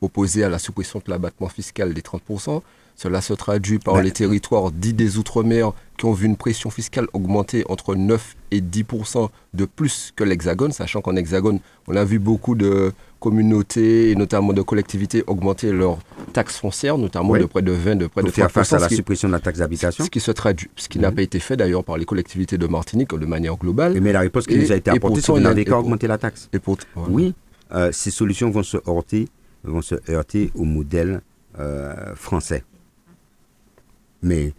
opposé 0.01 0.45
à 0.45 0.49
la 0.49 0.59
suppression 0.59 1.01
de 1.05 1.11
l'abattement 1.11 1.49
fiscal 1.49 1.93
des 1.95 2.03
30%. 2.03 2.63
Cela 2.97 3.21
se 3.21 3.33
traduit 3.33 3.79
par 3.79 3.95
ben 3.95 4.03
les 4.03 4.13
territoires 4.13 4.71
dits 4.71 4.93
des 4.93 5.19
Outre-mer 5.19 5.73
qui 5.99 6.05
ont 6.05 6.13
vu 6.13 6.27
une 6.27 6.37
pression 6.37 6.71
fiscale 6.71 7.09
augmenter 7.13 7.65
entre 7.69 7.97
9 7.97 8.37
et 8.53 8.61
10% 8.61 9.29
de 9.53 9.65
plus 9.65 10.13
que 10.15 10.23
l'Hexagone, 10.23 10.71
sachant 10.71 11.01
qu'en 11.01 11.17
Hexagone, 11.17 11.59
on 11.89 11.97
a 11.97 12.05
vu 12.05 12.21
beaucoup 12.21 12.55
de 12.55 12.93
communautés 13.25 14.11
et 14.11 14.17
notamment 14.17 14.53
de 14.53 14.61
collectivités 14.61 15.25
augmenter 15.27 15.73
leurs 15.73 15.99
taxes 16.35 16.59
foncières, 16.59 16.99
notamment 16.99 17.35
de 17.39 17.47
près 17.47 17.63
de 17.63 17.73
20, 17.73 17.97
de 17.97 18.07
près 18.07 18.21
Pour 18.21 18.29
de 18.29 18.35
faire 18.35 18.51
face 18.51 18.75
à 18.75 18.79
la 18.79 18.91
suppression 18.91 19.29
de 19.29 19.33
la 19.33 19.41
taxe 19.41 19.61
d'habitation. 19.61 20.05
Ce 20.05 20.11
qui 20.11 20.21
se 20.21 20.31
traduit, 20.31 20.69
ce 20.77 20.91
qui 20.91 20.99
n'a 20.99 21.09
mhm. 21.09 21.17
pas 21.17 21.23
été 21.23 21.39
fait 21.41 21.57
d'ailleurs 21.57 21.85
par 21.85 21.97
les 21.97 22.05
collectivités 22.05 22.59
de 22.59 22.67
Martinique 22.67 23.15
de 23.15 23.25
manière 23.25 23.57
globale. 23.57 23.99
Mais 24.03 24.13
la 24.13 24.21
réponse 24.21 24.47
qui 24.47 24.59
nous 24.59 24.71
a 24.73 24.77
été 24.77 24.91
apportée, 24.91 25.23
c'est 25.23 25.33
qu'on 25.33 25.41
n'avait 25.41 25.65
qu'à 25.65 25.79
augmenter 25.79 26.07
la 26.07 26.19
taxe. 26.19 26.51
Et 26.53 26.59
pour, 26.59 26.77
Oui, 27.09 27.35
euh, 27.73 27.91
ces 27.93 28.11
solutions 28.11 28.51
vont 28.51 28.63
se 28.63 28.77
heurter, 28.87 29.29
vont 29.63 29.81
se 29.81 29.95
heurter 30.11 30.51
au 30.55 30.65
modèle 30.65 31.23
euh, 31.59 32.15
français. 32.15 32.63
Mais 34.23 34.53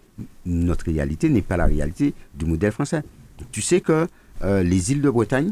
notre 0.43 0.85
réalité 0.85 1.29
n'est 1.29 1.43
pas 1.43 1.57
la 1.57 1.65
réalité 1.67 2.15
du 2.33 2.45
modèle 2.45 2.71
français. 2.71 3.03
Tu 3.51 3.61
sais 3.61 3.79
que 3.79 4.07
euh, 4.43 4.63
les 4.63 4.91
îles 4.91 5.01
de 5.03 5.09
Bretagne, 5.11 5.51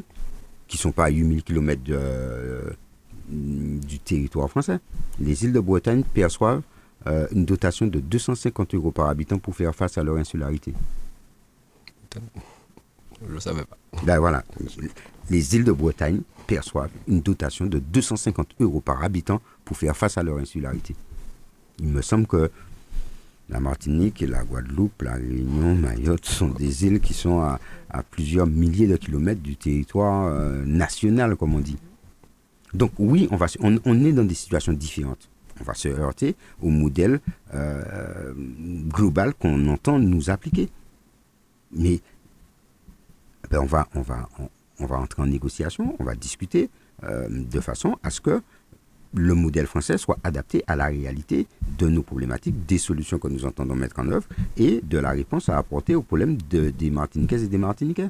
qui 0.68 0.78
ne 0.78 0.82
sont 0.82 0.92
pas 0.92 1.06
à 1.06 1.10
8000 1.10 1.44
km 1.44 1.82
du 3.28 4.00
territoire 4.00 4.50
français, 4.50 4.80
les 5.20 5.46
îles 5.46 5.54
de 5.54 5.60
Bretagne 5.60 6.04
perçoivent 6.04 6.62
euh, 7.08 7.28
une 7.32 7.46
dotation 7.46 7.88
de 7.88 8.00
250 8.00 8.76
euros 8.76 8.92
par 8.92 9.08
habitant 9.10 9.38
pour 9.38 9.56
faire 9.56 9.74
face 9.76 9.98
à 9.98 10.04
leur 10.04 10.18
insularité. 10.18 10.74
Je 13.28 13.34
ne 13.34 13.40
savais 13.40 13.64
pas. 13.64 13.78
Ben 14.04 14.20
voilà. 14.20 14.44
Les 15.30 15.56
îles 15.56 15.64
de 15.64 15.72
Bretagne 15.72 16.22
perçoivent 16.48 16.92
une 17.08 17.22
dotation 17.22 17.66
de 17.66 17.80
250 17.80 18.56
euros 18.60 18.82
par 18.82 19.04
habitant 19.04 19.42
pour 19.66 19.78
faire 19.78 19.96
face 19.96 20.18
à 20.18 20.24
leur 20.24 20.38
insularité. 20.38 20.96
Il 21.80 21.88
me 21.88 22.02
semble 22.02 22.28
que 22.28 22.52
la 23.50 23.60
Martinique 23.60 24.22
et 24.22 24.28
la 24.28 24.44
Guadeloupe, 24.44 25.02
la 25.02 25.14
Réunion, 25.14 25.76
Mayotte 25.76 26.26
sont 26.26 26.50
des 26.50 26.86
îles 26.86 27.00
qui 27.00 27.14
sont 27.14 27.42
à, 27.42 27.60
plusieurs 28.10 28.48
milliers 28.48 28.88
de 28.88 28.98
kilomètres 28.98 29.42
du 29.42 29.56
territoire 29.56 30.28
euh, 30.28 30.64
national, 30.66 31.36
comme 31.36 31.54
on 31.54 31.60
dit. 31.60 31.78
Donc 32.74 32.92
oui, 32.98 33.28
on, 33.32 33.36
va, 33.36 33.46
est 33.46 34.12
dans 34.14 34.24
des 34.24 34.34
situations 34.34 34.74
différentes. 34.74 35.30
On 35.62 35.64
va 35.64 35.76
se 35.76 35.88
heurter 35.88 36.36
au 36.62 36.70
modèle 36.70 37.20
euh, 37.54 38.34
global 38.88 39.34
qu'on 39.36 39.68
entend 39.68 40.00
nous 40.00 40.30
appliquer. 40.30 40.70
Mais 41.72 42.02
ben, 43.52 43.60
on, 43.62 44.02
va, 44.02 44.30
entrer 44.80 45.22
en 45.22 45.28
négociation, 45.28 45.96
on 46.00 46.04
va 46.04 46.16
discuter 46.16 46.70
euh, 47.04 47.28
de 47.30 47.60
façon 47.60 47.98
à 48.02 48.10
ce 48.10 48.22
que 48.22 48.42
le 49.16 49.36
modèle 49.36 49.68
français 49.68 50.00
soit 50.00 50.18
adapté 50.24 50.64
à 50.66 50.76
la 50.76 50.88
réalité 50.88 51.46
de 51.78 51.88
nos 51.88 52.02
problématiques, 52.02 52.66
des 52.66 52.80
solutions 52.80 53.20
que 53.20 53.28
nous 53.28 53.46
entendons 53.46 53.76
mettre 53.76 54.00
en 54.00 54.08
œuvre 54.10 54.28
et 54.58 54.82
de 54.82 54.98
la 54.98 55.12
réponse 55.12 55.50
à 55.50 55.58
apporter 55.60 55.94
aux 55.94 56.02
problèmes 56.02 56.38
des 56.38 56.90
Martiniquaises 56.90 57.44
et 57.44 57.48
des 57.48 57.60
Martiniquais. 57.60 58.10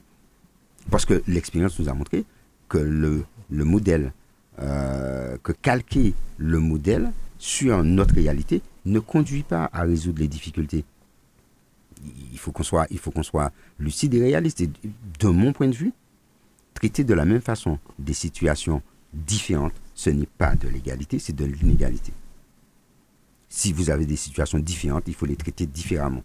Parce 0.89 1.05
que 1.05 1.21
l'expérience 1.27 1.77
nous 1.77 1.89
a 1.89 1.93
montré 1.93 2.23
que 2.69 2.77
le 2.77 3.25
modèle, 3.65 4.13
euh, 4.59 5.37
que 5.41 5.51
calquer 5.51 6.13
le 6.37 6.59
modèle 6.59 7.11
sur 7.39 7.83
notre 7.83 8.13
réalité 8.15 8.61
ne 8.85 8.99
conduit 8.99 9.43
pas 9.43 9.69
à 9.73 9.81
résoudre 9.81 10.19
les 10.19 10.27
difficultés. 10.27 10.85
Il 12.31 12.37
faut 12.37 12.51
qu'on 12.51 12.63
soit, 12.63 12.87
lucide 13.79 14.13
et 14.13 14.21
réaliste. 14.21 14.63
De 15.19 15.27
mon 15.27 15.53
point 15.53 15.67
de 15.67 15.75
vue, 15.75 15.93
traiter 16.73 17.03
de 17.03 17.13
la 17.13 17.25
même 17.25 17.41
façon 17.41 17.79
des 17.97 18.13
situations 18.13 18.81
différentes, 19.13 19.73
ce 19.95 20.09
n'est 20.09 20.25
pas 20.25 20.55
de 20.55 20.67
l'égalité, 20.67 21.19
c'est 21.19 21.35
de 21.35 21.45
l'inégalité. 21.45 22.13
Si 23.49 23.71
vous 23.71 23.89
avez 23.89 24.05
des 24.05 24.15
situations 24.15 24.59
différentes, 24.59 25.03
il 25.07 25.13
faut 25.13 25.25
les 25.25 25.35
traiter 25.35 25.65
différemment. 25.65 26.23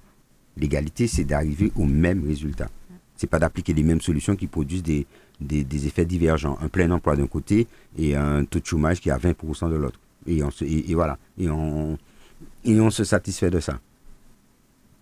L'égalité, 0.57 1.07
c'est 1.07 1.25
d'arriver 1.25 1.71
au 1.77 1.85
même 1.85 2.27
résultat. 2.27 2.69
C'est 3.15 3.27
pas 3.27 3.39
d'appliquer 3.39 3.75
les 3.75 3.83
mêmes 3.83 4.01
solutions 4.01 4.37
qui 4.37 4.47
produisent 4.47 4.83
des, 4.83 5.07
des, 5.41 5.87
effets 5.87 6.05
divergents. 6.05 6.59
Un 6.61 6.69
plein 6.69 6.91
emploi 6.91 7.17
d'un 7.17 7.27
côté 7.27 7.67
et 7.97 8.17
un 8.17 8.45
taux 8.45 8.61
de 8.61 8.67
chômage 8.67 9.01
qui 9.01 9.09
est 9.09 9.13
à 9.13 9.19
20% 9.19 9.71
de 9.71 9.77
l'autre. 9.77 10.01
Et, 10.27 10.43
on 10.43 10.51
et, 10.61 10.95
voilà. 10.95 11.19
Et 11.39 11.49
on, 11.49 11.99
et 12.65 12.81
on 12.81 12.91
se 12.91 13.05
satisfait 13.05 13.51
de 13.51 13.61
ça. 13.61 13.79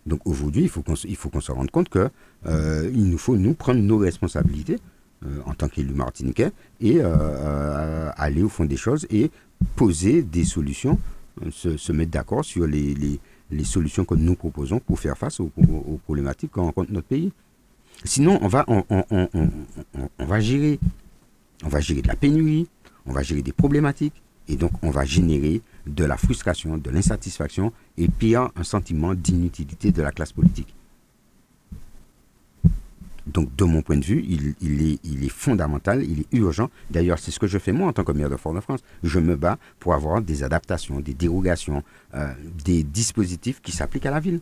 Donc 0.07 0.21
aujourd'hui, 0.25 0.63
il 0.63 0.69
faut 0.69 0.83
qu'on 0.83 1.41
se 1.41 1.53
rende 1.53 1.71
compte 1.71 1.89
que 1.89 2.09
euh, 2.47 2.91
il 2.95 3.11
nous 3.11 3.19
faut 3.19 3.37
nous 3.37 3.55
prendre 3.55 3.81
nos 3.81 3.99
responsabilités 3.99 4.79
euh, 5.25 5.41
en 5.47 5.55
tant 5.55 5.69
qu'élus 5.69 5.95
martiniquais 5.95 6.53
et 6.81 6.99
euh, 7.01 8.11
aller 8.17 8.43
au 8.43 8.49
fond 8.49 8.65
des 8.65 8.77
choses 8.77 9.07
et 9.11 9.31
poser 9.75 10.23
des 10.23 10.45
solutions, 10.45 10.99
se, 11.51 11.93
mettre 11.93 12.13
d'accord 12.13 12.45
sur 12.45 12.67
les, 12.67 12.95
les, 13.51 13.65
solutions 13.65 14.05
que 14.05 14.15
nous 14.15 14.37
proposons 14.37 14.79
pour 14.79 15.01
faire 15.01 15.19
face 15.19 15.41
aux, 15.41 15.51
problématiques 16.05 16.53
qu'on 16.53 16.67
rencontre 16.67 16.93
notre 16.93 17.09
pays. 17.09 17.33
Sinon, 18.07 18.39
on 18.41 18.49
va, 18.49 18.65
gérer, 20.41 20.79
on 21.65 21.69
va 21.69 21.81
gérer 21.81 22.03
de 22.03 22.09
la 22.09 22.15
pénurie, 22.15 22.69
on 23.05 23.13
va 23.13 23.23
gérer 23.23 23.43
des 23.43 23.53
problématiques, 23.53 24.23
et 24.49 24.57
donc 24.57 24.71
on 24.83 24.91
va 24.91 25.05
générer 25.05 25.61
de 25.87 26.05
la 26.05 26.17
frustration, 26.17 26.79
de 26.79 26.91
l'insatisfaction, 26.91 27.73
et 27.99 28.09
pire, 28.09 28.51
un 28.55 28.63
sentiment 28.63 29.15
d'inutilité 29.15 29.91
de 29.91 30.03
la 30.03 30.13
classe 30.13 30.33
politique. 30.33 30.75
Donc, 33.27 33.55
de 33.57 33.65
mon 33.65 33.83
point 33.83 33.97
de 33.97 34.05
vue, 34.05 34.25
il, 34.29 34.47
est, 34.47 35.01
il, 35.03 35.25
est, 35.25 35.29
fondamental, 35.29 36.05
il 36.05 36.21
est 36.21 36.27
urgent. 36.33 36.71
D'ailleurs, 36.93 37.19
c'est 37.19 37.33
ce 37.33 37.41
que 37.41 37.49
je 37.49 37.59
fais 37.59 37.73
moi 37.73 37.89
en 37.89 37.93
tant 37.93 38.05
que 38.05 38.13
maire 38.13 38.31
de 38.31 38.37
Fort-de-France. 38.37 38.81
Je 39.03 39.19
me 39.19 39.35
bats 39.35 39.59
pour 39.81 39.95
avoir 39.95 40.23
des 40.23 40.45
adaptations, 40.45 41.01
des 41.01 41.13
dérogations, 41.13 41.83
euh, 42.15 42.33
des 42.65 42.85
dispositifs 42.85 43.61
qui 43.61 43.73
s'appliquent 43.73 44.07
à 44.07 44.13
la 44.13 44.21
ville. 44.21 44.41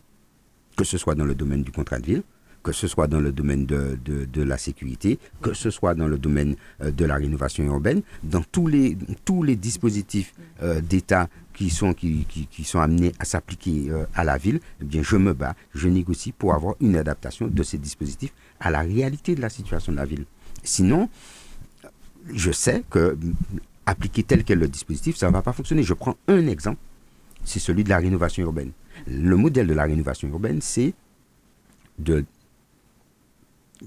Que 0.77 0.83
ce 0.83 0.99
soit 0.99 1.15
dans 1.15 1.25
le 1.25 1.33
domaine 1.33 1.63
du 1.63 1.71
contrat 1.71 1.97
de 1.97 2.05
ville, 2.05 2.23
que 2.65 2.71
ce 2.71 2.87
soit 2.87 3.05
dans 3.05 3.19
le 3.19 3.31
domaine 3.31 3.67
de, 3.67 3.95
de, 4.03 4.41
la 4.41 4.57
sécurité, 4.57 5.19
que 5.43 5.53
ce 5.53 5.69
soit 5.69 5.93
dans 5.93 6.07
le 6.07 6.17
domaine 6.17 6.55
euh, 6.81 6.89
de 6.89 7.05
la 7.05 7.13
rénovation 7.13 7.63
urbaine, 7.63 8.01
dans 8.23 8.41
tous 8.41 8.65
les, 8.65 8.97
tous 9.23 9.43
les 9.43 9.55
dispositifs 9.55 10.33
euh, 10.63 10.81
d'État 10.81 11.29
qui 11.53 11.69
sont, 11.69 11.93
qui, 11.93 12.25
qui, 12.25 12.63
sont 12.63 12.79
amenés 12.79 13.11
à 13.19 13.25
s'appliquer 13.25 13.91
euh, 13.91 14.05
à 14.15 14.23
la 14.23 14.39
ville, 14.39 14.59
eh 14.81 14.83
bien, 14.83 15.03
je 15.03 15.15
me 15.15 15.33
bats, 15.33 15.55
je 15.75 15.87
négocie 15.87 16.31
pour 16.31 16.55
avoir 16.55 16.73
une 16.81 16.95
adaptation 16.95 17.45
de 17.47 17.61
ces 17.61 17.77
dispositifs 17.77 18.33
à 18.59 18.71
la 18.71 18.79
réalité 18.79 19.35
de 19.35 19.41
la 19.41 19.49
situation 19.49 19.91
de 19.91 19.97
la 19.97 20.05
ville. 20.05 20.25
Sinon, 20.63 21.07
je 22.33 22.51
sais 22.51 22.83
que 22.89 23.15
appliquer 23.85 24.23
tel 24.23 24.43
quel 24.43 24.57
le 24.57 24.67
dispositif, 24.67 25.17
ça 25.17 25.27
ne 25.27 25.33
va 25.33 25.43
pas 25.43 25.53
fonctionner. 25.53 25.83
Je 25.83 25.93
prends 25.93 26.17
un 26.27 26.47
exemple, 26.47 26.79
c'est 27.43 27.59
celui 27.59 27.83
de 27.83 27.89
la 27.89 27.99
rénovation 27.99 28.41
urbaine. 28.41 28.71
Le 29.05 29.37
modèle 29.37 29.67
de 29.67 29.75
la 29.75 29.83
rénovation 29.83 30.27
urbaine, 30.29 30.61
c'est 30.61 30.95
de 31.99 32.25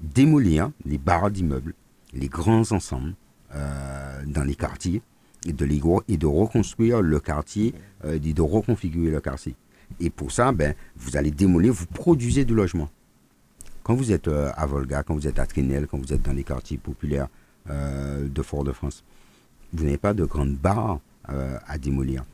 démolir 0.01 0.71
les 0.85 0.97
barres 0.97 1.31
d'immeubles, 1.31 1.73
les 2.13 2.27
grands 2.27 2.71
ensembles 2.71 3.13
euh, 3.55 4.23
dans 4.25 4.43
les 4.43 4.55
quartiers 4.55 5.01
et 5.45 5.53
de, 5.53 5.65
les, 5.65 5.81
et 6.07 6.17
de 6.17 6.25
reconstruire 6.25 7.01
le 7.01 7.19
quartier, 7.19 7.73
euh, 8.05 8.19
et 8.21 8.33
de 8.33 8.41
reconfigurer 8.41 9.11
le 9.11 9.21
quartier. 9.21 9.55
Et 9.99 10.09
pour 10.09 10.31
ça, 10.31 10.51
ben, 10.51 10.75
vous 10.95 11.17
allez 11.17 11.31
démolir, 11.31 11.73
vous 11.73 11.85
produisez 11.87 12.45
du 12.45 12.53
logement. 12.53 12.89
Quand 13.83 13.95
vous 13.95 14.11
êtes 14.11 14.27
euh, 14.27 14.51
à 14.55 14.65
Volga, 14.65 15.03
quand 15.03 15.15
vous 15.15 15.27
êtes 15.27 15.39
à 15.39 15.45
Trinel, 15.45 15.87
quand 15.87 15.97
vous 15.97 16.13
êtes 16.13 16.21
dans 16.21 16.33
les 16.33 16.43
quartiers 16.43 16.77
populaires 16.77 17.27
de 17.67 18.41
Fort-de-France, 18.41 19.03
vous 19.73 19.83
n'avez 19.83 19.99
pas 19.99 20.15
de 20.15 20.25
grandes 20.25 20.55
barres 20.55 20.99
à 21.27 21.77
démolir 21.77 22.25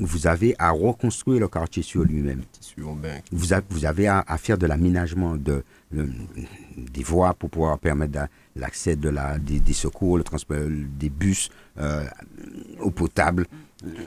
vous 0.00 0.26
avez 0.26 0.54
à 0.58 0.70
reconstruire 0.70 1.40
le 1.40 1.48
quartier 1.48 1.82
sur 1.82 2.02
lui-même. 2.02 2.42
Vous, 2.78 2.98
vous, 3.70 3.84
avez 3.84 4.08
à, 4.08 4.24
faire 4.38 4.58
de 4.58 4.66
l'aménagement 4.66 5.36
de, 5.36 5.64
des 5.92 7.02
voies 7.02 7.34
pour 7.34 7.50
pouvoir 7.50 7.78
permettre 7.78 8.18
l'accès 8.56 8.96
de 8.96 9.08
la, 9.08 9.38
des, 9.38 9.72
secours, 9.72 10.18
le 10.18 10.24
transport 10.24 10.58
des 10.98 11.10
bus 11.10 11.50
euh, 11.78 12.04
eau 12.80 12.90
potable. 12.90 13.46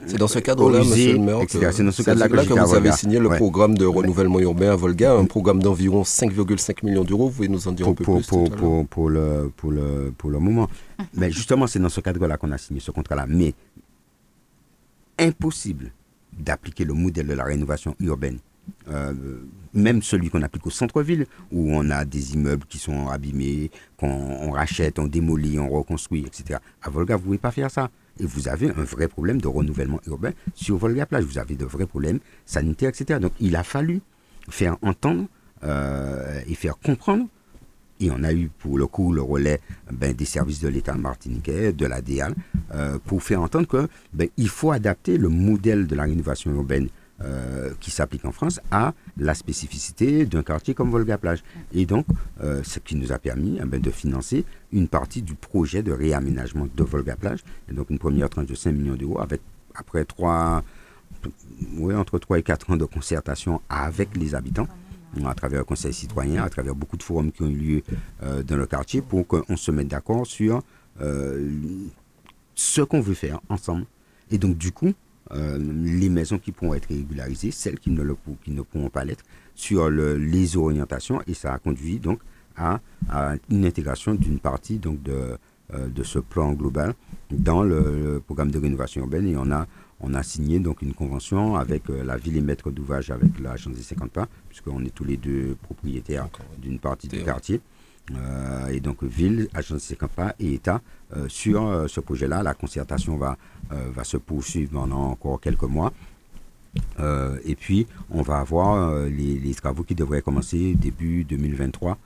C'est 0.06 0.16
dans 0.16 0.28
ce 0.28 0.38
cadre-là, 0.38 0.78
monsieur 0.78 1.12
le 1.12 1.18
maire, 1.18 1.38
c'est 1.48 1.82
dans 1.84 1.92
ce 1.92 2.02
cadre-là 2.02 2.28
que, 2.46 2.52
vous 2.52 2.74
avez 2.74 2.92
signé 2.92 3.18
le 3.18 3.28
programme 3.28 3.76
de 3.76 3.84
renouvellement 3.84 4.40
urbain 4.40 4.70
à 4.72 4.76
Volga, 4.76 5.12
un 5.14 5.26
programme 5.26 5.62
d'environ 5.62 6.02
5,5 6.02 6.84
millions 6.84 7.04
d'euros. 7.04 7.28
Vous 7.28 7.34
pouvez 7.36 7.48
nous 7.48 7.68
en 7.68 7.72
dire 7.72 7.86
un 7.86 7.92
peu 7.92 8.02
pour, 8.04 8.16
plus 8.16 8.26
pour, 8.26 8.50
pour, 8.50 8.86
pour, 8.86 9.10
le, 9.10 9.52
pour, 9.54 9.70
le, 9.72 10.12
pour 10.16 10.30
le 10.30 10.38
moment. 10.38 10.68
Mais 11.14 11.30
justement, 11.30 11.66
c'est 11.66 11.78
dans 11.78 11.90
ce 11.90 12.00
cadre-là 12.00 12.38
qu'on 12.38 12.52
a 12.52 12.58
signé 12.58 12.80
ce 12.80 12.90
contrat-là. 12.90 13.26
Mais 13.28 13.52
impossible 15.18 15.92
d'appliquer 16.32 16.84
le 16.84 16.94
modèle 16.94 17.26
de 17.26 17.34
la 17.34 17.44
rénovation 17.44 17.94
urbaine. 18.00 18.38
Euh, 18.88 19.12
même 19.74 20.02
celui 20.02 20.30
qu'on 20.30 20.42
applique 20.42 20.66
au 20.66 20.70
centre-ville, 20.70 21.26
où 21.52 21.74
on 21.74 21.90
a 21.90 22.04
des 22.04 22.34
immeubles 22.34 22.64
qui 22.66 22.78
sont 22.78 23.08
abîmés, 23.08 23.70
qu'on 23.96 24.50
rachète, 24.50 24.98
on 24.98 25.06
démolit, 25.06 25.58
on 25.58 25.68
reconstruit, 25.68 26.24
etc. 26.26 26.60
À 26.82 26.90
Volga, 26.90 27.16
vous 27.16 27.22
ne 27.22 27.26
pouvez 27.26 27.38
pas 27.38 27.50
faire 27.50 27.70
ça. 27.70 27.90
Et 28.18 28.24
vous 28.24 28.48
avez 28.48 28.70
un 28.70 28.84
vrai 28.84 29.08
problème 29.08 29.40
de 29.40 29.48
renouvellement 29.48 30.00
urbain 30.06 30.30
sur 30.54 30.78
Volga 30.78 31.04
Plage. 31.04 31.24
Vous 31.24 31.38
avez 31.38 31.56
de 31.56 31.66
vrais 31.66 31.86
problèmes 31.86 32.20
sanitaires, 32.46 32.88
etc. 32.88 33.20
Donc 33.20 33.32
il 33.40 33.54
a 33.56 33.62
fallu 33.62 34.00
faire 34.48 34.76
entendre 34.80 35.26
euh, 35.64 36.40
et 36.46 36.54
faire 36.54 36.78
comprendre 36.78 37.26
et 38.00 38.10
on 38.10 38.22
a 38.22 38.32
eu 38.32 38.50
pour 38.58 38.78
le 38.78 38.86
coup 38.86 39.12
le 39.12 39.22
relais 39.22 39.60
ben, 39.90 40.12
des 40.12 40.24
services 40.24 40.60
de 40.60 40.68
l'État 40.68 40.94
martiniquais, 40.94 41.72
de 41.72 41.86
la 41.86 42.02
DEAL, 42.02 42.34
euh, 42.74 42.98
pour 43.04 43.22
faire 43.22 43.40
entendre 43.40 43.66
qu'il 43.66 43.88
ben, 44.12 44.28
faut 44.48 44.70
adapter 44.70 45.16
le 45.18 45.28
modèle 45.28 45.86
de 45.86 45.94
la 45.94 46.04
rénovation 46.04 46.52
urbaine 46.52 46.88
euh, 47.22 47.70
qui 47.80 47.90
s'applique 47.90 48.26
en 48.26 48.30
France 48.30 48.60
à 48.70 48.92
la 49.16 49.32
spécificité 49.32 50.26
d'un 50.26 50.42
quartier 50.42 50.74
comme 50.74 50.90
Volga-Plage. 50.90 51.42
Et 51.72 51.86
donc, 51.86 52.04
euh, 52.42 52.62
ce 52.62 52.78
qui 52.78 52.94
nous 52.94 53.10
a 53.10 53.18
permis 53.18 53.58
ben, 53.64 53.80
de 53.80 53.90
financer 53.90 54.44
une 54.70 54.86
partie 54.86 55.22
du 55.22 55.34
projet 55.34 55.82
de 55.82 55.92
réaménagement 55.92 56.68
de 56.76 56.84
Volga-Plage, 56.84 57.40
et 57.70 57.72
donc 57.72 57.88
une 57.88 57.98
première 57.98 58.28
tranche 58.28 58.44
de 58.44 58.54
5 58.54 58.72
millions 58.72 58.96
d'euros, 58.96 59.18
avec 59.18 59.40
après 59.74 60.04
trois, 60.04 60.62
entre 61.90 62.18
3 62.18 62.38
et 62.38 62.42
4 62.42 62.72
ans 62.72 62.76
de 62.76 62.84
concertation 62.84 63.62
avec 63.70 64.14
les 64.14 64.34
habitants 64.34 64.68
à 65.26 65.32
travers 65.32 65.60
le 65.60 65.64
Conseil 65.64 65.94
citoyen, 65.94 66.42
à 66.42 66.50
travers 66.50 66.74
beaucoup 66.74 66.98
de 66.98 67.02
forums 67.02 67.32
qui 67.32 67.42
ont 67.42 67.48
eu 67.48 67.56
lieu 67.56 67.82
euh, 68.24 68.42
dans 68.42 68.56
le 68.56 68.66
quartier 68.66 69.00
pour 69.00 69.26
qu'on 69.26 69.56
se 69.56 69.70
mette 69.70 69.88
d'accord 69.88 70.26
sur 70.26 70.62
ce 72.54 72.82
qu'on 72.82 73.00
veut 73.00 73.14
faire 73.14 73.40
ensemble. 73.48 73.86
Et 74.30 74.36
donc, 74.36 74.58
du 74.58 74.70
coup, 74.70 74.92
euh, 75.32 75.58
les 75.58 76.08
maisons 76.08 76.38
qui 76.38 76.52
pourront 76.52 76.74
être 76.74 76.88
régularisées, 76.88 77.50
celles 77.50 77.78
qui 77.78 77.90
ne, 77.90 78.02
le, 78.02 78.16
qui 78.44 78.50
ne 78.50 78.62
pourront 78.62 78.90
pas 78.90 79.04
l'être, 79.04 79.24
sur 79.54 79.88
les 79.90 80.56
orientations. 80.56 81.20
Et 81.26 81.34
ça 81.34 81.52
a 81.54 81.58
conduit 81.58 81.98
donc 81.98 82.20
à, 82.56 82.80
une 83.50 83.64
intégration 83.64 84.14
d'une 84.14 84.38
partie 84.38 84.78
donc, 84.78 85.02
de, 85.02 85.38
de 85.72 86.02
ce 86.02 86.18
plan 86.18 86.52
global 86.52 86.94
dans 87.30 87.62
le, 87.62 88.22
programme 88.24 88.50
de 88.50 88.58
rénovation 88.58 89.02
urbaine. 89.02 89.26
Et 89.26 89.36
on 89.36 89.50
a 89.50 89.66
on 90.00 90.14
a 90.14 90.22
signé 90.22 90.58
donc 90.58 90.82
une 90.82 90.92
convention 90.92 91.56
avec 91.56 91.88
euh, 91.88 92.04
la 92.04 92.16
ville 92.16 92.36
et 92.36 92.40
maître 92.40 92.70
d'ouvrage 92.70 93.10
avec 93.10 93.38
l'agence 93.40 93.74
des 93.74 93.82
50 93.82 94.10
pas, 94.10 94.28
puisqu'on 94.48 94.84
est 94.84 94.94
tous 94.94 95.04
les 95.04 95.16
deux 95.16 95.56
propriétaires 95.62 96.28
d'une 96.58 96.78
partie 96.78 97.08
du 97.08 97.22
quartier. 97.22 97.60
Euh, 98.14 98.68
et 98.68 98.80
donc 98.80 99.02
ville, 99.02 99.48
agence 99.54 99.82
50 99.82 100.10
pas 100.10 100.34
et 100.38 100.54
État 100.54 100.80
euh, 101.16 101.28
sur 101.28 101.88
ce 101.88 102.00
projet-là. 102.00 102.42
La 102.42 102.54
concertation 102.54 103.16
va, 103.16 103.36
va 103.70 104.04
se 104.04 104.16
poursuivre 104.16 104.72
pendant 104.72 105.10
encore 105.10 105.40
quelques 105.40 105.62
mois. 105.62 105.92
et 106.98 107.56
puis 107.56 107.86
on 108.10 108.22
va 108.22 108.38
avoir 108.38 109.06
les, 109.06 109.54
travaux 109.54 109.82
qui 109.82 109.94
devraient 109.94 110.22
commencer 110.22 110.74
début 110.74 111.24
2023. 111.24 111.98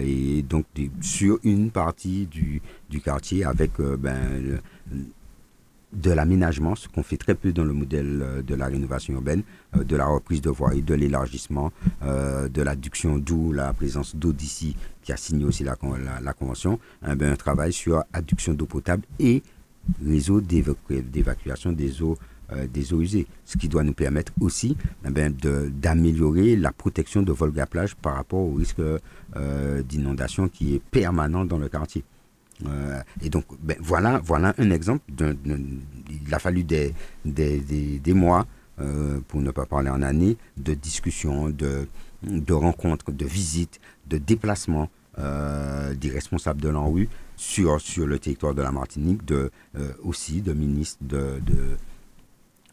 et 0.00 0.42
donc 0.42 0.64
sur 1.00 1.38
une 1.44 1.70
partie 1.70 2.26
du, 2.26 2.62
du 2.88 3.00
quartier 3.00 3.44
avec 3.44 3.72
ben, 3.80 4.60
de 5.92 6.10
l'aménagement, 6.10 6.74
ce 6.76 6.88
qu'on 6.88 7.02
fait 7.02 7.16
très 7.16 7.34
peu 7.34 7.52
dans 7.52 7.64
le 7.64 7.72
modèle 7.72 8.20
euh, 8.22 8.42
de 8.42 8.54
la 8.54 8.66
rénovation 8.66 9.14
urbaine, 9.14 9.42
euh, 9.76 9.84
de 9.84 9.96
la 9.96 10.06
reprise 10.06 10.40
de 10.40 10.50
voies 10.50 10.74
et 10.74 10.82
de 10.82 10.94
l'élargissement, 10.94 11.72
euh, 12.02 12.48
de 12.48 12.62
l'adduction 12.62 13.18
d'eau, 13.18 13.52
la 13.52 13.72
présence 13.72 14.14
d'eau 14.14 14.32
d'ici 14.32 14.76
qui 15.02 15.12
a 15.12 15.16
signé 15.16 15.44
aussi 15.44 15.64
la, 15.64 15.76
la, 16.22 16.32
convention, 16.32 16.78
eh 17.08 17.14
ben, 17.14 17.32
un 17.32 17.36
travail 17.36 17.72
sur 17.72 18.04
adduction 18.12 18.54
d'eau 18.54 18.66
potable 18.66 19.02
et 19.18 19.42
réseau 20.04 20.40
d'évacuation 20.40 21.72
des 21.72 22.02
eaux 22.02 22.18
des 22.74 22.92
eaux 22.92 23.00
usées, 23.00 23.28
ce 23.44 23.56
qui 23.56 23.68
doit 23.68 23.84
nous 23.84 23.92
permettre 23.92 24.32
aussi 24.40 24.76
eh 25.06 25.10
ben, 25.10 25.32
d'améliorer 25.32 26.56
la 26.56 26.72
protection 26.72 27.22
de 27.22 27.30
Volga 27.30 27.64
Plage 27.64 27.94
par 27.94 28.16
rapport 28.16 28.40
au 28.40 28.54
risque 28.54 28.82
d'inondation 29.88 30.48
qui 30.48 30.74
est 30.74 30.82
permanent 30.90 31.44
dans 31.44 31.58
le 31.58 31.68
quartier. 31.68 32.02
Et 33.22 33.30
donc, 33.30 33.44
ben, 33.62 33.76
voilà, 33.80 34.20
voilà 34.24 34.54
un 34.58 34.70
exemple. 34.70 35.02
il 35.18 36.34
a 36.34 36.38
fallu 36.38 36.64
des, 36.64 36.94
des, 37.24 38.14
mois, 38.14 38.46
pour 39.28 39.40
ne 39.40 39.50
pas 39.50 39.66
parler 39.66 39.90
en 39.90 40.02
années, 40.02 40.36
de 40.56 40.74
discussions, 40.74 41.50
de, 41.50 41.88
de 42.22 42.52
rencontres, 42.52 43.12
de 43.12 43.24
visites, 43.24 43.80
de 44.08 44.18
déplacements 44.18 44.90
des 45.16 46.10
responsables 46.10 46.60
de 46.60 46.68
l'ANRU 46.68 47.08
sur, 47.36 47.80
sur 47.80 48.06
le 48.06 48.18
territoire 48.18 48.54
de 48.54 48.62
la 48.62 48.72
Martinique, 48.72 49.24
de, 49.24 49.50
aussi 50.02 50.40
de 50.40 50.52
ministres, 50.52 51.02
de, 51.02 51.40
de, 51.44 51.76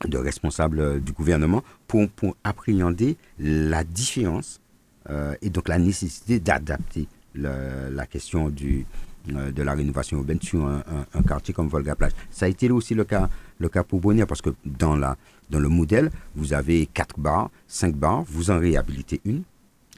de 0.08 0.18
responsables 0.18 1.02
du 1.02 1.12
gouvernement, 1.12 1.64
pour, 1.88 2.08
pour 2.10 2.36
appréhender 2.44 3.18
la 3.40 3.84
différence 3.84 4.62
euh, 5.10 5.36
et 5.42 5.50
donc 5.50 5.70
la 5.70 5.80
nécessité 5.80 6.40
d'adapter 6.40 7.08
la 7.36 8.08
question 8.08 8.50
du, 8.50 8.80
euh, 8.80 8.84
de 9.28 9.64
la 9.64 9.74
rénovation 9.74 10.18
urbaine 10.18 10.42
sur 10.42 10.66
un, 10.68 11.22
quartier 11.28 11.54
comme 11.54 11.68
Volga-Plage. 11.68 12.12
Ça 12.32 12.46
a 12.46 12.50
été 12.50 12.70
aussi 12.72 12.94
le 12.94 13.04
cas, 13.04 13.30
le 13.60 13.70
cas 13.70 13.84
pour 13.84 14.00
Bonnier, 14.00 14.26
parce 14.26 14.42
que 14.42 14.52
dans, 14.66 14.96
la, 14.96 15.18
dans 15.50 15.60
le 15.60 15.70
modèle, 15.70 16.10
vous 16.36 16.54
avez 16.54 16.86
4 16.86 17.20
bars, 17.20 17.50
5 17.68 17.96
bars, 17.96 18.24
vous 18.28 18.52
en 18.52 18.60
réhabilitez 18.60 19.22
une. 19.26 19.44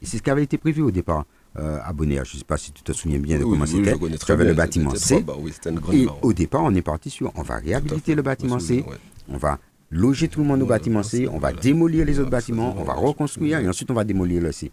Et 0.02 0.06
c'est 0.06 0.18
ce 0.18 0.22
qui 0.22 0.30
avait 0.30 0.44
été 0.44 0.58
prévu 0.58 0.82
au 0.82 0.90
départ. 0.90 1.24
Euh, 1.58 1.80
à 1.84 1.92
Bonnier. 1.92 2.20
Je 2.24 2.34
ne 2.34 2.38
sais 2.38 2.44
pas 2.44 2.56
si 2.56 2.70
tu 2.70 2.84
te 2.84 2.92
souviens 2.92 3.18
bien 3.18 3.36
de 3.36 3.42
comment 3.42 3.66
c'était. 3.66 3.96
Tu 4.24 4.30
avais 4.30 4.44
le 4.44 4.54
bâtiment 4.54 4.94
C. 4.94 5.24
et 5.92 6.06
au 6.22 6.32
départ, 6.32 6.62
on 6.62 6.72
est 6.76 6.82
parti 6.82 7.10
sur 7.10 7.32
on 7.34 7.42
va 7.42 7.56
réhabiliter 7.56 8.14
le 8.14 8.22
bâtiment 8.22 8.60
C, 8.60 8.84
on 9.28 9.36
va 9.36 9.58
loger 9.90 10.28
tout 10.28 10.40
le 10.42 10.46
monde 10.46 10.62
au 10.62 10.66
bâtiment 10.66 11.02
C, 11.02 11.26
on 11.26 11.38
va 11.38 11.52
démolir 11.52 12.04
les 12.04 12.20
autres 12.20 12.30
bâtiments, 12.30 12.76
on 12.78 12.84
va 12.84 12.92
reconstruire 12.94 13.58
et 13.58 13.68
ensuite 13.68 13.90
on 13.90 13.94
va 13.94 14.04
démolir 14.04 14.40
le 14.40 14.52
C. 14.52 14.70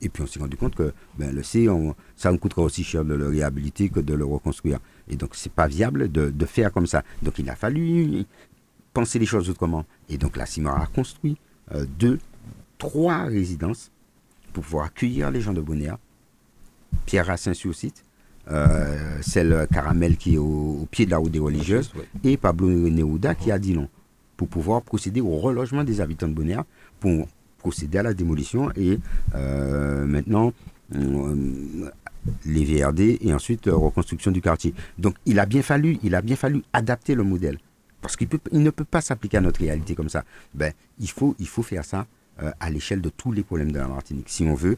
Et 0.00 0.08
puis 0.08 0.22
on 0.22 0.26
s'est 0.26 0.40
rendu 0.40 0.56
compte 0.56 0.74
que 0.74 0.92
ben, 1.18 1.34
le 1.34 1.42
C, 1.42 1.68
ça 2.16 2.30
nous 2.32 2.38
coûtera 2.38 2.62
aussi 2.62 2.84
cher 2.84 3.04
de 3.04 3.14
le 3.14 3.28
réhabiliter 3.28 3.88
que 3.88 4.00
de 4.00 4.14
le 4.14 4.24
reconstruire. 4.24 4.78
Et 5.08 5.16
donc 5.16 5.30
c'est 5.34 5.52
pas 5.52 5.66
viable 5.66 6.10
de, 6.10 6.46
faire 6.46 6.72
comme 6.72 6.86
ça. 6.86 7.02
Donc 7.22 7.38
il 7.38 7.48
a 7.48 7.56
fallu 7.56 8.24
penser 8.92 9.18
les 9.18 9.26
choses 9.26 9.48
autrement. 9.50 9.84
Et 10.08 10.18
donc 10.18 10.36
la 10.36 10.46
CIMAR 10.46 10.80
a 10.80 10.86
construit 10.86 11.36
euh, 11.74 11.86
deux, 11.98 12.18
trois 12.78 13.24
résidences 13.24 13.90
pour 14.52 14.62
pouvoir 14.64 14.86
accueillir 14.86 15.30
les 15.30 15.40
gens 15.40 15.52
de 15.52 15.60
Bonéa. 15.60 15.98
Pierre 17.06 17.26
Racine 17.26 17.54
sur 17.54 17.74
site, 17.74 18.04
euh, 18.50 19.18
celle 19.20 19.66
Caramel 19.72 20.16
qui 20.16 20.34
est 20.34 20.38
au, 20.38 20.86
pied 20.90 21.06
de 21.06 21.10
la 21.10 21.18
route 21.18 21.32
des 21.32 21.40
religieuses, 21.40 21.92
et 22.22 22.36
Pablo 22.36 22.68
Neruda 22.68 23.34
qui 23.34 23.50
a 23.50 23.58
dit 23.58 23.72
non 23.72 23.88
pour 24.36 24.48
pouvoir 24.48 24.82
procéder 24.82 25.20
au 25.20 25.36
relogement 25.38 25.84
des 25.84 26.00
habitants 26.00 26.28
de 26.28 26.34
Bonaire, 26.34 26.64
pour 27.00 27.28
procéder 27.64 27.96
à 27.98 28.02
la 28.02 28.12
démolition 28.12 28.70
et 28.76 28.98
euh, 29.34 30.04
maintenant 30.04 30.52
euh, 30.94 31.90
les 32.44 32.64
VRD 32.64 33.18
et 33.22 33.32
ensuite 33.32 33.68
euh, 33.68 33.74
reconstruction 33.74 34.30
du 34.30 34.42
quartier. 34.42 34.74
Donc 34.98 35.14
il 35.24 35.38
a 35.38 35.46
bien 35.46 35.62
fallu, 35.62 35.98
il 36.02 36.14
a 36.14 36.20
bien 36.20 36.36
fallu 36.36 36.62
adapter 36.74 37.14
le 37.14 37.24
modèle 37.24 37.58
parce 38.02 38.16
qu'il 38.16 38.28
il 38.52 38.62
ne 38.62 38.68
peut 38.68 38.84
pas 38.84 39.00
s'appliquer 39.00 39.38
à 39.38 39.40
notre 39.40 39.60
réalité 39.60 39.94
comme 39.94 40.10
ça. 40.10 40.24
Ben 40.52 40.74
il 41.00 41.08
faut 41.08 41.34
il 41.38 41.48
faut 41.48 41.62
faire 41.62 41.86
ça 41.86 42.06
à 42.58 42.68
l'échelle 42.68 43.00
de 43.00 43.08
tous 43.10 43.32
les 43.32 43.44
problèmes 43.44 43.72
de 43.72 43.78
la 43.78 43.86
Martinique 43.86 44.28
si 44.28 44.44
on 44.44 44.54
veut 44.54 44.76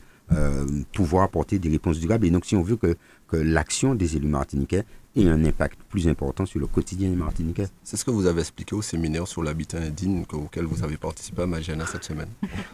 pouvoir 0.93 1.25
apporter 1.25 1.59
des 1.59 1.71
réponses 1.71 1.99
durables 1.99 2.27
et 2.27 2.31
donc 2.31 2.45
si 2.45 2.55
on 2.55 2.63
veut 2.63 2.77
que, 2.77 2.97
que 3.29 3.37
l'action 3.37 3.95
des 3.95 4.17
élus 4.17 4.29
martiniquais 4.29 4.85
et 5.17 5.29
un 5.29 5.45
impact 5.45 5.79
plus 5.89 6.07
important 6.09 6.45
sur 6.45 6.61
le 6.61 6.67
quotidien 6.67 7.09
des 7.09 7.17
Martiniquais. 7.17 7.67
C'est 7.83 7.97
ce 7.97 8.05
que 8.05 8.11
vous 8.11 8.27
avez 8.27 8.41
expliqué 8.41 8.75
au 8.75 8.83
séminaire 8.83 9.27
sur 9.27 9.43
l'habitat 9.43 9.79
indigne 9.79 10.25
auquel 10.31 10.67
vous 10.67 10.85
avez 10.85 10.99
participé 10.99 11.43
à 11.43 11.47
Magena 11.47 11.87
cette 11.87 12.05
semaine. 12.05 12.29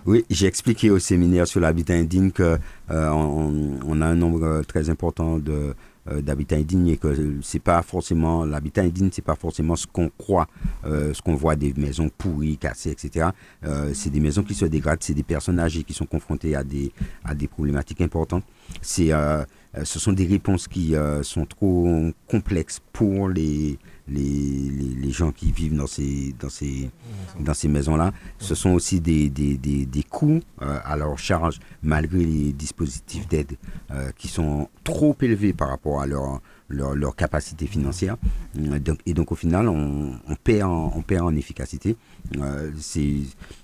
Oui, 0.05 0.25
j'ai 0.29 0.47
expliqué 0.47 0.91
au 0.91 0.99
séminaire 0.99 1.47
sur 1.47 1.61
l'habitat 1.61 1.95
indigne 1.95 2.33
qu'on 2.33 2.59
euh, 2.91 3.11
on 3.11 4.01
a 4.01 4.07
un 4.07 4.17
nombre 4.17 4.63
très 4.67 4.91
important 4.91 5.39
de 5.39 5.75
euh, 6.11 6.21
d'habitat 6.21 6.57
indigne 6.57 6.89
et 6.89 6.97
que 6.97 7.39
c'est 7.43 7.61
pas 7.61 7.81
forcément 7.83 8.45
l'habitat 8.45 8.83
indigne 8.83 9.11
c'est 9.13 9.23
pas 9.23 9.37
forcément 9.37 9.77
ce 9.77 9.87
qu'on 9.87 10.11
croit 10.19 10.49
euh, 10.85 11.15
ce 11.15 11.23
qu'on 11.23 11.37
voit 11.37 11.55
des 11.55 11.73
maisons 11.77 12.11
pourries 12.19 12.57
cassées 12.57 12.91
etc 12.91 13.29
c'est 13.93 14.11
des 14.11 14.19
maisons 14.19 14.43
qui 14.43 14.55
se 14.55 14.65
dégradent 14.65 14.99
c'est 15.01 15.15
des 15.15 15.23
personnes 15.23 15.61
âgées 15.61 15.85
qui 15.85 15.95
sont 15.95 16.07
confrontées 16.07 16.57
à 16.57 16.65
des 16.65 16.91
à 17.25 17.37
des 17.37 17.47
problématiques 17.47 18.01
importantes 18.01 18.43
c'est 18.81 19.13
euh, 19.13 19.45
ce 19.85 19.99
sont 19.99 20.13
des 20.13 20.27
réponses 20.27 20.69
qui 20.69 20.95
euh, 20.95 21.23
sont 21.23 21.47
trop 21.47 22.11
complexes 22.29 22.81
pour 22.93 23.29
les, 23.29 23.79
les, 24.07 24.71
les, 25.01 25.11
gens 25.11 25.33
qui 25.33 25.51
vivent 25.51 25.77
dans 25.77 25.87
ces, 25.87 26.35
dans 26.39 26.51
ces, 26.51 26.91
dans 27.41 27.55
ces 27.55 27.69
maisons-là. 27.69 28.13
Ce 28.39 28.55
sont 28.55 28.71
aussi 28.71 29.01
des, 29.01 29.31
des, 29.31 29.57
des, 29.57 30.03
coûts 30.03 30.41
euh, 30.61 30.79
à 30.85 30.97
leur 30.97 31.19
charge, 31.19 31.59
malgré 31.83 32.19
les 32.19 32.53
dispositifs 32.53 33.27
d'aide 33.29 33.57
qui 34.17 34.29
sont 34.29 34.69
trop 34.85 35.17
élevés 35.21 35.53
par 35.53 35.69
rapport 35.69 36.01
à 36.01 36.07
leur, 36.07 36.41
leur, 36.69 36.95
leur 36.95 37.17
capacité 37.17 37.67
financière. 37.67 38.17
Et 39.07 39.15
donc, 39.15 39.33
au 39.33 39.35
final, 39.35 39.69
on, 39.69 40.19
on, 40.27 40.35
perd, 40.35 40.71
en, 40.71 40.93
on 40.95 41.03
perd 41.03 41.27
en 41.27 41.35
efficacité. 41.35 41.97
C'est 42.79 43.15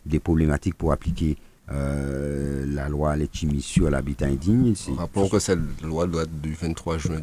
des 0.07 0.21
problématiques 0.21 0.75
pour 0.75 0.93
appliquer 0.93 1.37
euh, 1.71 2.65
la 2.67 2.89
loi 2.89 3.17
Letchimi 3.17 3.61
sur 3.61 3.91
l'habitat 3.91 4.27
indigne. 4.27 4.75
Rappelons 4.97 5.29
que 5.29 5.39
cette 5.39 5.83
loi 5.83 6.07
date 6.07 6.31
du 6.41 6.55
23 6.55 6.99
juin 6.99 7.21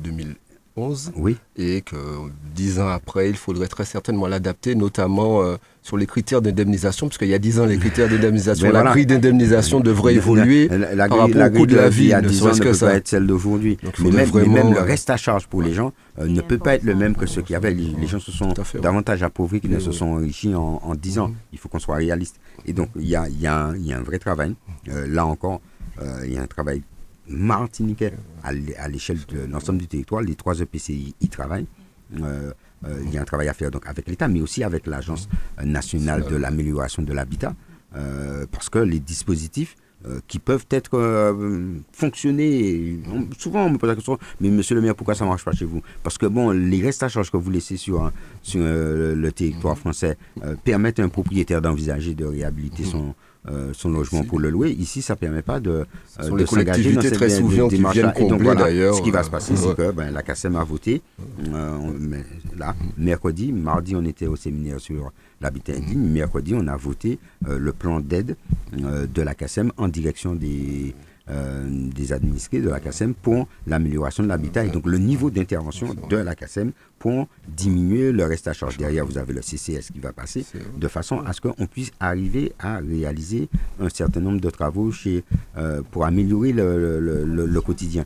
2011. 0.76 1.12
Oui. 1.16 1.38
Et 1.58 1.82
que 1.82 1.96
dix 2.54 2.80
ans 2.80 2.88
après, 2.88 3.30
il 3.30 3.36
faudrait 3.36 3.68
très 3.68 3.86
certainement 3.86 4.28
l'adapter, 4.28 4.76
notamment 4.76 5.42
euh, 5.42 5.58
sur 5.82 5.98
les 5.98 6.06
critères 6.06 6.42
d'indemnisation, 6.42 7.08
parce 7.08 7.18
qu'il 7.18 7.28
y 7.28 7.34
a 7.34 7.40
dix 7.40 7.60
ans, 7.60 7.66
les 7.66 7.78
critères 7.78 8.10
d'indemnisation, 8.10 8.72
la 8.72 8.84
grille 8.84 9.06
d'indemnisation 9.06 9.80
devrait 9.80 10.16
évoluer 10.16 10.68
la, 10.68 11.08
par 11.08 11.20
rapport 11.20 11.42
au 11.42 11.50
coût 11.50 11.66
de 11.66 11.76
la 11.76 11.90
vie. 11.90 12.14
À 12.14 12.22
10 12.22 12.44
ans 12.44 12.54
ne 12.54 12.60
peut 12.60 12.78
pas 12.78 12.96
être 12.96 13.08
celle 13.08 13.28
d'aujourd'hui. 13.28 13.78
Mais, 14.00 14.12
même, 14.12 14.52
même 14.52 14.74
le 14.74 14.82
reste 14.82 15.10
à 15.10 15.18
charge 15.18 15.48
pour 15.48 15.62
les 15.62 15.74
gens 15.74 15.94
euh, 16.20 16.28
ne 16.28 16.42
peut 16.42 16.58
pas 16.58 16.76
être 16.76 16.84
le 16.84 16.96
même 16.96 17.16
que 17.16 17.26
ce 17.26 17.40
qu'il 17.40 17.54
y 17.54 17.56
avait. 17.56 17.74
Les, 17.74 18.08
gens 18.08 18.20
se 18.20 18.32
sont 18.32 18.54
davantage 18.82 19.24
appauvris 19.24 19.62
qu'ils 19.62 19.72
ne 19.72 19.80
se 19.80 19.92
sont 19.92 20.08
enrichis 20.08 20.56
en, 20.56 20.82
en 20.84 20.96
10 20.96 21.20
ans. 21.20 21.32
Il 21.54 21.60
faut 21.60 21.70
qu'on 21.70 21.80
soit 21.80 21.96
réaliste. 21.96 22.40
Et 22.66 22.74
donc, 22.74 22.90
il 22.96 23.08
y 23.08 23.16
a, 23.16 23.28
y, 23.30 23.48
a 23.48 23.74
y 23.78 23.94
a, 23.94 23.98
un 23.98 24.04
vrai 24.04 24.20
travail. 24.20 24.56
Euh, 24.90 25.08
là 25.08 25.26
encore, 25.26 25.62
euh, 26.02 26.22
il 26.26 26.34
y 26.34 26.38
a 26.38 26.42
un 26.42 26.48
travail 26.48 26.82
martiniquais 27.28 28.14
à 28.44 28.88
l'échelle 28.88 29.20
de 29.28 29.46
l'ensemble 29.46 29.80
du 29.80 29.88
territoire. 29.88 30.22
Les 30.22 30.36
trois 30.36 30.60
EPCI 30.60 31.16
y 31.20 31.30
travaillent. 31.30 31.68
Euh, 32.22 32.52
il 33.04 33.12
y 33.12 33.18
a 33.18 33.22
un 33.22 33.26
travail 33.26 33.48
à 33.48 33.54
faire 33.54 33.72
donc 33.72 33.88
avec 33.88 34.08
l'État, 34.08 34.28
mais 34.28 34.42
aussi 34.42 34.64
avec 34.64 34.86
l'Agence 34.86 35.28
nationale 35.64 36.26
de 36.26 36.36
l'amélioration 36.36 37.02
de 37.02 37.14
l'habitat, 37.14 37.56
parce 38.52 38.70
que 38.70 38.80
les 38.80 39.00
dispositifs 39.00 39.76
euh, 40.08 40.20
qui 40.28 40.38
peuvent 40.38 40.66
être 40.70 41.00
euh, 41.00 41.80
fonctionner. 41.92 43.00
souvent, 43.40 43.66
on 43.66 43.72
me 43.72 43.78
pose 43.78 43.90
la 43.90 43.96
question, 43.96 44.20
mais 44.40 44.50
monsieur 44.50 44.76
le 44.76 44.82
maire, 44.82 44.94
pourquoi 44.94 45.16
ça 45.16 45.24
ne 45.24 45.30
marche 45.30 45.44
pas 45.44 45.54
chez 45.54 45.66
vous? 45.66 45.82
Parce 46.04 46.20
que, 46.20 46.28
bon, 46.28 46.52
les 46.52 46.80
restes 46.82 47.02
à 47.02 47.10
charge 47.10 47.32
que 47.32 47.38
vous 47.38 47.50
laissez 47.50 47.76
sur, 47.76 48.12
sur 48.44 48.62
euh, 48.64 49.16
le 49.16 49.32
territoire 49.32 49.78
français 49.78 50.18
permettent 50.64 51.00
à 51.00 51.04
un 51.04 51.10
propriétaire 51.10 51.62
d'envisager 51.62 52.14
de 52.14 52.26
réhabiliter 52.26 52.84
son, 52.84 53.16
son 53.74 53.90
logement 53.90 54.24
pour 54.24 54.40
le 54.40 54.50
louer. 54.50 54.72
Ici, 54.72 55.02
ça 55.02 55.14
ne 55.14 55.20
permet 55.20 55.42
pas 55.42 55.60
de, 55.60 55.86
de 56.20 56.46
s'engager 56.46 56.94
dans 56.94 57.02
cette 57.02 57.14
très. 57.16 57.38
Et 57.38 58.28
donc, 58.28 58.42
voilà, 58.42 58.68
ce 58.94 59.02
qui 59.02 59.12
va 59.12 59.24
se 59.24 59.30
passer, 59.30 59.56
c'est 59.56 59.76
que 59.76 59.92
ben, 59.92 60.12
la 60.12 60.24
CACEM 60.24 60.56
a 60.56 60.64
voté. 60.64 61.02
là, 62.58 62.76
mercredi, 62.98 63.52
mardi, 63.52 63.96
on 63.96 64.06
était 64.06 64.28
au 64.28 64.36
séminaire 64.36 64.80
sur 64.80 65.12
l'habitat 65.42 65.74
indigne. 65.74 66.00
Mercredi, 66.00 66.54
on 66.56 66.68
a 66.68 66.76
voté 66.76 67.20
euh, 67.48 67.58
le 67.60 67.74
plan 67.74 68.00
d'aide 68.00 68.36
euh, 68.84 69.06
de 69.08 69.22
la 69.22 69.36
CACEM 69.36 69.72
en 69.78 69.88
direction 69.88 70.36
des, 70.36 70.94
euh, 71.30 71.68
des 71.70 72.14
administrés 72.14 72.62
de 72.62 72.70
la 72.70 72.80
CACEM 72.80 73.14
pour 73.14 73.48
l'amélioration 73.68 74.24
de 74.24 74.28
l'habitat 74.28 74.66
et 74.66 74.70
donc 74.70 74.86
le 74.86 74.98
niveau 74.98 75.30
d'intervention 75.30 75.96
de 76.10 76.18
la 76.18 76.36
CACEM 76.36 76.72
pour 77.00 77.28
diminuer 77.48 78.12
le 78.12 78.24
reste 78.26 78.48
à 78.48 78.54
charge. 78.54 78.78
Derrière, 78.78 79.06
vous 79.06 79.18
avez 79.18 79.34
le 79.34 79.42
CCS 79.42 79.92
qui 79.94 80.00
va 80.00 80.14
passer 80.14 80.46
de 80.78 80.88
façon 80.88 81.20
à 81.22 81.34
ce 81.34 81.42
qu'on 81.42 81.66
puisse 81.68 81.92
arriver 82.00 82.54
à 82.60 82.78
réaliser 82.78 83.50
un 83.80 83.90
certain 83.90 84.20
nombre 84.22 84.40
de 84.40 84.50
travaux 84.50 84.92
chez, 84.92 85.24
pour 85.92 86.06
améliorer 86.06 86.52
le, 86.54 87.00
le, 87.00 87.26
le 87.26 87.62
quotidien 87.62 88.06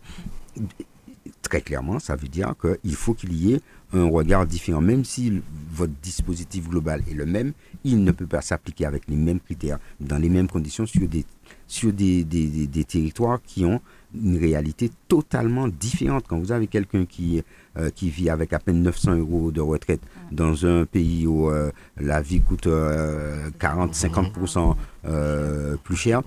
très 1.49 1.61
clairement, 1.61 1.99
ça 1.99 2.15
veut 2.15 2.28
dire 2.28 2.53
qu'il 2.61 2.95
faut 2.95 3.13
qu'il 3.15 3.34
y 3.34 3.53
ait 3.53 3.61
un 3.93 4.07
regard 4.07 4.45
différent. 4.45 4.82
Même 4.82 5.03
si 5.03 5.41
votre 5.72 5.93
dispositif 6.01 6.70
global 6.70 7.01
est 7.09 7.15
le 7.15 7.26
même, 7.26 7.53
il 7.84 8.03
ne 8.03 8.11
peut 8.11 8.28
pas 8.28 8.41
s'appliquer 8.41 8.86
avec 8.86 9.07
les 9.07 9.15
mêmes 9.15 9.39
critères, 9.39 9.80
dans 9.99 10.17
les 10.17 10.30
mêmes 10.30 10.47
conditions, 10.47 10.86
sur 10.86 11.07
des, 11.07 11.26
sur 11.70 11.93
des, 11.93 12.26
des, 12.26 12.84
territoires 12.84 13.39
qui 13.45 13.63
ont 13.63 13.80
une 14.15 14.38
réalité 14.38 14.89
totalement 15.07 15.67
différente. 15.67 16.26
Quand 16.28 16.39
vous 16.39 16.51
avez 16.51 16.65
quelqu'un 16.65 17.05
qui, 17.05 17.43
euh, 17.78 17.91
qui 17.91 18.09
vit 18.09 18.32
avec 18.32 18.53
à 18.53 18.59
peine 18.59 18.82
900 18.82 19.17
euros 19.17 19.51
de 19.51 19.61
retraite 19.61 20.01
dans 20.32 20.65
un 20.65 20.86
pays 20.86 21.28
où 21.28 21.49
euh, 21.49 21.72
la 22.01 22.22
vie 22.22 22.41
coûte 22.41 22.67
40-50% 22.67 24.76
euh, 25.05 25.76
plus 25.84 25.95
cher, 25.95 26.24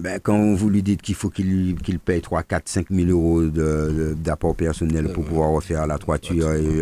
ben, 0.00 0.18
quand 0.22 0.54
vous 0.54 0.70
lui 0.70 0.82
dites 0.82 1.02
qu'il 1.02 1.14
faut 1.14 1.28
qu'il 1.28 1.76
paye 2.02 2.22
3, 2.22 2.42
4, 2.44 2.68
5 2.68 2.86
000 2.90 3.10
euros 3.10 3.42
d'apport 4.14 4.56
personnel 4.56 5.12
pour 5.12 5.24
pouvoir 5.24 5.50
refaire 5.50 5.86
la 5.86 5.98
toiture 5.98 6.54
et 6.54 6.80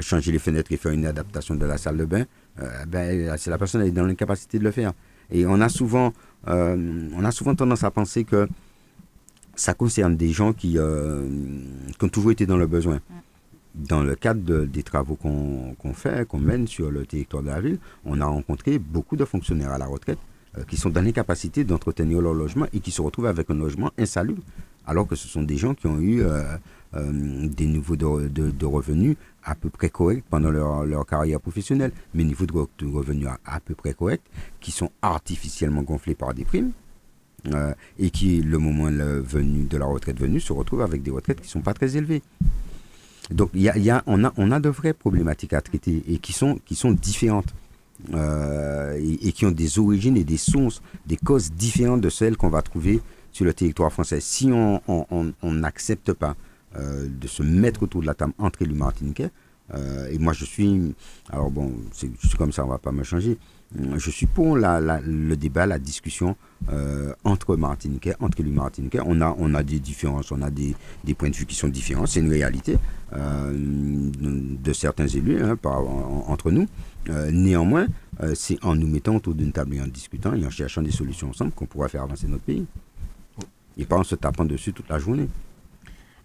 changer 0.00 0.32
les 0.32 0.38
fenêtres 0.38 0.72
et 0.72 0.78
faire 0.78 0.92
une 0.92 1.06
adaptation 1.06 1.54
de 1.54 1.66
la 1.66 1.76
salle 1.76 1.98
de 1.98 2.06
bain, 2.06 2.24
euh, 2.60 2.84
ben, 2.86 3.34
c'est 3.38 3.50
la 3.50 3.58
personne 3.58 3.82
qui 3.82 3.88
est 3.88 3.92
dans 3.92 4.04
l'incapacité 4.04 4.58
de 4.58 4.64
le 4.64 4.70
faire. 4.70 4.92
Et 5.32 5.46
on 5.46 5.60
a 5.60 5.68
souvent, 5.68 6.12
on 6.46 7.24
a 7.24 7.30
souvent 7.30 7.54
tendance 7.54 7.84
à 7.84 7.90
penser 7.90 8.24
que 8.24 8.48
ça 9.54 9.74
concerne 9.74 10.16
des 10.16 10.30
gens 10.30 10.52
qui, 10.52 10.72
qui 10.72 12.04
ont 12.04 12.08
toujours 12.08 12.30
été 12.32 12.46
dans 12.46 12.56
le 12.56 12.66
besoin. 12.66 13.00
Dans 13.74 14.02
le 14.02 14.14
cadre 14.14 14.64
des 14.66 14.82
travaux 14.82 15.16
qu'on 15.16 15.94
fait, 15.94 16.28
qu'on 16.28 16.38
mène 16.38 16.66
sur 16.66 16.90
le 16.90 17.06
territoire 17.06 17.42
de 17.42 17.48
la 17.48 17.60
ville, 17.60 17.78
on 18.04 18.20
a 18.20 18.26
rencontré 18.26 18.78
beaucoup 18.78 19.16
de 19.16 19.24
fonctionnaires 19.24 19.72
à 19.72 19.78
la 19.78 19.86
retraite 19.86 20.18
qui 20.68 20.76
sont 20.76 20.90
dans 20.90 21.02
l'incapacité 21.02 21.64
d'entretenir 21.64 22.20
leur 22.20 22.34
logement 22.34 22.66
et 22.72 22.80
qui 22.80 22.90
se 22.90 23.00
retrouvent 23.00 23.26
avec 23.26 23.48
un 23.50 23.54
logement 23.54 23.90
insalubre, 23.98 24.42
alors 24.86 25.06
que 25.06 25.16
ce 25.16 25.28
sont 25.28 25.42
des 25.42 25.56
gens 25.56 25.74
qui 25.74 25.86
ont 25.86 25.98
eu 25.98 26.22
euh, 26.22 27.48
des 27.48 27.66
niveaux 27.66 27.96
de, 27.96 28.64
revenus 28.66 29.16
à 29.44 29.54
peu 29.54 29.70
près 29.70 29.90
corrects 29.90 30.24
pendant 30.30 30.50
leur, 30.50 31.06
carrière 31.06 31.40
professionnelle, 31.40 31.92
mais 32.14 32.24
niveaux 32.24 32.46
de, 32.46 32.86
revenus 32.86 33.28
à, 33.44 33.60
peu 33.60 33.74
près 33.74 33.94
corrects, 33.94 34.22
qui 34.60 34.70
sont 34.70 34.90
artificiellement 35.02 35.82
gonflés 35.82 36.14
par 36.14 36.34
des 36.34 36.44
primes, 36.44 36.72
euh, 37.52 37.74
et 37.98 38.10
qui, 38.10 38.40
le 38.40 38.58
moment 38.58 38.90
venu, 39.22 39.64
de 39.64 39.76
la 39.76 39.86
retraite 39.86 40.18
venue, 40.18 40.40
se 40.40 40.52
retrouvent 40.52 40.82
avec 40.82 41.02
des 41.02 41.10
retraites 41.10 41.40
qui 41.40 41.46
ne 41.46 41.50
sont 41.50 41.60
pas 41.60 41.74
très 41.74 41.96
élevées. 41.96 42.22
Donc 43.30 43.50
y 43.54 43.62
y 43.62 43.90
a, 43.90 44.02
on, 44.06 44.24
a, 44.24 44.32
on 44.36 44.50
a 44.50 44.60
de 44.60 44.68
vraies 44.68 44.92
problématiques 44.92 45.52
à 45.52 45.60
traiter 45.60 46.02
et 46.08 46.18
qui 46.18 46.32
sont, 46.32 46.58
qui 46.64 46.74
sont 46.74 46.92
différentes. 46.92 47.54
Euh, 48.14 48.98
et, 49.22 49.30
qui 49.30 49.46
ont 49.46 49.52
des 49.52 49.78
origines 49.78 50.16
et 50.16 50.24
des 50.24 50.36
sources, 50.36 50.82
des 51.06 51.16
causes 51.16 51.52
différentes 51.52 52.00
de 52.00 52.10
celles 52.10 52.36
qu'on 52.36 52.48
va 52.48 52.60
trouver 52.60 53.00
sur 53.30 53.44
le 53.44 53.54
territoire 53.54 53.92
français. 53.92 54.18
Si 54.20 54.50
on 54.50 54.80
n'accepte 55.44 56.12
pas 56.12 56.34
euh, 56.78 57.06
de 57.06 57.28
se 57.28 57.42
mettre 57.42 57.82
autour 57.82 58.00
de 58.00 58.06
la 58.06 58.14
table 58.14 58.32
entre 58.38 58.62
élus 58.62 58.74
martiniquais. 58.74 59.30
Euh, 59.74 60.08
et 60.10 60.18
moi, 60.18 60.32
je 60.32 60.44
suis. 60.44 60.94
Alors, 61.30 61.50
bon, 61.50 61.72
suis 61.92 62.10
comme 62.38 62.52
ça, 62.52 62.62
on 62.62 62.66
ne 62.68 62.72
va 62.72 62.78
pas 62.78 62.92
me 62.92 63.02
changer. 63.02 63.36
Je 63.96 64.10
suis 64.10 64.26
pour 64.26 64.56
la, 64.56 64.80
le 65.00 65.34
débat, 65.34 65.64
la 65.66 65.78
discussion 65.78 66.36
euh, 66.70 67.14
entre 67.24 67.56
Martiniquais, 67.56 68.14
entre 68.20 68.40
élus 68.40 68.50
martiniquais. 68.50 69.00
On 69.04 69.20
a, 69.22 69.34
on 69.38 69.54
a 69.54 69.62
des 69.62 69.80
différences, 69.80 70.30
on 70.30 70.42
a 70.42 70.50
des, 70.50 70.74
des 71.04 71.14
points 71.14 71.30
de 71.30 71.36
vue 71.36 71.46
qui 71.46 71.54
sont 71.54 71.68
différents. 71.68 72.04
C'est 72.06 72.20
une 72.20 72.30
réalité 72.30 72.76
de 73.12 74.72
certains 74.72 75.06
élus 75.06 75.42
hein, 75.42 75.58
entre 76.26 76.50
nous. 76.50 76.66
néanmoins, 77.30 77.86
c'est 78.34 78.62
en 78.62 78.74
nous 78.74 78.86
mettant 78.86 79.16
autour 79.16 79.34
d'une 79.34 79.52
table 79.52 79.76
et 79.76 79.80
en 79.80 79.86
discutant 79.86 80.34
et 80.34 80.44
en 80.44 80.50
cherchant 80.50 80.82
des 80.82 80.90
solutions 80.90 81.30
ensemble 81.30 81.52
qu'on 81.52 81.66
pourra 81.66 81.88
faire 81.88 82.02
avancer 82.02 82.26
notre 82.26 82.44
pays. 82.44 82.66
Et 83.78 83.84
pas 83.86 83.96
en 83.96 84.04
se 84.04 84.16
tapant 84.16 84.44
dessus 84.44 84.74
toute 84.74 84.88
la 84.90 84.98
journée. 84.98 85.28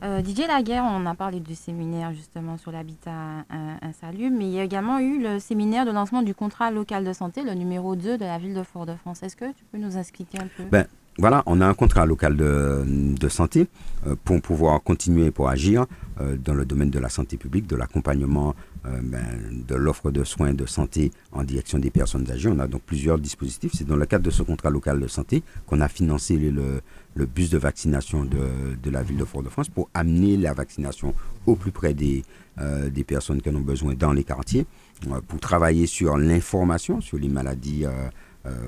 Euh, 0.04 0.22
Didier 0.22 0.48
Laguerre, 0.48 0.84
on 0.84 1.06
a 1.06 1.16
parlé 1.16 1.40
du 1.40 1.56
séminaire 1.56 2.14
justement 2.14 2.58
sur 2.58 2.72
l'habitat 2.72 3.46
insalubre, 3.82 4.36
mais 4.38 4.46
il 4.46 4.52
y 4.52 4.60
a 4.60 4.64
également 4.64 5.00
eu 5.00 5.22
le 5.22 5.40
séminaire 5.40 5.86
de 5.86 5.92
lancement 5.92 6.22
du 6.22 6.36
contrat 6.36 6.70
local 6.72 7.04
de 7.04 7.14
santé, 7.14 7.44
le 7.44 7.54
numéro 7.54 7.96
2 7.96 8.18
de 8.18 8.26
la 8.26 8.38
ville 8.38 8.54
de 8.54 8.64
Fort-de-France. 8.64 9.24
Est-ce 9.24 9.36
que 9.36 9.52
tu 9.54 9.64
peux 9.72 9.78
nous 9.78 9.98
expliquer 9.98 10.40
un 10.40 10.48
peu? 10.56 10.64
Ben, 10.70 10.86
Voilà, 11.20 11.42
on 11.48 11.62
a 11.62 11.66
un 11.66 11.74
contrat 11.74 12.06
local 12.06 12.38
de, 12.38 13.28
santé 13.28 13.68
euh, 14.06 14.16
pour 14.24 14.40
pouvoir 14.40 14.84
continuer, 14.84 15.32
pour 15.32 15.50
agir 15.50 15.88
euh, 16.22 16.38
dans 16.38 16.54
le 16.54 16.64
domaine 16.64 16.92
de 16.92 17.00
la 17.00 17.10
santé 17.10 17.38
publique, 17.38 17.66
de 17.66 17.76
l'accompagnement 17.76 18.54
euh, 18.86 19.00
ben, 19.02 19.26
de 19.68 19.76
l'offre 19.76 20.12
de 20.12 20.24
soins 20.24 20.54
de 20.54 20.68
santé 20.68 21.12
en 21.32 21.44
direction 21.44 21.80
des 21.80 21.90
personnes 21.90 22.30
âgées. 22.30 22.50
On 22.50 22.60
a 22.60 22.68
donc 22.68 22.84
plusieurs 22.84 23.18
dispositifs. 23.18 23.72
C'est 23.74 23.88
dans 23.88 23.96
le 23.96 24.06
cadre 24.06 24.26
de 24.26 24.30
ce 24.30 24.44
contrat 24.44 24.70
local 24.70 25.00
de 25.00 25.08
santé 25.08 25.42
qu'on 25.66 25.82
a 25.82 25.88
financé 25.88 26.38
le, 26.38 26.82
le, 27.18 27.26
bus 27.26 27.50
de 27.50 27.58
vaccination 27.58 28.24
de, 28.24 28.76
de 28.82 28.90
la 28.90 29.04
ville 29.04 29.18
de 29.18 29.26
Fort-de-France 29.26 29.70
pour 29.70 29.90
amener 29.94 30.38
la 30.38 30.54
vaccination 30.54 31.14
au 31.46 31.56
plus 31.56 31.72
près 31.72 31.94
des, 31.94 32.24
euh, 32.60 32.90
des 32.90 33.04
personnes 33.04 33.42
qui 33.42 33.50
en 33.50 33.56
ont 33.56 33.62
besoin 33.62 33.94
dans 33.94 34.14
les 34.14 34.24
quartiers, 34.24 34.66
euh, 35.10 35.22
pour 35.28 35.40
travailler 35.40 35.88
sur 35.88 36.18
l'information 36.18 37.02
sur 37.02 37.18
les 37.18 37.30
maladies 37.30 37.86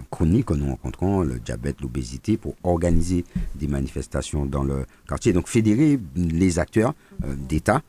chroniques 0.09 0.47
que 0.47 0.53
nous 0.55 0.65
rencontrons, 0.65 1.21
le 1.21 1.39
diabète, 1.39 1.79
l'obésité, 1.79 2.35
pour 2.35 2.53
organiser 2.63 3.23
des 3.55 3.67
manifestations 3.67 4.45
dans 4.45 4.65
le 4.65 4.85
quartier. 5.07 5.31
Donc 5.31 5.47
fédérer 5.47 5.97
les 6.17 6.59
acteurs 6.59 6.93
d'État 7.23 7.81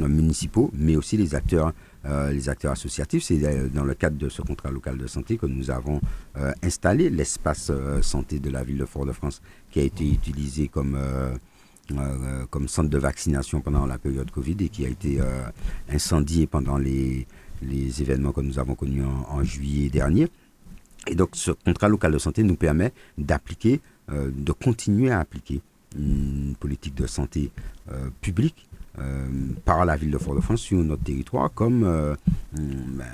euh, 0.00 0.06
municipaux, 0.06 0.70
mais 0.74 0.94
aussi 0.94 1.16
les 1.16 1.34
acteurs, 1.34 1.72
euh, 2.04 2.32
les 2.32 2.48
acteurs 2.48 2.72
associatifs. 2.72 3.22
C'est 3.24 3.44
euh, 3.44 3.68
dans 3.68 3.84
le 3.84 3.94
cadre 3.94 4.16
de 4.16 4.28
ce 4.28 4.42
contrat 4.42 4.70
local 4.70 4.98
de 4.98 5.06
santé 5.06 5.36
que 5.38 5.46
nous 5.46 5.70
avons 5.70 6.00
installé 6.62 7.10
l'espace 7.10 7.70
santé 8.00 8.38
de 8.40 8.50
la 8.50 8.64
ville 8.64 8.78
de 8.78 8.84
Fort-de-France, 8.86 9.42
qui 9.70 9.80
a 9.80 9.82
été 9.82 10.08
utilisé 10.08 10.68
comme 10.68 10.96
centre 12.66 12.88
de 12.88 12.98
vaccination 12.98 13.60
pendant 13.60 13.86
la 13.86 13.98
période 13.98 14.30
Covid 14.30 14.56
et 14.60 14.68
qui 14.68 14.84
a 14.86 14.88
été 14.88 15.20
incendié 15.90 16.46
pendant 16.46 16.78
les, 16.78 17.26
événements 17.62 18.32
que 18.32 18.40
nous 18.40 18.58
avons 18.58 18.74
connus 18.74 19.04
en, 19.04 19.44
juillet 19.44 19.90
dernier. 19.90 20.28
Et 21.06 21.14
donc 21.14 21.30
ce 21.34 21.50
contrat 21.50 21.88
local 21.88 22.12
de 22.12 22.18
santé 22.18 22.42
nous 22.42 22.56
permet 22.56 22.92
d'appliquer, 23.18 23.80
de 24.10 24.52
continuer 24.52 25.10
à 25.10 25.20
appliquer 25.20 25.60
une 25.96 26.54
politique 26.58 26.94
de 26.94 27.06
santé 27.06 27.50
publique 28.22 28.68
euh, 28.98 29.26
par 29.64 29.84
la 29.84 29.96
ville 29.96 30.10
de 30.10 30.18
Fort-de-France 30.18 30.60
sur 30.60 30.78
notre 30.78 31.02
territoire, 31.02 31.52
comme 31.54 31.84
euh, 31.84 32.14
ben, 32.58 33.04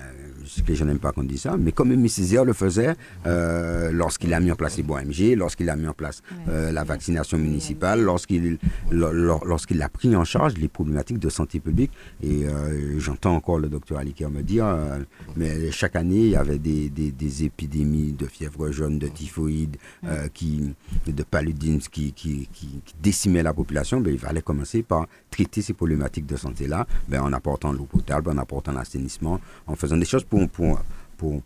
ce 0.44 0.62
que 0.62 0.74
je 0.74 0.82
n'aime 0.82 0.98
pas 0.98 1.12
qu'on 1.12 1.22
dise 1.22 1.42
ça, 1.42 1.56
mais 1.56 1.72
comme 1.72 1.92
M. 1.92 2.08
Césaire 2.08 2.44
le 2.44 2.52
faisait 2.52 2.94
euh, 3.26 3.92
lorsqu'il 3.92 4.32
a 4.34 4.40
mis 4.40 4.50
en 4.50 4.56
place 4.56 4.76
les 4.76 4.82
BOMG, 4.82 5.36
lorsqu'il 5.36 5.68
a 5.70 5.76
mis 5.76 5.86
en 5.86 5.92
place 5.92 6.22
euh, 6.48 6.72
la 6.72 6.84
vaccination 6.84 7.38
municipale, 7.38 8.02
lorsqu'il 8.02 8.58
lorsqu'il 8.90 9.80
a 9.82 9.88
pris 9.88 10.16
en 10.16 10.24
charge 10.24 10.54
les 10.54 10.68
problématiques 10.68 11.18
de 11.18 11.28
santé 11.28 11.60
publique. 11.60 11.92
Et 12.22 12.46
j'entends 12.96 13.36
encore 13.36 13.58
le 13.58 13.68
docteur 13.68 13.98
Aliker 13.98 14.28
me 14.30 14.42
dire, 14.42 14.66
mais 15.36 15.70
chaque 15.70 15.96
année, 15.96 16.20
il 16.20 16.30
y 16.30 16.36
avait 16.36 16.58
des, 16.58 16.88
des, 16.88 17.44
épidémies 17.44 18.12
de 18.12 18.26
fièvre 18.26 18.70
jaune, 18.70 18.98
de 18.98 19.08
typhoïde, 19.08 19.76
qui, 20.32 20.74
de 21.06 21.22
paludisme 21.22 21.88
qui, 21.90 22.12
qui, 22.12 22.48
qui, 22.52 22.82
décimaient 23.02 23.42
la 23.42 23.52
population. 23.52 24.00
Ben, 24.00 24.12
il 24.12 24.18
fallait 24.18 24.42
commencer 24.42 24.82
par 24.82 25.06
traiter 25.30 25.62
ces 25.68 25.74
problématiques 25.74 26.26
de 26.26 26.36
santé-là 26.36 26.86
ben, 27.08 27.20
en 27.20 27.32
apportant 27.32 27.72
l'eau 27.72 27.84
potable, 27.84 28.30
en 28.30 28.38
apportant 28.38 28.72
l'assainissement, 28.72 29.40
en 29.66 29.74
faisant 29.74 29.96
des 29.96 30.06
choses 30.06 30.24
pour, 30.24 30.48
pour, 30.48 30.80
pour, 31.16 31.42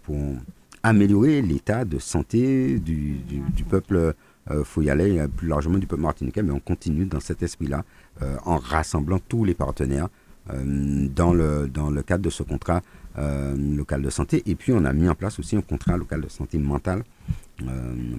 améliorer 0.85 1.43
l'état 1.43 1.85
de 1.85 1.99
santé 1.99 2.79
du, 2.81 3.19
du, 3.57 3.65
peuple. 3.65 4.15
Il 4.51 4.55
euh, 4.55 4.65
euh, 4.77 5.29
plus 5.29 5.47
largement 5.47 5.79
du 5.79 5.87
peuple 5.87 6.03
martiniquais, 6.03 6.43
mais 6.43 6.51
on 6.51 6.59
continue 6.59 7.05
dans 7.05 7.21
cet 7.21 7.43
esprit-là 7.45 7.85
euh, 8.23 8.37
en 8.45 8.57
rassemblant 8.57 9.21
tous 9.29 9.45
les 9.45 9.55
partenaires 9.55 10.09
dans, 11.15 11.33
le, 11.33 11.69
dans 11.73 11.89
le 11.89 12.03
cadre 12.03 12.25
de 12.25 12.31
ce 12.31 12.43
contrat 12.43 12.83
local 13.17 14.03
de 14.03 14.11
santé. 14.11 14.43
Et 14.47 14.57
puis 14.57 14.73
on 14.73 14.85
a 14.85 14.93
mis 14.93 15.09
en 15.09 15.15
place 15.15 15.39
aussi 15.39 15.55
un 15.55 15.61
contrat 15.61 15.97
local 15.97 16.21
de 16.21 16.29
santé 16.29 16.59
mentale. 16.59 17.05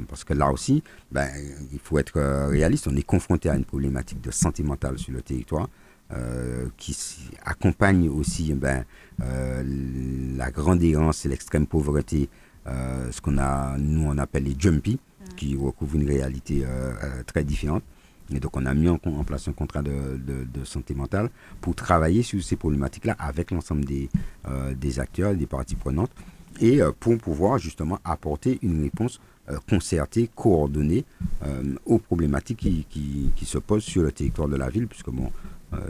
parce 0.08 0.24
que 0.24 0.34
là 0.34 0.49
aussi, 0.49 0.82
ben, 1.12 1.28
il 1.74 1.80
faut 1.80 1.99
être 1.99 2.47
réaliste, 2.49 2.88
on 2.88 2.95
est 2.95 3.06
confronté 3.06 3.49
à 3.49 3.56
une 3.58 3.66
problématique 3.66 4.22
de 4.22 4.32
santé 4.32 4.64
mentale 4.64 4.97
sur 4.97 5.12
le 5.12 5.22
territoire. 5.22 5.68
Euh, 6.16 6.68
qui 6.78 6.95
accompagne 7.43 8.09
aussi 8.09 8.53
ben, 8.53 8.84
euh, 9.22 9.64
la 10.38 10.51
grande 10.51 10.84
errance 10.84 11.26
et 11.26 11.30
l'extrême 11.30 11.66
pauvreté, 11.66 12.30
euh, 12.68 13.09
ce 13.11 13.20
qu'on 13.20 13.38
a, 13.38 13.78
nous 13.78 14.05
on 14.05 14.18
appelle 14.18 14.43
les 14.43 14.55
jumpy, 14.57 14.99
qui 15.38 15.55
recouvrent 15.55 15.95
une 15.95 16.07
réalité 16.07 16.66
très 17.26 17.43
différente. 17.43 17.84
Et 18.32 18.39
donc 18.39 18.55
on 18.55 18.66
a 18.66 18.74
mis 18.74 18.89
en, 18.89 18.97
place 18.97 19.47
un 19.47 19.53
contrat 19.53 19.82
de, 19.82 20.20
de, 20.20 20.66
santé 20.66 20.93
mentale 20.93 21.30
pour 21.61 21.74
travailler 21.74 22.22
sur 22.22 22.43
ces 22.43 22.57
problématiques-là 22.57 23.16
avec 23.18 23.51
l'ensemble 23.51 23.86
des, 23.86 24.09
des 24.76 24.99
acteurs, 24.99 25.34
des 25.34 25.47
parties 25.47 25.76
prenantes, 25.76 26.11
et 26.59 26.80
pour 26.99 27.18
pouvoir 27.18 27.57
justement 27.57 27.99
apporter 28.03 28.59
une 28.61 28.84
réponse 28.84 29.20
concertée, 29.70 30.30
coordonnée 30.36 31.05
aux 31.86 31.99
problématiques 31.99 32.59
qui, 32.59 32.86
qui, 32.89 33.32
qui, 33.36 33.45
se 33.45 33.57
posent 33.57 33.84
sur 33.84 34.03
le 34.03 34.11
territoire 34.11 34.47
de 34.47 34.55
la 34.55 34.70
ville, 34.70 34.88
puisque 34.88 35.09
bon, 35.09 35.32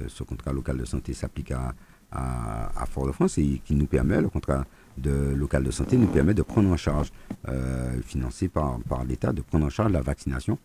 ce 0.08 0.24
contrat 0.24 0.54
local 0.54 0.78
de 0.78 0.86
santé 0.86 1.14
s'applique 1.14 1.52
à, 1.52 1.74
à, 2.12 2.86
Fort-de-France 2.86 3.38
et 3.38 3.62
qui 3.66 3.76
nous 3.76 3.88
permet, 3.88 4.22
le 4.22 4.30
contrat 4.30 4.66
de, 4.98 5.34
local 5.36 5.64
de 5.64 5.72
santé 5.72 5.98
nous 5.98 6.08
permet 6.08 6.34
de 6.34 6.42
prendre 6.44 6.70
en 6.70 6.78
charge, 6.78 7.12
euh, 7.48 8.00
financé 8.06 8.48
par, 8.50 8.80
par 8.88 9.04
l'État, 9.04 9.34
de 9.34 9.42
prendre 9.42 9.66
en 9.66 9.70
charge 9.70 9.92
la 9.92 10.02
vaccination, 10.02 10.58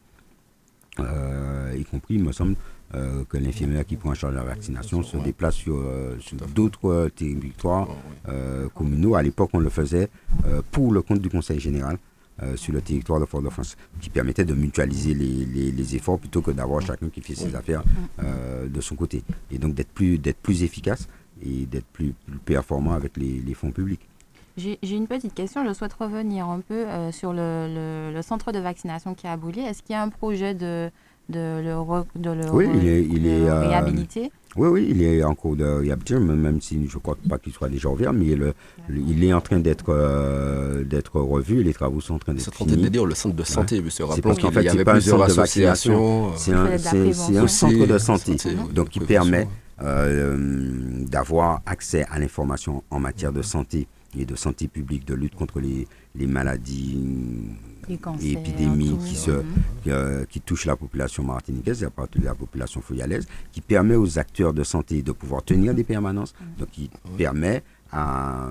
euh, 1.01 1.75
y 1.79 1.85
compris, 1.85 2.15
il 2.15 2.25
me 2.25 2.33
semble, 2.33 2.57
que 3.29 3.37
l'infirmière 3.37 3.85
qui 3.85 3.97
prend 3.97 4.13
en 4.13 4.15
charge 4.15 4.35
la 4.35 4.45
vaccination 4.45 5.03
se 5.03 5.19
déplace 5.19 5.57
sur, 5.57 5.79
d'autres 6.55 7.11
territoires 7.15 7.87
communaux. 8.75 9.15
À 9.15 9.23
l'époque, 9.23 9.51
on 9.53 9.59
le 9.59 9.69
faisait 9.69 10.09
pour 10.73 10.91
le 10.91 11.03
compte 11.03 11.21
du 11.21 11.29
Conseil 11.29 11.61
général. 11.61 11.99
Euh, 12.41 12.57
sur 12.57 12.73
le 12.73 12.81
territoire 12.81 13.19
de 13.19 13.25
Fort-de-France, 13.25 13.77
qui 14.01 14.11
permettait 14.11 14.45
de 14.45 14.55
mutualiser 14.55 15.13
les, 15.13 15.97
efforts 15.97 16.21
plutôt 16.21 16.41
que 16.41 16.53
d'avoir 16.53 16.81
chacun 16.81 17.09
qui 17.09 17.21
fait 17.21 17.35
ses 17.35 17.57
affaires 17.57 17.83
euh, 18.23 18.69
de 18.69 18.81
son 18.81 18.95
côté. 18.95 19.25
Et 19.51 19.59
donc 19.59 19.75
d'être 19.75 19.89
plus, 19.89 20.21
plus 20.41 20.63
efficace 20.63 21.09
et 21.43 21.67
d'être 21.67 21.87
plus, 21.87 22.15
performant 22.45 22.93
avec 22.93 23.17
les, 23.17 23.55
fonds 23.55 23.73
publics. 23.73 24.09
J'ai 24.57 24.79
une 24.83 25.09
petite 25.09 25.35
question. 25.35 25.67
Je 25.67 25.73
souhaite 25.73 25.95
revenir 25.95 26.47
un 26.47 26.61
peu 26.61 26.87
euh, 26.87 27.11
sur 27.11 27.33
le, 27.33 28.21
centre 28.23 28.53
de 28.53 28.61
vaccination 28.61 29.15
qui 29.15 29.27
a 29.27 29.33
aboulé. 29.33 29.63
Est-ce 29.63 29.83
qu'il 29.83 29.95
y 29.95 29.97
a 29.97 30.03
un 30.03 30.09
projet 30.09 30.55
de, 30.55 30.93
de 31.29 31.61
le, 31.63 32.21
de 32.21 32.31
le, 32.31 32.51
oui, 32.51 32.67
il 32.75 32.89
est, 32.89 33.03
il 33.05 33.27
est 33.27 33.51
réhabiliter? 33.51 34.31
Oui, 34.57 34.69
oui, 34.69 34.87
il 34.91 35.03
est 35.03 35.23
en 35.23 35.35
cours 35.35 35.57
de 35.57 35.65
réhabilitation, 35.65 36.21
même 36.21 36.61
si 36.61 36.89
je 36.89 36.97
ne 36.97 37.01
crois 37.01 37.17
pas 37.29 37.39
qu'il 37.39 37.53
soit 37.53 37.69
déjà 37.69 37.89
ouvert, 37.91 38.13
mais 38.13 38.35
le, 38.35 38.55
il 38.89 39.23
est 39.25 39.33
en 39.33 39.41
train 39.41 39.59
d'être 39.59 39.93
d'être 40.85 41.21
revu, 41.21 41.63
les 41.63 41.75
travaux 41.75 42.01
sont 42.01 42.15
en 42.15 42.19
train 42.19 42.35
d'être 42.35 42.53
finis. 42.55 42.91
C'est 42.91 43.05
le 43.05 43.15
centre 43.15 43.37
de 43.37 43.45
santé, 43.45 43.83
monsieur. 43.83 44.07
Rappelons 44.07 44.35
qu'il 44.35 44.63
y 44.63 44.69
avait 44.69 44.85
plusieurs 44.85 45.23
associations. 45.23 46.33
C'est 46.37 46.53
un, 46.53 46.67
un, 46.67 47.47
centre 47.47 47.87
de 47.87 47.99
santé, 47.99 48.37
donc 48.75 48.89
qui 48.89 49.01
permet 49.01 49.47
euh, 49.81 50.37
d'avoir 51.07 51.63
accès 51.65 52.05
à 52.11 52.19
l'information 52.19 52.83
en 52.91 52.99
matière 52.99 53.33
de 53.33 53.43
santé 53.43 53.87
et 54.19 54.25
de 54.25 54.35
santé 54.35 54.67
publique, 54.67 55.07
de 55.07 55.15
lutte 55.15 55.37
contre 55.37 55.61
les, 55.61 55.87
les 56.19 56.27
maladies 56.27 56.99
et 58.21 58.33
épidémies 58.33 58.99
qui, 59.07 59.17
se, 59.17 59.43
euh, 59.87 60.25
qui 60.27 60.41
touchent 60.41 60.67
la 60.67 60.77
population 60.77 61.23
martiniquaise, 61.23 61.81
de 61.81 62.25
la 62.25 62.35
population 62.35 62.81
foyalaise, 62.81 63.27
qui 63.53 63.61
permet 63.61 63.95
aux 63.95 64.19
acteurs 64.19 64.53
de 64.53 64.63
santé 64.65 65.03
de 65.03 65.13
pouvoir 65.13 65.43
tenir 65.43 65.75
des 65.75 65.85
permanences, 65.85 66.35
donc 66.59 66.71
qui 66.71 66.91
permet 67.17 67.63
à 67.91 68.49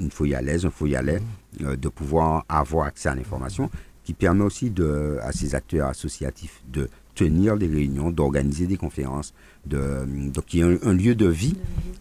une 0.00 0.10
foyalaise, 0.10 0.64
un 0.64 0.70
foyalais, 0.70 1.20
euh, 1.62 1.76
de 1.76 1.88
pouvoir 1.88 2.44
avoir 2.48 2.86
accès 2.86 3.08
à 3.10 3.14
l'information, 3.14 3.68
qui 4.04 4.14
permet 4.14 4.42
aussi 4.44 4.70
de, 4.70 5.18
à 5.22 5.32
ces 5.32 5.54
acteurs 5.54 5.88
associatifs 5.88 6.62
de 6.72 6.88
tenir 7.14 7.58
des 7.58 7.66
réunions, 7.66 8.10
d'organiser 8.10 8.66
des 8.66 8.78
conférences, 8.78 9.34
de, 9.66 10.04
donc 10.32 10.54
il 10.54 10.60
y 10.60 10.62
a 10.62 10.66
un, 10.66 10.94
lieu 10.94 11.14
de 11.14 11.26
vie. 11.26 11.54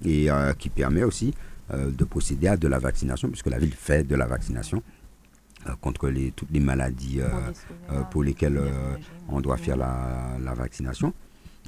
et 0.05 0.31
euh, 0.31 0.53
qui 0.53 0.69
permet 0.69 1.03
aussi 1.03 1.33
de 1.73 2.03
procéder 2.03 2.47
à 2.47 2.57
de 2.57 2.67
la 2.67 2.79
vaccination, 2.79 3.29
puisque 3.29 3.47
la 3.47 3.59
ville 3.59 3.73
fait 3.73 4.03
de 4.03 4.15
la 4.15 4.25
vaccination 4.25 4.81
euh, 5.67 5.71
contre 5.79 6.09
les, 6.09 6.31
toutes 6.31 6.51
les 6.51 6.59
maladies 6.59 7.19
pour 8.09 8.23
lesquelles 8.23 8.59
on 9.29 9.41
doit 9.41 9.57
faire 9.57 9.77
la, 9.77 10.53
vaccination. 10.55 11.13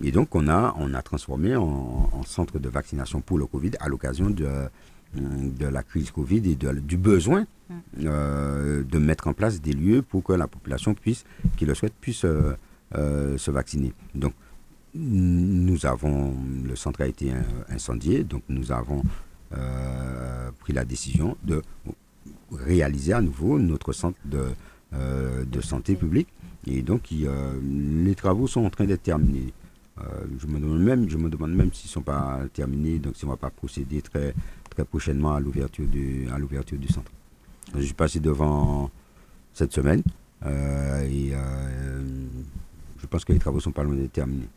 Et 0.04 0.12
donc 0.12 0.34
on 0.36 0.48
a, 0.48 0.76
on 0.80 0.94
a 0.94 1.02
transformé 1.02 1.56
en, 1.56 2.24
centre 2.26 2.60
de 2.60 2.70
vaccination 2.70 3.22
pour 3.22 3.38
le 3.38 3.46
Covid 3.46 3.72
à 3.80 3.88
l'occasion 3.90 4.30
de, 4.30 4.50
de 5.16 5.66
la 5.68 5.84
crise 5.84 6.10
Covid 6.12 6.42
et 6.52 6.56
du 6.56 6.98
besoin 6.98 7.46
mm. 7.70 8.04
de 8.04 8.98
mettre 8.98 9.28
en 9.28 9.34
place 9.34 9.62
des 9.62 9.74
lieux 9.74 10.02
pour 10.02 10.24
que 10.24 10.34
la 10.34 10.48
population 10.48 10.94
puisse, 10.96 11.24
qui 11.58 11.66
le 11.66 11.76
souhaite, 11.76 11.94
puisse 12.00 12.26
euh, 12.96 13.38
se 13.40 13.50
vacciner. 13.50 13.92
Donc, 14.14 14.34
nous 14.94 15.86
avons, 15.88 16.36
le 16.64 16.76
centre 16.76 17.02
a 17.02 17.08
été 17.08 17.34
incendié, 17.70 18.24
donc 18.24 18.44
nous 18.50 18.72
avons 18.72 19.00
euh, 19.00 19.02
pris 20.60 20.74
la 20.74 20.86
décision 20.86 21.38
de 21.44 21.62
réaliser 22.52 23.14
à 23.14 23.22
nouveau 23.22 23.60
notre 23.60 23.94
centre 23.94 24.18
de, 24.26 24.46
euh, 24.94 25.46
de 25.46 25.62
santé 25.62 25.96
publique. 25.96 26.28
Et 26.66 26.82
donc, 26.82 27.10
les 27.12 28.16
travaux 28.16 28.48
sont 28.48 28.66
en 28.66 28.70
train 28.70 28.86
d'être 28.86 29.04
terminés. 29.04 29.54
je, 30.40 30.48
me 30.48 30.60
demande 30.60 30.80
même, 30.80 31.10
je 31.10 31.18
me 31.18 31.30
demande 31.30 31.54
même 31.54 31.74
s'ils 31.74 31.90
ne 31.90 31.92
sont 31.92 32.02
pas 32.02 32.40
terminés, 32.54 33.00
donc 33.00 33.18
si 33.18 33.26
on 33.26 33.28
ne 33.28 33.34
va 33.34 33.38
pas 33.38 33.50
procéder 33.50 34.02
très, 34.02 34.34
très 34.70 34.86
prochainement 34.86 35.34
à 35.34 35.42
l'ouverture 35.42 35.86
du, 35.86 36.28
à 36.34 36.38
l'ouverture 36.40 36.78
du 36.78 36.88
centre. 36.88 37.12
Je 37.76 37.82
suis 37.82 37.94
passé 37.94 38.22
devant 38.22 38.90
cette 39.54 39.74
semaine 39.74 40.04
et 40.46 41.34
je 42.98 43.08
pense 43.10 43.26
que 43.26 43.34
les 43.34 43.40
travaux 43.40 43.60
sont 43.60 43.74
pas 43.74 43.84
loin 43.84 43.96
d'être 43.96 44.14
terminés. 44.14 44.48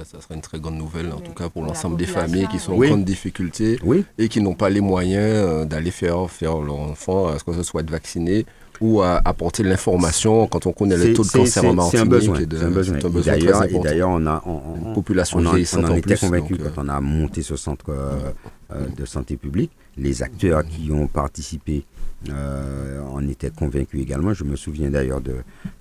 En 0.00 0.04
ça 0.04 0.20
serait 0.20 0.34
une 0.34 0.40
très 0.40 0.60
grande 0.60 0.76
nouvelle, 0.76 1.12
en 1.12 1.20
tout 1.20 1.32
cas 1.32 1.48
pour 1.48 1.62
l'ensemble 1.64 1.96
des 1.96 2.06
familles 2.06 2.46
qui 2.48 2.58
sont 2.58 2.72
en 2.72 2.78
grande 2.78 3.04
difficulté 3.04 3.78
et 4.18 4.28
qui 4.28 4.40
n'ont 4.40 4.54
pas 4.54 4.70
les 4.70 4.80
moyens 4.80 5.24
euh, 5.24 5.64
d'aller 5.64 5.90
faire, 5.90 6.30
faire 6.30 6.60
leur 6.60 6.78
enfant, 6.78 7.28
à 7.28 7.38
ce 7.38 7.44
que 7.44 7.52
ce 7.52 7.62
soit 7.62 7.80
être 7.80 7.90
vacciné 7.90 8.46
ou 8.80 9.02
à 9.02 9.20
apporter 9.24 9.64
l'information 9.64 10.46
quand 10.46 10.66
on 10.66 10.72
connaît 10.72 10.96
le 10.96 11.12
taux 11.14 11.24
de 11.24 11.28
cancer 11.28 11.64
en 11.64 11.74
Martinique. 11.74 11.96
C'est 11.96 12.02
un 12.02 12.06
besoin. 12.06 12.36
C'est 12.38 12.64
un 12.64 12.70
besoin. 12.70 12.98
Et 12.98 13.78
d'ailleurs, 13.80 14.10
on 14.10 14.26
a, 14.26 14.42
une 14.46 14.94
population 14.94 15.38
on, 15.38 15.46
on, 15.46 15.48
on 15.48 15.84
en 15.84 15.94
était 15.96 16.16
convaincu 16.16 16.56
quand 16.56 16.80
euh, 16.80 16.84
on 16.84 16.88
a 16.88 17.00
monté 17.00 17.42
ce 17.42 17.56
centre 17.56 17.90
euh, 17.90 18.86
de 18.96 19.04
santé 19.04 19.36
publique. 19.36 19.72
Les 19.96 20.22
acteurs 20.22 20.64
qui 20.64 20.92
ont 20.92 21.08
participé 21.08 21.84
euh, 22.30 23.00
on 23.12 23.26
était 23.28 23.50
convaincus 23.50 24.00
également. 24.02 24.34
Je 24.34 24.44
me 24.44 24.56
souviens 24.56 24.90
d'ailleurs 24.90 25.20
de, 25.20 25.36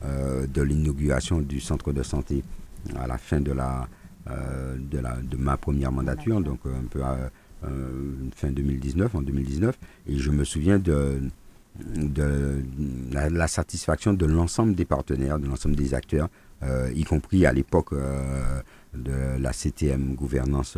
euh, 0.05 0.45
de 0.47 0.61
l'inauguration 0.61 1.39
du 1.39 1.59
centre 1.59 1.91
de 1.91 2.03
santé 2.03 2.43
à 2.99 3.07
la 3.07 3.17
fin 3.17 3.41
de, 3.41 3.51
la, 3.51 3.81
euh, 3.81 3.85
de, 4.27 4.99
la, 4.99 5.15
de 5.15 5.37
ma 5.37 5.57
première 5.57 5.91
mandature, 5.91 6.41
donc 6.41 6.59
un 6.65 6.85
peu 6.89 7.03
à 7.03 7.31
fin 8.35 8.51
2019, 8.51 9.15
en 9.15 9.21
2019. 9.21 9.77
Et 10.07 10.17
je 10.17 10.31
me 10.31 10.43
souviens 10.43 10.79
de, 10.79 11.21
de 11.79 12.61
la, 13.11 13.47
satisfaction 13.47 14.13
de 14.13 14.25
l'ensemble 14.25 14.75
des 14.75 14.85
partenaires, 14.85 15.39
de 15.39 15.47
l'ensemble 15.47 15.75
des 15.75 15.93
acteurs, 15.93 16.29
y 16.93 17.03
compris 17.03 17.45
à 17.45 17.53
l'époque 17.53 17.93
de 18.93 19.39
la 19.39 19.53
CTM 19.53 20.15
gouvernance 20.15 20.77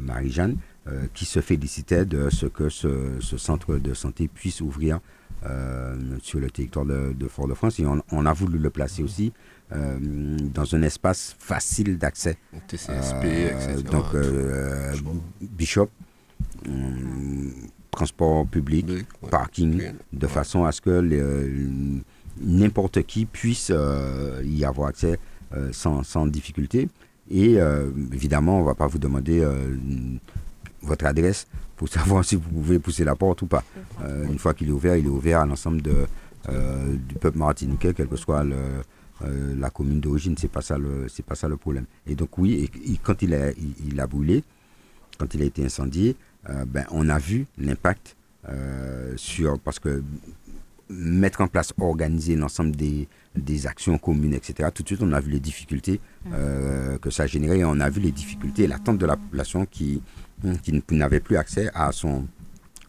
Marie-Jeanne. 0.00 0.56
Euh, 0.88 1.06
qui 1.14 1.26
se 1.26 1.40
félicitait 1.40 2.04
de 2.04 2.28
ce 2.28 2.46
que 2.46 2.68
ce, 2.68 3.20
centre 3.20 3.76
de 3.76 3.94
santé 3.94 4.26
puisse 4.26 4.60
ouvrir 4.60 4.98
euh, 5.46 5.96
sur 6.20 6.40
le 6.40 6.50
territoire 6.50 6.84
de, 6.84 7.28
Fort-de-France. 7.28 7.78
Et 7.78 7.86
on, 7.86 8.26
a 8.26 8.32
voulu 8.32 8.58
le 8.58 8.68
placer 8.68 9.04
aussi 9.04 9.32
euh, 9.74 9.98
dans 10.54 10.74
un 10.74 10.82
espace 10.82 11.34
facile 11.38 11.98
d'accès. 11.98 12.36
TCSP, 12.68 13.24
etc. 13.24 13.82
Donc, 13.90 14.04
Bishop, 15.40 15.88
transport 17.90 18.46
public, 18.46 18.86
parking, 19.30 19.92
de 20.12 20.26
façon 20.26 20.64
à 20.64 20.72
ce 20.72 20.80
que 20.80 21.02
n'importe 22.40 23.02
qui 23.02 23.26
puisse 23.26 23.72
y 24.44 24.64
avoir 24.64 24.88
accès 24.88 25.18
sans, 25.72 26.02
sans, 26.02 26.26
difficulté. 26.26 26.88
Et 27.30 27.58
évidemment, 28.12 28.58
on 28.58 28.60
ne 28.60 28.66
va 28.66 28.74
pas 28.74 28.86
vous 28.86 28.98
demander 28.98 29.46
votre 30.82 31.06
adresse 31.06 31.46
pour 31.76 31.88
savoir 31.88 32.24
si 32.24 32.36
vous 32.36 32.48
pouvez 32.48 32.78
pousser 32.78 33.04
la 33.04 33.16
porte 33.16 33.42
ou 33.42 33.46
pas. 33.46 33.64
Euh, 34.02 34.26
une 34.26 34.38
fois 34.38 34.54
qu'il 34.54 34.68
est 34.68 34.72
ouvert, 34.72 34.96
il 34.96 35.06
est 35.06 35.08
ouvert 35.08 35.40
à 35.40 35.46
l'ensemble 35.46 35.82
de, 35.82 36.06
euh, 36.48 36.94
du 37.08 37.14
peuple 37.14 37.38
martiniquais, 37.38 37.94
quelle 37.94 38.08
que 38.08 38.16
soit 38.16 38.44
le, 38.44 38.56
euh, 39.22 39.54
la 39.58 39.70
commune 39.70 40.00
d'origine. 40.00 40.36
C'est 40.38 40.50
pas 40.50 40.62
ça 40.62 40.78
le 40.78 41.06
c'est 41.08 41.24
pas 41.24 41.34
ça 41.34 41.48
le 41.48 41.56
problème. 41.56 41.86
Et 42.06 42.14
donc 42.14 42.38
oui, 42.38 42.68
et, 42.86 42.96
quand 43.02 43.22
il 43.22 43.34
a 43.34 43.50
il, 43.52 44.00
a 44.00 44.06
brûlé, 44.06 44.42
quand 45.18 45.34
il 45.34 45.42
a 45.42 45.44
été 45.44 45.64
incendié, 45.64 46.16
ben 46.66 46.84
on 46.90 47.08
a 47.08 47.18
vu 47.18 47.46
l'impact 47.58 48.16
sur 49.16 49.58
parce 49.60 49.78
que 49.78 50.02
mettre 50.88 51.40
en 51.40 51.48
place, 51.48 51.72
organiser 51.80 52.36
l'ensemble 52.36 52.76
des, 52.76 53.08
des, 53.34 53.66
actions 53.66 53.96
communes, 53.96 54.34
etc. 54.34 54.68
Tout 54.74 54.82
de 54.82 54.88
suite, 54.88 55.02
on 55.02 55.12
a 55.12 55.20
vu 55.20 55.30
les 55.30 55.40
difficultés 55.40 56.00
mmh. 56.26 56.98
que 57.00 57.08
ça 57.10 57.26
générait 57.26 57.60
et 57.60 57.64
on 57.64 57.80
a 57.80 57.88
vu 57.88 58.00
les 58.00 58.10
difficultés 58.12 58.64
et 58.64 58.66
l'attente 58.66 58.98
de 58.98 59.06
la 59.06 59.16
population 59.16 59.64
qui, 59.64 60.02
qui 60.62 60.82
n'avait 60.90 61.20
plus 61.20 61.36
accès 61.36 61.70
à 61.72 61.92
son, 61.92 62.26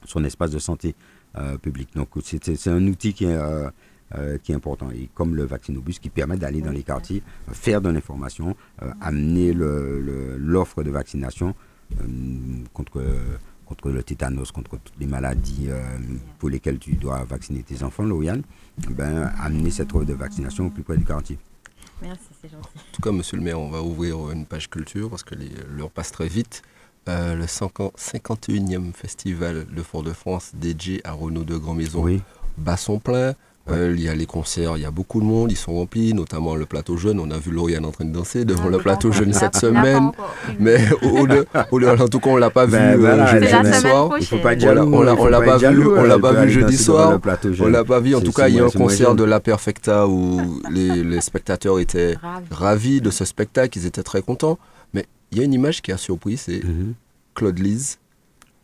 son 0.05 0.23
espace 0.23 0.51
de 0.51 0.59
santé 0.59 0.95
euh, 1.37 1.57
public. 1.57 1.89
Donc 1.95 2.09
c'est 2.23 2.67
un 2.67 2.85
outil 2.87 3.13
qui 3.13 3.25
est, 3.25 3.37
euh, 4.15 4.33
euh, 4.33 4.37
qui 4.37 4.51
est 4.51 4.55
important. 4.55 4.89
Et 4.91 5.09
comme 5.13 5.35
le 5.35 5.43
vaccinobus 5.43 5.99
qui 5.99 6.09
permet 6.09 6.37
d'aller 6.37 6.61
dans 6.61 6.71
les 6.71 6.83
quartiers, 6.83 7.23
faire 7.51 7.81
de 7.81 7.89
l'information, 7.89 8.55
amener 9.01 9.53
l'offre 9.53 10.83
de 10.83 10.91
vaccination 10.91 11.55
contre, 12.73 13.03
contre 13.65 13.89
le 13.89 14.03
tétanos, 14.03 14.51
contre 14.51 14.77
toutes 14.77 14.99
les 14.99 15.07
maladies 15.07 15.69
pour 16.39 16.49
lesquelles 16.49 16.79
tu 16.79 16.93
dois 16.93 17.23
vacciner 17.23 17.63
tes 17.63 17.83
enfants, 17.83 18.03
Lauriane, 18.03 18.43
ben, 18.89 19.31
amener 19.39 19.71
cette 19.71 19.93
offre 19.93 20.05
de 20.05 20.13
vaccination 20.13 20.67
au 20.67 20.69
plus 20.69 20.83
près 20.83 20.97
du 20.97 21.05
quartier. 21.05 21.37
Merci, 22.01 22.21
c'est 22.41 22.49
gentil. 22.49 22.69
En 22.75 22.91
tout 22.93 23.01
cas, 23.01 23.11
monsieur 23.11 23.37
le 23.37 23.43
maire, 23.43 23.59
on 23.59 23.69
va 23.69 23.81
ouvrir 23.81 24.31
une 24.31 24.45
page 24.45 24.69
culture 24.69 25.09
parce 25.09 25.23
que 25.23 25.35
l'heure 25.69 25.91
passe 25.91 26.11
très 26.11 26.27
vite. 26.27 26.63
Euh, 27.09 27.35
le 27.35 27.45
51e 27.45 28.93
festival 28.93 29.65
de 29.65 29.81
Fort-de-France 29.83 30.51
dédié 30.53 31.01
à 31.05 31.11
Renault 31.11 31.43
de 31.43 31.57
Grand 31.57 31.73
Maison 31.73 32.01
oui. 32.03 32.21
bat 32.57 32.77
son 32.77 32.97
plein. 32.99 33.33
Euh, 33.69 33.93
il 33.95 34.03
y 34.03 34.09
a 34.09 34.15
les 34.15 34.25
concerts, 34.25 34.75
il 34.75 34.83
y 34.83 34.85
a 34.85 34.91
beaucoup 34.91 35.21
de 35.21 35.25
monde, 35.25 35.49
ils 35.49 35.57
sont 35.57 35.73
remplis, 35.73 36.13
notamment 36.13 36.55
le 36.55 36.65
plateau 36.65 36.97
jeune. 36.97 37.17
On 37.21 37.31
a 37.31 37.37
vu 37.37 37.51
Lauriane 37.51 37.85
en 37.85 37.91
train 37.91 38.03
de 38.03 38.11
danser 38.11 38.43
devant 38.43 38.67
le 38.67 38.77
plateau 38.77 39.13
jeune 39.13 39.31
cette 39.31 39.55
semaine. 39.55 40.11
Mais 40.59 40.79
au, 41.01 41.19
en 41.87 42.07
tout 42.09 42.19
cas, 42.19 42.29
on 42.29 42.35
l'a 42.35 42.49
pas 42.49 42.67
ben 42.67 42.97
vu 42.97 43.05
euh, 43.05 43.25
jeudi 43.27 43.73
soir. 43.79 44.09
on 44.09 45.29
l'a 45.29 45.41
pas 45.41 45.57
vu, 45.57 45.87
on 45.87 46.03
l'a 46.03 46.19
pas 46.19 46.33
vu 46.33 46.49
jeudi 46.49 46.77
soir. 46.77 47.19
On 47.61 47.67
l'a 47.67 47.85
pas 47.85 48.01
vu. 48.01 48.15
En 48.15 48.21
tout 48.21 48.33
cas, 48.33 48.49
il 48.49 48.55
y 48.55 48.59
a 48.59 48.65
un 48.65 48.69
concert 48.69 49.15
de 49.15 49.23
La 49.23 49.39
Perfecta 49.39 50.07
où 50.07 50.61
les, 50.69 51.21
spectateurs 51.21 51.79
étaient 51.79 52.15
ravis 52.51 52.99
de 52.99 53.09
ce 53.09 53.23
spectacle, 53.23 53.77
ils 53.77 53.85
étaient 53.85 54.03
très 54.03 54.21
contents. 54.21 54.59
Il 55.31 55.39
y 55.39 55.41
a 55.41 55.45
une 55.45 55.53
image 55.53 55.81
qui 55.81 55.91
a 55.91 55.97
surpris, 55.97 56.37
c'est 56.37 56.63
mhm. 56.63 56.93
Claude 57.33 57.57
Lise 57.57 57.97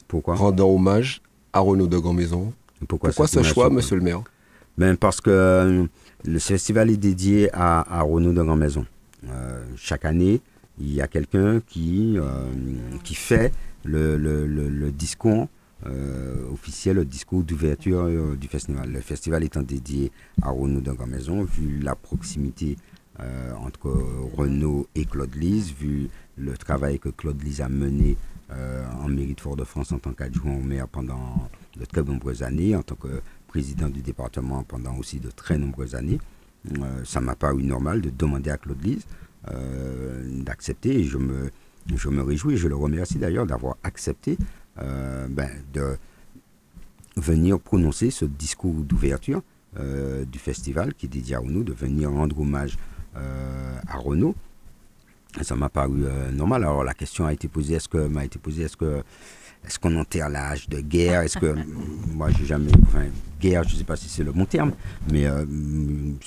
Pourquoi? 0.07 0.35
rendant 0.35 0.69
hommage 0.69 1.23
à 1.51 1.61
Renaud 1.61 1.87
de 1.87 1.97
Grand 1.97 2.13
Maison. 2.13 2.53
Pourquoi, 2.87 3.11
ce 3.27 3.41
choix, 3.41 3.71
monsieur 3.71 3.95
le 3.95 4.03
maire? 4.03 4.21
Ben 4.79 4.95
Parce 4.95 5.19
que 5.19 5.29
euh, 5.29 5.85
le 6.23 6.39
festival 6.39 6.89
est 6.89 6.97
dédié 6.97 7.49
à, 7.53 8.01
Renaud 8.01 8.31
de 8.31 8.41
Grand 8.41 8.55
Maison. 8.55 8.85
Euh, 9.27 9.61
chaque 9.75 10.05
année, 10.05 10.39
il 10.79 10.93
y 10.93 11.01
a 11.01 11.07
quelqu'un 11.07 11.59
qui, 11.59 12.17
euh, 12.17 12.45
qui 13.03 13.13
fait 13.13 13.51
le, 13.83 14.89
discours 14.91 15.49
officiel, 16.51 16.95
le 16.95 17.05
discours 17.05 17.43
d'ouverture 17.43 18.07
du 18.37 18.47
festival. 18.47 18.89
Le 18.89 19.01
festival 19.01 19.43
étant 19.43 19.61
dédié 19.61 20.13
à 20.41 20.49
Renaud 20.49 20.79
de 20.79 20.91
Grand 20.93 21.07
Maison, 21.07 21.43
vu 21.43 21.79
la 21.81 21.95
proximité 21.95 22.77
entre 23.61 23.89
Renault 24.37 24.87
et 24.95 25.03
Claude 25.03 25.35
Lise, 25.35 25.73
vu 25.77 26.07
le 26.37 26.55
travail 26.55 26.99
que 26.99 27.09
Claude 27.09 27.43
Lise 27.43 27.59
a 27.59 27.67
mené 27.67 28.15
en 28.49 29.09
mairie 29.09 29.35
de 29.35 29.41
Fort-de-France 29.41 29.91
en 29.91 29.99
tant 29.99 30.13
qu'adjoint 30.13 30.55
au 30.55 30.61
maire 30.61 30.87
pendant 30.87 31.49
de 31.77 31.85
très 31.85 32.03
nombreuses 32.03 32.43
années, 32.43 32.75
en 32.75 32.81
tant 32.81 32.95
que 32.95 33.21
président 33.49 33.89
du 33.89 34.01
département 34.01 34.63
pendant 34.63 34.95
aussi 34.97 35.19
de 35.19 35.29
très 35.29 35.57
nombreuses 35.57 35.95
années. 35.95 36.19
ça 37.03 37.19
m'a 37.19 37.35
paru 37.35 37.63
normal 37.63 38.01
de 38.01 38.09
demander 38.09 38.51
à 38.51 38.57
Claude 38.57 38.83
Lise 38.83 39.05
d'accepter 40.45 40.99
et 40.99 41.03
je 41.03 41.17
me, 41.17 41.49
je 41.95 42.09
me 42.09 42.21
réjouis, 42.21 42.57
je 42.57 42.67
le 42.67 42.75
remercie 42.75 43.17
d'ailleurs 43.17 43.45
d'avoir 43.45 43.75
accepté 43.83 44.37
ben, 44.77 45.49
de 45.73 45.97
venir 47.17 47.59
prononcer 47.59 48.11
ce 48.11 48.25
discours 48.25 48.73
d'ouverture 48.73 49.41
euh, 49.77 50.25
du 50.25 50.39
festival 50.39 50.95
qui 50.95 51.05
est 51.05 51.09
dédié 51.09 51.35
à 51.35 51.39
Renault, 51.39 51.63
de 51.63 51.73
venir 51.73 52.09
rendre 52.11 52.39
hommage 52.39 52.77
euh, 53.15 53.79
à 53.87 53.97
Renault. 53.97 54.33
Ça 55.41 55.55
m'a 55.55 55.69
paru 55.69 56.05
euh, 56.05 56.31
normal. 56.31 56.63
Alors 56.63 56.83
la 56.83 56.95
question 56.95 57.25
a 57.27 57.33
été 57.33 57.47
posée, 57.47 57.75
est-ce 57.75 57.87
que 57.87 58.07
m'a 58.07 58.25
été 58.25 58.39
posée, 58.39 58.63
est-ce 58.63 58.77
que 58.77 59.03
est-ce 59.65 59.79
qu'on 59.79 59.95
enterre 59.97 60.29
l'âge 60.29 60.69
de 60.69 60.79
guerre? 60.79 61.21
Est-ce 61.21 61.37
que 61.37 61.55
moi 62.13 62.29
j'ai 62.31 62.45
jamais, 62.45 62.71
enfin 62.83 63.05
guerre, 63.39 63.63
je 63.63 63.73
ne 63.73 63.79
sais 63.79 63.83
pas 63.85 63.95
si 63.95 64.09
c'est 64.09 64.23
le 64.23 64.31
bon 64.31 64.45
terme, 64.45 64.73
mais 65.11 65.25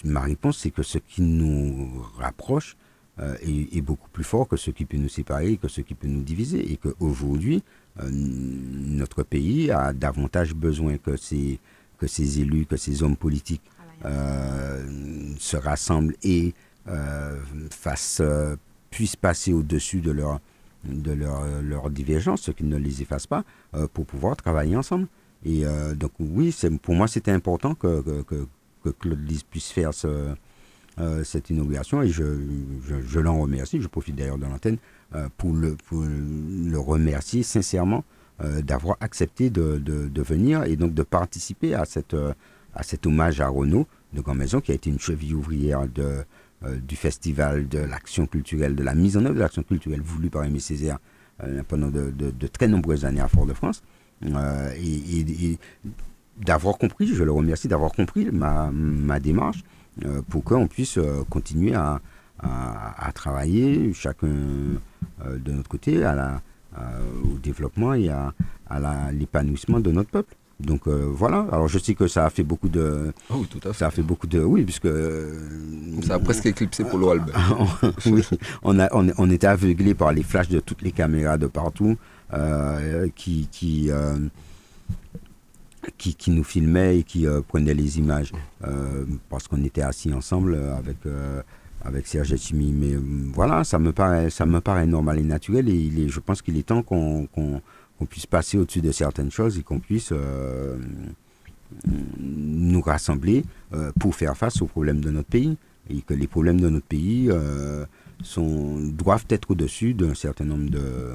ma 0.05 0.21
réponse 0.21 0.59
c'est 0.59 0.71
que 0.71 0.83
ce 0.83 0.99
qui 0.99 1.21
nous 1.23 2.03
rapproche 2.19 2.77
est, 3.19 3.77
est, 3.77 3.83
beaucoup 3.83 4.09
plus 4.09 4.25
fort 4.25 4.49
que 4.49 4.57
ce 4.57 4.71
qui 4.71 4.87
peut 4.87 4.97
nous 4.97 5.11
séparer, 5.11 5.59
que 5.59 5.69
ce 5.69 5.83
qui 5.83 5.95
peut 5.95 6.09
nous 6.09 6.23
diviser, 6.23 6.73
et 6.73 6.79
qu'aujourd'hui 6.79 7.63
euh, 8.01 8.09
notre 8.11 9.23
pays 9.23 9.71
a 9.71 9.93
davantage 9.93 10.55
besoin 10.55 10.97
que 10.97 11.17
ces, 11.17 11.59
que 11.99 12.07
ces 12.07 12.41
élus, 12.41 12.65
que 12.65 12.77
ces 12.77 13.03
hommes 13.03 13.17
politiques 13.17 13.63
euh, 14.05 14.83
se 15.39 15.57
rassemblent 15.57 16.17
et 16.23 16.55
euh, 16.89 17.39
puissent 18.91 19.17
passer 19.17 19.53
au-dessus 19.53 20.01
de 20.01 20.11
leur 20.11 20.41
de 20.85 21.13
leur, 21.13 21.45
leur 21.63 21.91
divergence, 21.91 22.43
ce 22.43 22.51
qui 22.51 22.65
ne 22.65 22.77
les 22.77 23.03
efface 23.03 23.27
pas, 23.27 23.45
pour 23.93 24.05
pouvoir 24.07 24.37
travailler 24.37 24.77
ensemble. 24.77 25.07
Et 25.45 25.65
donc 25.97 26.13
oui, 26.19 26.55
pour 26.83 26.95
moi 26.95 27.07
c'était 27.07 27.31
important 27.31 27.75
que, 27.75 28.03
que, 28.23 28.47
que, 28.83 28.91
Claude 28.91 29.29
Lise 29.29 29.45
puisse 29.45 29.71
faire 29.71 29.95
ce, 29.95 30.35
cette 31.25 31.51
inauguration 31.51 32.03
et 32.03 32.09
je, 32.09 32.25
je, 32.85 32.97
je 33.07 33.21
l'en 33.21 33.41
remercie. 33.41 33.81
Je 33.81 33.89
profite 33.89 34.17
d'ailleurs 34.17 34.39
de 34.39 34.47
l'antenne 34.47 34.79
euh, 35.15 35.29
pour, 35.37 35.53
le, 35.53 35.77
le 35.93 36.79
remercier 36.79 37.43
sincèrement 37.43 38.03
euh, 38.43 38.63
d'avoir 38.63 38.97
accepté 39.01 39.51
de, 39.51 39.77
de, 39.77 40.23
venir 40.23 40.63
et 40.65 40.77
donc 40.77 40.95
de 40.95 41.03
participer 41.03 41.75
à, 41.75 41.85
cette, 41.85 42.15
euh, 42.15 42.33
à 42.75 42.83
cet 42.83 43.07
hommage 43.07 43.43
à 43.43 43.49
Renault 43.49 43.87
de 44.15 44.23
Grand 44.23 44.35
Maison, 44.35 44.63
qui 44.63 44.73
a 44.73 44.75
été 44.75 44.89
une 44.89 44.99
cheville 44.99 45.35
ouvrière 45.35 45.87
de, 45.87 46.25
du 46.83 46.97
festival, 46.97 47.69
de 47.69 47.79
l'action 47.79 48.27
culturelle, 48.27 48.75
de 48.75 48.83
la 48.83 48.95
mise 48.95 49.17
en 49.17 49.25
œuvre 49.25 49.35
de 49.35 49.41
l'action 49.41 49.63
culturelle 49.63 50.01
voulue 50.01 50.31
par 50.31 50.45
Aimé 50.45 50.61
Césaire 50.61 50.99
pendant 51.69 51.89
de, 51.89 52.47
très 52.47 52.69
nombreuses 52.69 53.05
années 53.05 53.21
à 53.21 53.29
Fort-de-France. 53.29 53.83
et, 54.25 55.59
d'avoir 56.41 56.79
compris, 56.79 57.09
je 57.09 57.25
le 57.25 57.33
remercie 57.33 57.69
d'avoir 57.69 57.93
compris 57.93 58.31
ma, 58.33 58.71
ma 58.73 59.21
démarche 59.21 59.65
pour 60.29 60.45
qu'on 60.45 60.67
puisse 60.67 60.99
continuer 61.31 61.75
à, 61.75 62.01
travailler 63.15 63.93
chacun 63.93 64.29
euh, 64.29 65.39
de 65.39 65.53
notre 65.53 65.69
côté 65.69 66.05
à 66.05 66.15
la, 66.15 66.43
au 67.25 67.39
développement 67.39 67.95
et 67.95 68.09
à, 68.09 68.33
à 68.69 69.13
l'épanouissement 69.13 69.81
de 69.81 69.91
notre 69.93 70.11
peuple. 70.11 70.35
Donc 70.61 70.87
euh, 70.87 71.11
voilà. 71.13 71.47
Alors 71.53 71.69
je 71.69 71.79
sais 71.79 71.95
que 71.95 72.07
ça 72.07 72.27
a 72.27 72.31
fait 72.31 72.43
beaucoup 72.43 72.69
de. 72.69 73.13
Oh 73.31 73.35
oui, 73.39 73.47
tout 73.49 73.61
à 73.69 73.73
fait. 73.73 73.79
Ça 73.79 73.87
a 73.89 73.91
fait 73.91 74.03
beaucoup 74.03 74.27
de. 74.27 74.41
Oui, 74.41 74.65
puisque. 74.65 74.87
Euh, 74.87 75.39
ça 76.07 76.15
a 76.15 76.19
presque 76.19 76.47
éclipsé 76.47 76.85
Polo 76.85 77.11
Albert. 77.11 77.35
oui, 78.07 78.23
on, 78.63 78.79
a, 78.79 78.89
on, 78.95 79.09
on, 79.19 79.31
était 79.31 79.47
aveuglé 79.47 79.95
par 79.95 80.13
les 80.13 80.23
flashs 80.23 80.49
de 80.49 80.61
toutes 80.61 80.83
les 80.83 80.93
caméras 80.93 81.39
de 81.39 81.47
partout 81.47 81.97
qui. 83.17 83.49
qui 83.51 83.91
qui, 85.99 86.15
qui, 86.15 86.31
nous 86.31 86.45
filmaient 86.45 86.99
et 86.99 87.03
qui 87.03 87.27
prenaient 87.49 87.75
les 87.75 87.99
images 87.99 88.33
parce 89.29 89.49
qu'on 89.49 89.65
était 89.65 89.83
assis 89.83 90.13
ensemble 90.15 90.55
avec 90.79 90.99
avec 91.85 92.07
Serge 92.07 92.37
Chimi. 92.37 92.73
Mais 92.73 92.95
euh, 92.95 93.01
voilà, 93.33 93.65
ça 93.65 93.79
me 93.79 93.93
paraît, 93.93 94.31
ça 94.31 94.47
me 94.47 94.61
paraît 94.61 94.87
normal 94.87 95.19
et 95.19 95.25
naturel. 95.25 95.69
Et 95.69 95.75
il 95.75 96.01
est, 96.01 96.09
je 96.09 96.21
pense 96.21 96.43
qu'il 96.43 96.57
est 96.57 96.67
temps 96.67 96.83
qu'on 96.83 97.29
puisse 98.07 98.27
passer 98.27 98.59
au-dessus 98.59 98.81
de 98.81 98.93
certaines 98.93 99.31
choses 99.31 99.59
et 99.59 99.63
qu'on 99.63 99.81
puisse 99.81 100.11
euh, 100.13 100.79
nous 102.19 102.81
rassembler 102.81 103.45
euh, 103.73 103.93
pour 103.99 104.15
faire 104.15 104.37
face 104.37 104.61
aux 104.63 104.67
problèmes 104.67 105.01
de 105.01 105.11
notre 105.11 105.29
pays. 105.29 105.57
Et 105.91 106.01
que 106.03 106.15
les 106.15 106.29
problèmes 106.29 106.61
de 106.61 106.69
notre 106.69 106.87
pays 106.87 107.29
sont, 108.23 108.79
doivent 108.79 109.27
être 109.29 109.51
au-dessus 109.51 109.95
d'un 109.95 110.15
certain 110.15 110.45
nombre 110.45 110.71
de, 110.71 111.15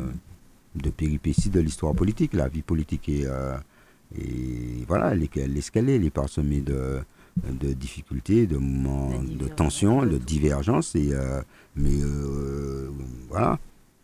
de 0.75 0.89
péripéties 0.89 1.49
de 1.49 1.61
l'histoire 1.61 1.95
politique. 1.95 2.33
La 2.33 2.49
vie 2.49 2.63
politique 2.63 3.07
est, 3.07 3.25
et 4.13 4.83
voilà, 4.85 5.13
elle 5.13 5.23
est 5.23 6.09
parsemée 6.09 6.59
de 6.59 6.99
de 7.61 7.73
difficultés, 7.73 8.47
de 8.47 8.57
moments 8.57 9.21
de 9.21 9.47
tension, 9.47 10.05
de 10.05 10.17
divergence. 10.17 10.95
Et, 10.95 11.09
euh, 11.11 11.41
mais 11.75 12.01
euh, 12.01 12.89
voilà, 13.29 13.59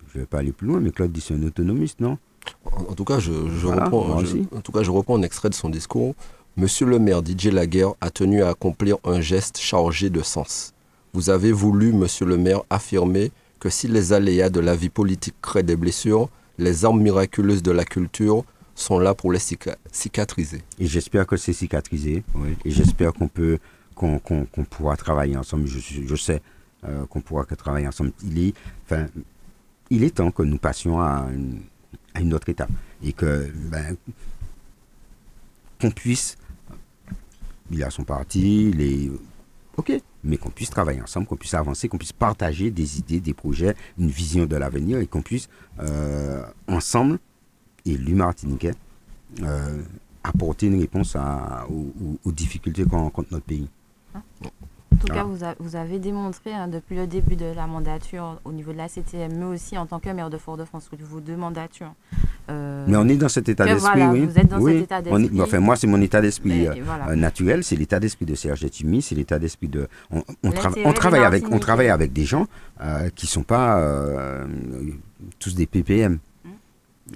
je 0.07 0.17
ne 0.17 0.23
vais 0.23 0.27
pas 0.27 0.39
aller 0.39 0.51
plus 0.51 0.67
loin, 0.67 0.79
mais 0.79 0.91
Claude 0.91 1.11
dit 1.11 1.21
c'est 1.21 1.33
un 1.33 1.43
autonomiste, 1.43 1.99
non? 1.99 2.17
En, 2.65 2.93
tout 2.93 3.05
cas, 3.05 3.19
je, 3.19 3.31
reprends, 3.65 4.21
en 4.55 4.61
tout 4.61 4.71
cas, 4.71 4.83
je 4.83 4.91
reprends 4.91 5.17
un 5.17 5.21
extrait 5.21 5.49
de 5.49 5.53
son 5.53 5.69
discours. 5.69 6.15
Monsieur 6.55 6.85
le 6.85 6.99
maire 6.99 7.21
Didier 7.23 7.51
Laguerre 7.51 7.93
a 8.01 8.09
tenu 8.09 8.43
à 8.43 8.49
accomplir 8.49 8.97
un 9.03 9.21
geste 9.21 9.57
chargé 9.57 10.09
de 10.09 10.21
sens. 10.21 10.73
Vous 11.13 11.29
avez 11.29 11.51
voulu, 11.51 11.93
monsieur 11.93 12.25
le 12.25 12.37
maire, 12.37 12.61
affirmer 12.69 13.31
que 13.59 13.69
si 13.69 13.87
les 13.87 14.13
aléas 14.13 14.49
de 14.49 14.59
la 14.59 14.75
vie 14.75 14.89
politique 14.89 15.35
créent 15.41 15.63
des 15.63 15.75
blessures, 15.75 16.29
les 16.57 16.85
armes 16.85 17.01
miraculeuses 17.01 17.63
de 17.63 17.71
la 17.71 17.85
culture 17.85 18.43
sont 18.75 18.99
là 18.99 19.13
pour 19.13 19.31
les 19.31 19.39
cicatriser. 19.91 20.61
Et 20.79 20.85
j'espère 20.85 21.25
que 21.27 21.37
c'est 21.37 21.53
cicatrisé. 21.53 22.23
Et 22.65 22.71
j'espère 22.71 23.13
qu'on 23.13 23.27
peut, 23.27 23.59
qu'on 23.95 24.19
pourra 24.69 24.97
travailler 24.97 25.37
ensemble. 25.37 25.67
Je, 25.67 25.79
je 25.79 26.15
sais 26.15 26.41
euh, 26.85 27.05
qu'on 27.05 27.21
pourra 27.21 27.45
travailler 27.45 27.87
ensemble. 27.87 28.11
Il 28.23 28.47
est, 28.47 28.53
enfin, 28.85 29.05
il 29.89 30.03
est 30.03 30.15
temps 30.15 30.31
que 30.31 30.43
nous 30.43 30.57
passions 30.57 30.99
à 30.99 31.27
une, 31.33 31.61
à 32.13 32.21
une 32.21 32.33
autre 32.33 32.49
étape 32.49 32.71
et 33.03 33.13
que 33.13 33.51
ben, 33.55 33.95
qu'on 35.79 35.91
puisse. 35.91 36.37
Il 37.71 37.83
a 37.83 37.89
son 37.89 38.03
parti, 38.03 38.71
les 38.71 39.09
Ok, 39.75 39.91
mais 40.23 40.37
qu'on 40.37 40.51
puisse 40.51 40.69
travailler 40.69 41.01
ensemble, 41.01 41.25
qu'on 41.25 41.35
puisse 41.35 41.55
avancer, 41.55 41.87
qu'on 41.87 41.97
puisse 41.97 42.13
partager 42.13 42.69
des 42.69 42.99
idées, 42.99 43.19
des 43.19 43.33
projets, 43.33 43.75
une 43.97 44.09
vision 44.09 44.45
de 44.45 44.55
l'avenir 44.55 44.99
et 44.99 45.07
qu'on 45.07 45.23
puisse 45.23 45.49
euh, 45.79 46.45
ensemble 46.67 47.17
et 47.85 47.97
Martiniquais 47.97 48.75
euh, 49.41 49.81
apporter 50.23 50.67
une 50.67 50.79
réponse 50.79 51.15
à, 51.15 51.65
aux, 51.69 52.31
difficultés 52.31 52.85
qu'on 52.85 52.99
rencontre 52.99 53.29
notre 53.31 53.45
pays. 53.45 53.67
En 54.93 54.97
tout 54.97 55.07
cas, 55.07 55.25
vous, 55.59 55.75
avez 55.75 55.99
démontré 55.99 56.53
hein, 56.53 56.67
depuis 56.67 56.95
le 56.95 57.07
début 57.07 57.35
de 57.35 57.45
la 57.55 57.67
mandature 57.67 58.39
au 58.45 58.51
niveau 58.51 58.71
de 58.71 58.77
la 58.77 58.87
CTM, 58.87 59.33
mais 59.37 59.45
aussi 59.45 59.77
en 59.77 59.85
tant 59.85 59.99
que 59.99 60.09
maire 60.09 60.29
de 60.29 60.37
Fort-de-France, 60.37 60.89
au 60.93 60.95
niveau 60.95 61.19
de 61.19 61.35
mandatures. 61.35 61.93
Euh, 62.49 62.85
mais 62.87 62.97
on 62.97 63.07
est 63.07 63.15
dans 63.15 63.29
cet 63.29 63.49
état 63.49 63.65
d'esprit, 63.65 64.03
oui. 64.03 64.25
Vous 64.25 64.37
êtes 64.37 64.47
dans 64.47 64.65
cet 64.65 64.75
état 64.75 65.01
d'esprit. 65.01 65.41
Enfin, 65.41 65.59
moi, 65.59 65.75
c'est 65.75 65.87
mon 65.87 66.01
état 66.01 66.21
d'esprit 66.21 66.67
euh, 66.67 67.15
naturel, 67.15 67.63
c'est 67.63 67.75
l'état 67.75 67.99
d'esprit 67.99 68.25
de 68.25 68.35
Serge 68.35 68.69
Timi, 68.69 69.01
c'est 69.01 69.15
l'état 69.15 69.39
d'esprit 69.39 69.67
de. 69.67 69.87
On, 70.11 70.23
on, 70.43 70.93
travaille 70.93 71.23
avec, 71.23 71.49
on 71.51 71.59
travaille 71.59 71.89
avec 71.89 72.13
des 72.13 72.25
gens 72.25 72.47
qui 73.15 73.25
ne 73.25 73.29
sont 73.29 73.43
pas 73.43 73.81
tous 75.39 75.55
des 75.55 75.65
PPM. 75.65 76.19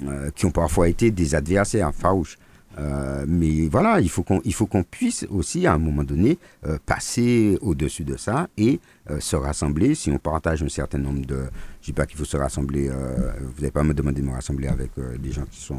Euh, 0.03 0.29
qui 0.35 0.45
ont 0.45 0.51
parfois 0.51 0.89
été 0.89 1.11
des 1.11 1.33
adversaires 1.33 1.91
farouches. 1.95 2.37
Euh, 2.77 3.25
mais 3.27 3.67
voilà, 3.69 3.99
il 4.01 4.09
faut 4.09 4.23
qu'on 4.23 4.39
qu'on 4.41 4.83
puisse 4.83 5.25
aussi 5.29 5.65
à 5.65 5.73
un 5.73 5.77
moment 5.77 6.03
donné 6.03 6.37
euh, 6.65 6.77
passer 6.85 7.57
au-dessus 7.61 8.03
de 8.03 8.17
ça 8.17 8.47
et 8.57 8.79
se 9.19 9.37
rassembler. 9.37 9.95
Si 9.95 10.11
on 10.11 10.17
partage 10.17 10.61
un 10.61 10.69
certain 10.69 10.97
nombre 10.97 11.25
de, 11.25 11.45
je 11.81 11.85
dis 11.87 11.93
pas 11.93 12.05
qu'il 12.05 12.17
faut 12.17 12.25
se 12.25 12.35
rassembler. 12.35 12.89
vous 12.89 13.61
n'allez 13.61 13.71
pas 13.71 13.83
me 13.83 13.93
demander 13.93 14.21
de 14.21 14.27
me 14.27 14.33
rassembler 14.33 14.67
avec 14.67 14.91
des 15.21 15.31
gens 15.31 15.45
qui 15.49 15.61
sont 15.61 15.77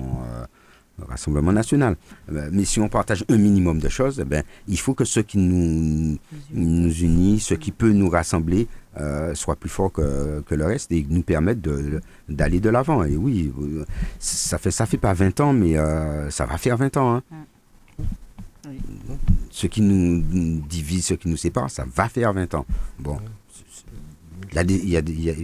Rassemblement 1.07 1.53
national. 1.53 1.96
mais 2.28 2.64
si 2.64 2.80
on 2.80 2.88
partage 2.88 3.24
un 3.28 3.38
minimum 3.38 3.78
de 3.78 3.88
choses, 3.88 4.18
eh 4.20 4.24
ben, 4.24 4.42
il 4.66 4.78
faut 4.78 4.94
que 4.94 5.05
ce 5.05 5.20
qui 5.20 5.38
nous, 5.38 6.18
nous 6.53 6.90
unit, 6.90 7.38
ce 7.38 7.55
qui 7.55 7.70
peut 7.70 7.92
nous 7.92 8.11
rassembler, 8.11 8.66
euh, 9.01 9.34
soit 9.34 9.57
plus 9.57 9.68
fort 9.68 9.92
que, 9.92 10.40
que, 10.40 10.55
le 10.55 10.64
reste 10.64 10.90
et 10.92 11.07
nous 11.09 11.22
permettre 11.22 11.61
d'aller 12.28 12.61
de 12.61 12.70
l'avant. 12.70 13.05
Et 13.05 13.16
oui, 13.16 13.53
ça 14.18 14.59
fait, 14.59 14.70
ça 14.70 14.86
fait 14.86 14.99
pas 14.99 15.14
20 15.14 15.40
ans, 15.40 15.53
mais 15.53 15.76
euh, 15.78 16.30
ça 16.30 16.46
va 16.46 16.59
faire 16.59 16.76
20 16.76 16.96
ans. 16.96 17.16
Hein. 17.16 17.22
Ce 19.51 19.66
qui 19.66 19.80
nous 19.82 20.22
divise, 20.68 21.07
ce 21.07 21.14
qui 21.14 21.28
nous 21.28 21.36
sépare, 21.36 21.70
ça 21.70 21.84
va 21.94 22.09
faire 22.09 22.32
20 22.32 22.55
ans. 22.55 22.66
Bon, 22.99 23.18
il 24.53 24.88
y 24.88 24.96
a, 24.96 25.01
y 25.01 25.30
a 25.30 25.34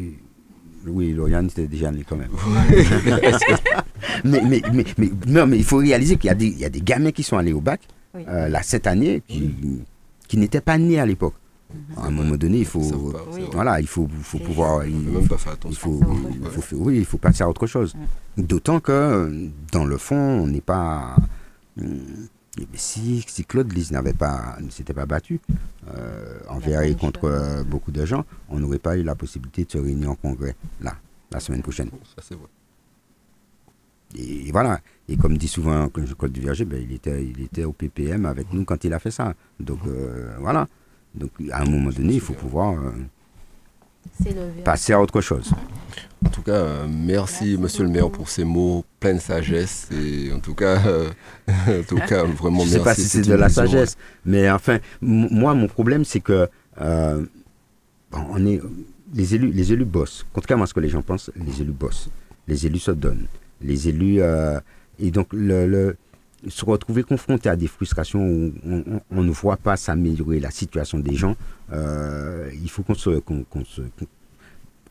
oui, 0.86 1.12
Lauriane 1.12 1.46
était 1.46 1.66
déjà 1.66 1.90
né 1.90 2.04
quand 2.06 2.16
même. 2.16 2.30
mais, 4.24 4.42
mais, 4.42 4.62
mais, 4.72 4.84
mais, 4.98 5.10
non, 5.26 5.46
mais 5.46 5.56
il 5.56 5.64
faut 5.64 5.78
réaliser 5.78 6.16
qu'il 6.16 6.30
y, 6.30 6.60
y, 6.60 6.64
a 6.64 6.68
des 6.68 6.80
gamins 6.80 7.10
qui 7.10 7.22
sont 7.22 7.38
allés 7.38 7.52
au 7.54 7.60
bac 7.60 7.80
euh, 8.14 8.48
là, 8.48 8.62
cette 8.62 8.86
année 8.86 9.22
qui, 9.26 9.50
qui 10.28 10.36
n'étaient 10.36 10.60
pas 10.60 10.78
nés 10.78 11.00
à 11.00 11.06
l'époque. 11.06 11.34
À 11.96 12.06
un 12.06 12.10
moment 12.10 12.36
donné, 12.36 12.58
il 12.58 12.64
faut, 12.66 12.80
pas, 13.12 13.24
voilà, 13.52 13.80
il 13.80 13.86
faut, 13.86 14.08
faut 14.22 14.38
pouvoir, 14.38 14.84
il, 14.86 14.94
même 14.96 15.28
pas 15.28 15.38
faire 15.38 15.52
il 15.52 15.56
attention. 15.56 16.00
faut, 16.00 16.00
il 16.34 16.46
faut 16.50 16.60
faire- 16.60 16.80
oui, 16.80 16.98
il 16.98 17.04
faut 17.04 17.18
passer 17.18 17.42
à 17.42 17.48
autre 17.48 17.66
chose. 17.66 17.94
D'autant 18.36 18.80
que, 18.80 19.48
dans 19.72 19.84
le 19.84 19.96
fond, 19.98 20.16
on 20.16 20.46
n'est 20.46 20.60
pas. 20.60 21.16
hum, 21.80 22.28
Si, 22.74 23.24
si 23.26 23.44
Claude 23.44 23.72
Lise 23.72 23.90
n'avait 23.90 24.12
pas, 24.14 24.56
ne 24.60 24.70
s'était 24.70 24.94
pas 24.94 25.06
battu 25.06 25.40
euh, 25.88 26.38
envers 26.48 26.82
et 26.82 26.94
contre 26.94 27.24
euh, 27.24 27.64
beaucoup 27.64 27.90
de 27.90 28.04
gens, 28.06 28.24
on 28.48 28.60
n'aurait 28.60 28.78
pas 28.78 28.96
eu 28.96 29.02
la 29.02 29.16
possibilité 29.16 29.64
de 29.64 29.70
se 29.72 29.78
réunir 29.78 30.10
en 30.10 30.14
congrès 30.14 30.54
là, 30.80 30.94
la 31.32 31.40
semaine 31.40 31.62
prochaine. 31.62 31.90
Ça, 32.14 32.22
c'est 32.22 32.36
vrai. 32.36 32.46
Et 34.16 34.52
voilà. 34.52 34.80
Et 35.08 35.16
comme 35.16 35.36
dit 35.36 35.48
souvent 35.48 35.88
Claude 35.88 36.30
Duverger, 36.32 36.64
ben, 36.64 36.80
il, 36.80 36.92
était, 36.94 37.24
il 37.24 37.42
était 37.42 37.64
au 37.64 37.72
PPM 37.72 38.24
avec 38.26 38.52
nous 38.52 38.64
quand 38.64 38.84
il 38.84 38.92
a 38.92 39.00
fait 39.00 39.10
ça. 39.10 39.34
Donc 39.58 39.80
euh, 39.88 40.36
voilà. 40.38 40.68
Donc 41.14 41.30
à 41.52 41.62
un 41.62 41.64
moment 41.64 41.90
donné, 41.90 42.14
il 42.14 42.20
faut 42.20 42.32
pouvoir 42.34 42.72
euh, 42.74 42.90
passer 44.64 44.92
à 44.92 45.00
autre 45.00 45.20
chose. 45.20 45.52
En 46.24 46.28
tout 46.30 46.42
cas, 46.42 46.52
euh, 46.52 46.86
merci, 46.88 47.44
Merci 47.44 47.58
Monsieur 47.58 47.84
le 47.84 47.90
maire 47.90 48.10
pour 48.10 48.28
ces 48.28 48.44
mots 48.44 48.84
pleins 48.98 49.14
de 49.14 49.20
sagesse. 49.20 49.88
Et 49.92 50.32
en 50.32 50.40
tout 50.40 50.54
cas, 50.54 50.80
euh, 50.86 51.10
en 51.48 51.82
tout 51.86 51.96
cas 51.96 52.24
vraiment 52.24 52.60
Je 52.60 52.66
ne 52.66 52.70
sais 52.72 52.78
pas 52.78 52.84
merci. 52.86 53.02
si 53.02 53.08
c'est 53.08 53.22
de 53.22 53.34
la 53.34 53.48
vision, 53.48 53.62
sagesse, 53.66 53.96
mais 54.24 54.50
enfin, 54.50 54.78
moi, 55.00 55.54
mon 55.54 55.66
problème, 55.68 56.04
c'est 56.04 56.20
que 56.20 56.48
euh, 56.80 57.24
bon, 58.10 58.20
on 58.30 58.46
est, 58.46 58.60
les, 59.14 59.34
élus, 59.34 59.50
les 59.52 59.72
élus 59.72 59.84
bossent. 59.84 60.24
Contrairement 60.32 60.64
à 60.64 60.66
ce 60.66 60.74
que 60.74 60.80
les 60.80 60.88
gens 60.88 61.02
pensent, 61.02 61.30
les 61.36 61.60
élus 61.60 61.72
bossent. 61.72 62.08
Les 62.48 62.66
élus 62.66 62.78
se 62.80 62.90
donnent. 62.90 63.26
Les 63.60 63.88
élus. 63.88 64.20
euh, 64.20 64.58
et 64.98 65.10
donc, 65.10 65.28
le, 65.32 65.66
le- 65.66 65.96
se 66.48 66.64
retrouver 66.64 67.02
confronté 67.02 67.48
à 67.48 67.56
des 67.56 67.66
frustrations 67.66 68.20
où 68.26 68.52
on, 68.66 68.84
on- 68.86 69.00
on 69.10 69.22
ne 69.22 69.30
voit 69.30 69.56
pas 69.56 69.76
s'améliorer 69.76 70.40
la 70.40 70.50
situation 70.50 70.98
des 70.98 71.14
gens, 71.14 71.36
euh, 71.72 72.50
il 72.62 72.70
faut 72.70 72.82
qu'on 72.82 72.94
se. 72.94 73.18
qu'on- 73.20 73.44
qu'on 73.44 73.64
se- 73.64 73.82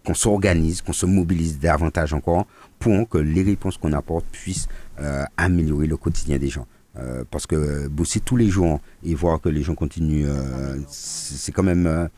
qu'on 0.05 0.13
s'organise, 0.13 0.81
qu'on 0.81 0.91
se 0.91 1.05
mobilise 1.05 1.59
davantage 1.59 2.11
encore 2.13 2.45
pour 2.77 3.07
que 3.07 3.17
les 3.17 3.41
réponses 3.41 3.77
qu'on 3.77 3.93
apporte 3.93 4.25
puissent 4.33 4.67
euh, 4.99 5.23
améliorer 5.37 5.87
le 5.87 5.95
quotidien 5.95 6.37
des 6.37 6.49
gens. 6.49 6.67
Euh, 6.97 7.23
parce 7.31 7.47
que 7.47 7.87
bosser 7.87 8.19
tous 8.19 8.35
les 8.35 8.49
jours 8.49 8.81
et 9.05 9.15
voir 9.15 9.39
que 9.39 9.47
les 9.47 9.61
gens 9.63 9.75
continuent, 9.75 10.25
euh, 10.27 10.77
c'est 10.89 11.53
quand 11.53 11.63
même... 11.63 12.09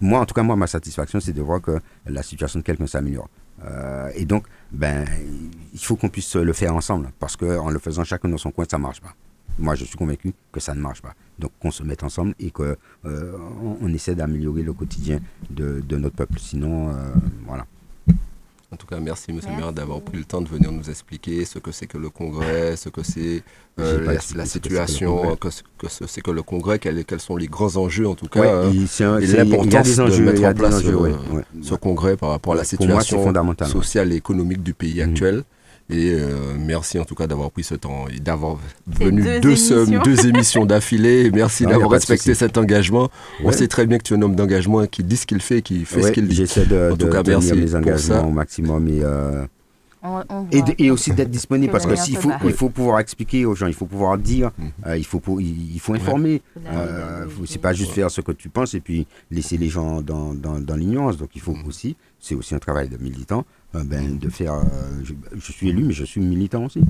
moi, 0.00 0.20
en 0.20 0.24
tout 0.26 0.32
cas, 0.34 0.42
moi, 0.42 0.56
ma 0.56 0.66
satisfaction, 0.66 1.20
c'est 1.20 1.34
de 1.34 1.42
voir 1.42 1.60
que 1.60 1.78
la 2.06 2.22
situation 2.22 2.60
de 2.60 2.64
quelqu'un 2.64 2.86
s'améliore. 2.86 3.28
Euh, 3.64 4.10
et 4.14 4.24
donc, 4.24 4.44
ben, 4.70 5.06
il 5.72 5.80
faut 5.80 5.96
qu'on 5.96 6.08
puisse 6.08 6.36
le 6.36 6.52
faire 6.52 6.74
ensemble, 6.74 7.10
parce 7.18 7.36
qu'en 7.36 7.70
le 7.70 7.78
faisant 7.78 8.04
chacun 8.04 8.28
dans 8.28 8.38
son 8.38 8.50
coin, 8.50 8.64
ça 8.70 8.78
marche 8.78 9.00
pas. 9.00 9.14
Moi, 9.58 9.74
je 9.74 9.84
suis 9.86 9.96
convaincu 9.96 10.34
que 10.52 10.60
ça 10.60 10.74
ne 10.74 10.80
marche 10.80 11.00
pas. 11.00 11.14
Donc, 11.38 11.50
qu'on 11.60 11.70
se 11.70 11.82
mette 11.82 12.02
ensemble 12.02 12.34
et 12.38 12.50
qu'on 12.50 12.76
on, 13.04 13.78
on 13.80 13.94
essaie 13.94 14.14
d'améliorer 14.14 14.62
le 14.62 14.74
quotidien 14.74 15.20
de, 15.48 15.80
de 15.80 15.96
notre 15.96 16.16
peuple. 16.16 16.38
Sinon, 16.38 16.90
euh, 16.90 16.92
voilà. 17.46 17.66
En 18.72 18.76
tout 18.76 18.86
cas, 18.86 18.98
merci, 18.98 19.32
Monsieur 19.32 19.50
le 19.52 19.56
maire, 19.58 19.72
d'avoir 19.72 20.00
pris 20.00 20.18
le 20.18 20.24
temps 20.24 20.40
de 20.42 20.48
venir 20.48 20.72
nous 20.72 20.90
expliquer 20.90 21.44
ce 21.44 21.60
que 21.60 21.70
c'est 21.70 21.86
que 21.86 21.98
le 21.98 22.10
congrès, 22.10 22.74
ce 22.76 22.88
que 22.88 23.04
c'est 23.04 23.44
euh, 23.78 24.04
la, 24.04 24.14
expliqué 24.14 24.38
la 24.38 24.44
ce 24.46 24.58
que 24.58 24.64
c'est 24.64 24.68
que 24.68 24.74
le 24.74 24.86
situation, 24.86 25.36
que, 25.36 25.50
ce 25.50 25.62
que 25.78 25.88
ce- 25.88 26.06
c'est 26.08 26.20
que 26.20 26.32
le 26.32 26.42
congrès, 26.42 26.80
quels, 26.80 27.04
quels 27.04 27.20
sont 27.20 27.36
les 27.36 27.46
grands 27.46 27.76
enjeux, 27.76 28.08
en 28.08 28.16
tout 28.16 28.26
cas, 28.26 28.40
Ouais, 28.40 28.48
hein, 28.48 28.72
et 28.72 29.04
un- 29.04 29.20
l'importance 29.20 29.96
de 29.96 30.02
enjeux, 30.02 30.24
mettre 30.24 30.42
en 30.44 30.52
place, 30.54 30.74
enjeux, 30.74 30.94
euh, 30.96 31.12
ouais. 31.32 31.42
ce 31.62 31.74
congrès 31.76 32.16
par 32.16 32.30
rapport 32.30 32.54
à 32.54 32.56
la 32.56 32.60
moi, 32.62 32.64
situation 32.64 33.18
sociale 33.68 34.12
et 34.12 34.16
économique 34.16 34.64
du 34.64 34.74
pays 34.74 35.00
Mhm. 35.00 35.10
actuel. 35.10 35.44
Et 35.88 36.10
euh, 36.12 36.54
merci 36.58 36.98
en 36.98 37.04
tout 37.04 37.14
cas 37.14 37.28
d'avoir 37.28 37.50
pris 37.52 37.62
ce 37.62 37.76
temps 37.76 38.06
et 38.08 38.18
d'avoir 38.18 38.58
venu 38.88 39.22
deux 39.22 39.40
deux, 39.40 39.48
émissions. 39.50 40.02
deux 40.02 40.26
émissions 40.26 40.66
d'affilée. 40.66 41.30
Merci 41.32 41.64
d'avoir 41.64 41.90
respecté 41.90 42.34
cet 42.34 42.58
engagement. 42.58 43.08
On 43.44 43.52
sait 43.52 43.68
très 43.68 43.86
bien 43.86 43.98
que 43.98 44.02
tu 44.02 44.14
es 44.14 44.16
un 44.16 44.22
homme 44.22 44.34
d'engagement 44.34 44.84
qui 44.86 45.04
dit 45.04 45.16
ce 45.16 45.26
qu'il 45.26 45.40
fait, 45.40 45.62
qui 45.62 45.84
fait 45.84 46.02
ce 46.02 46.10
qu'il 46.10 46.26
dit. 46.26 46.34
J'essaie 46.34 46.66
de, 46.66 46.90
En 46.92 46.96
tout 46.96 47.06
de 47.06 47.12
cas, 47.12 47.22
tenir 47.22 47.38
merci 47.38 47.54
mes 47.54 47.74
engagements 47.74 48.26
au 48.26 48.32
maximum 48.32 48.88
et, 48.88 49.00
euh, 49.02 49.46
On- 50.08 50.22
on 50.28 50.46
et, 50.78 50.90
aussi 50.90 51.12
d'être 51.12 51.30
disponible 51.38 51.72
parce 51.72 51.84
que 51.86 51.96
s'il 51.96 52.16
faut, 52.16 52.30
il 52.44 52.52
faut 52.52 52.68
pouvoir 52.70 53.00
expliquer 53.00 53.44
aux 53.44 53.54
gens, 53.54 53.66
il 53.66 53.74
faut 53.74 53.86
pouvoir 53.86 54.16
dire, 54.18 54.50
Mhm. 54.58 54.70
euh, 54.86 54.96
il, 54.98 55.04
faut, 55.04 55.20
il, 55.40 55.80
faut 55.80 55.94
informer. 55.94 56.40
que 56.54 56.60
la- 56.64 56.70
Euh, 56.78 57.28
faut- 57.28 57.44
c'est 57.46 57.58
pas 57.58 57.72
juste 57.72 57.92
faire 57.92 58.10
ce 58.10 58.20
que 58.20 58.32
tu 58.32 58.48
penses 58.48 58.74
et 58.74 58.80
puis 58.80 59.06
laisser 59.30 59.56
les 59.56 59.68
gens 59.68 60.00
dans, 60.02 60.32
dans, 60.34 60.60
dans 60.60 60.76
l'ignorance. 60.76 61.16
Donc 61.16 61.30
il 61.34 61.40
faut 61.40 61.54
Mhm. 61.54 61.66
aussi, 61.66 61.96
c'est 62.20 62.34
aussi 62.34 62.54
un 62.54 62.58
travail 62.60 62.88
de 62.88 62.96
militant, 62.98 63.44
euh, 63.74 63.82
ben, 63.84 64.18
de 64.18 64.28
faire. 64.28 64.54
euh, 64.54 64.62
je, 65.02 65.12
je 65.34 65.52
suis 65.52 65.68
élu, 65.70 65.84
mais 65.84 65.92
je 65.92 66.04
suis 66.04 66.20
militant 66.20 66.64
aussi. 66.66 66.80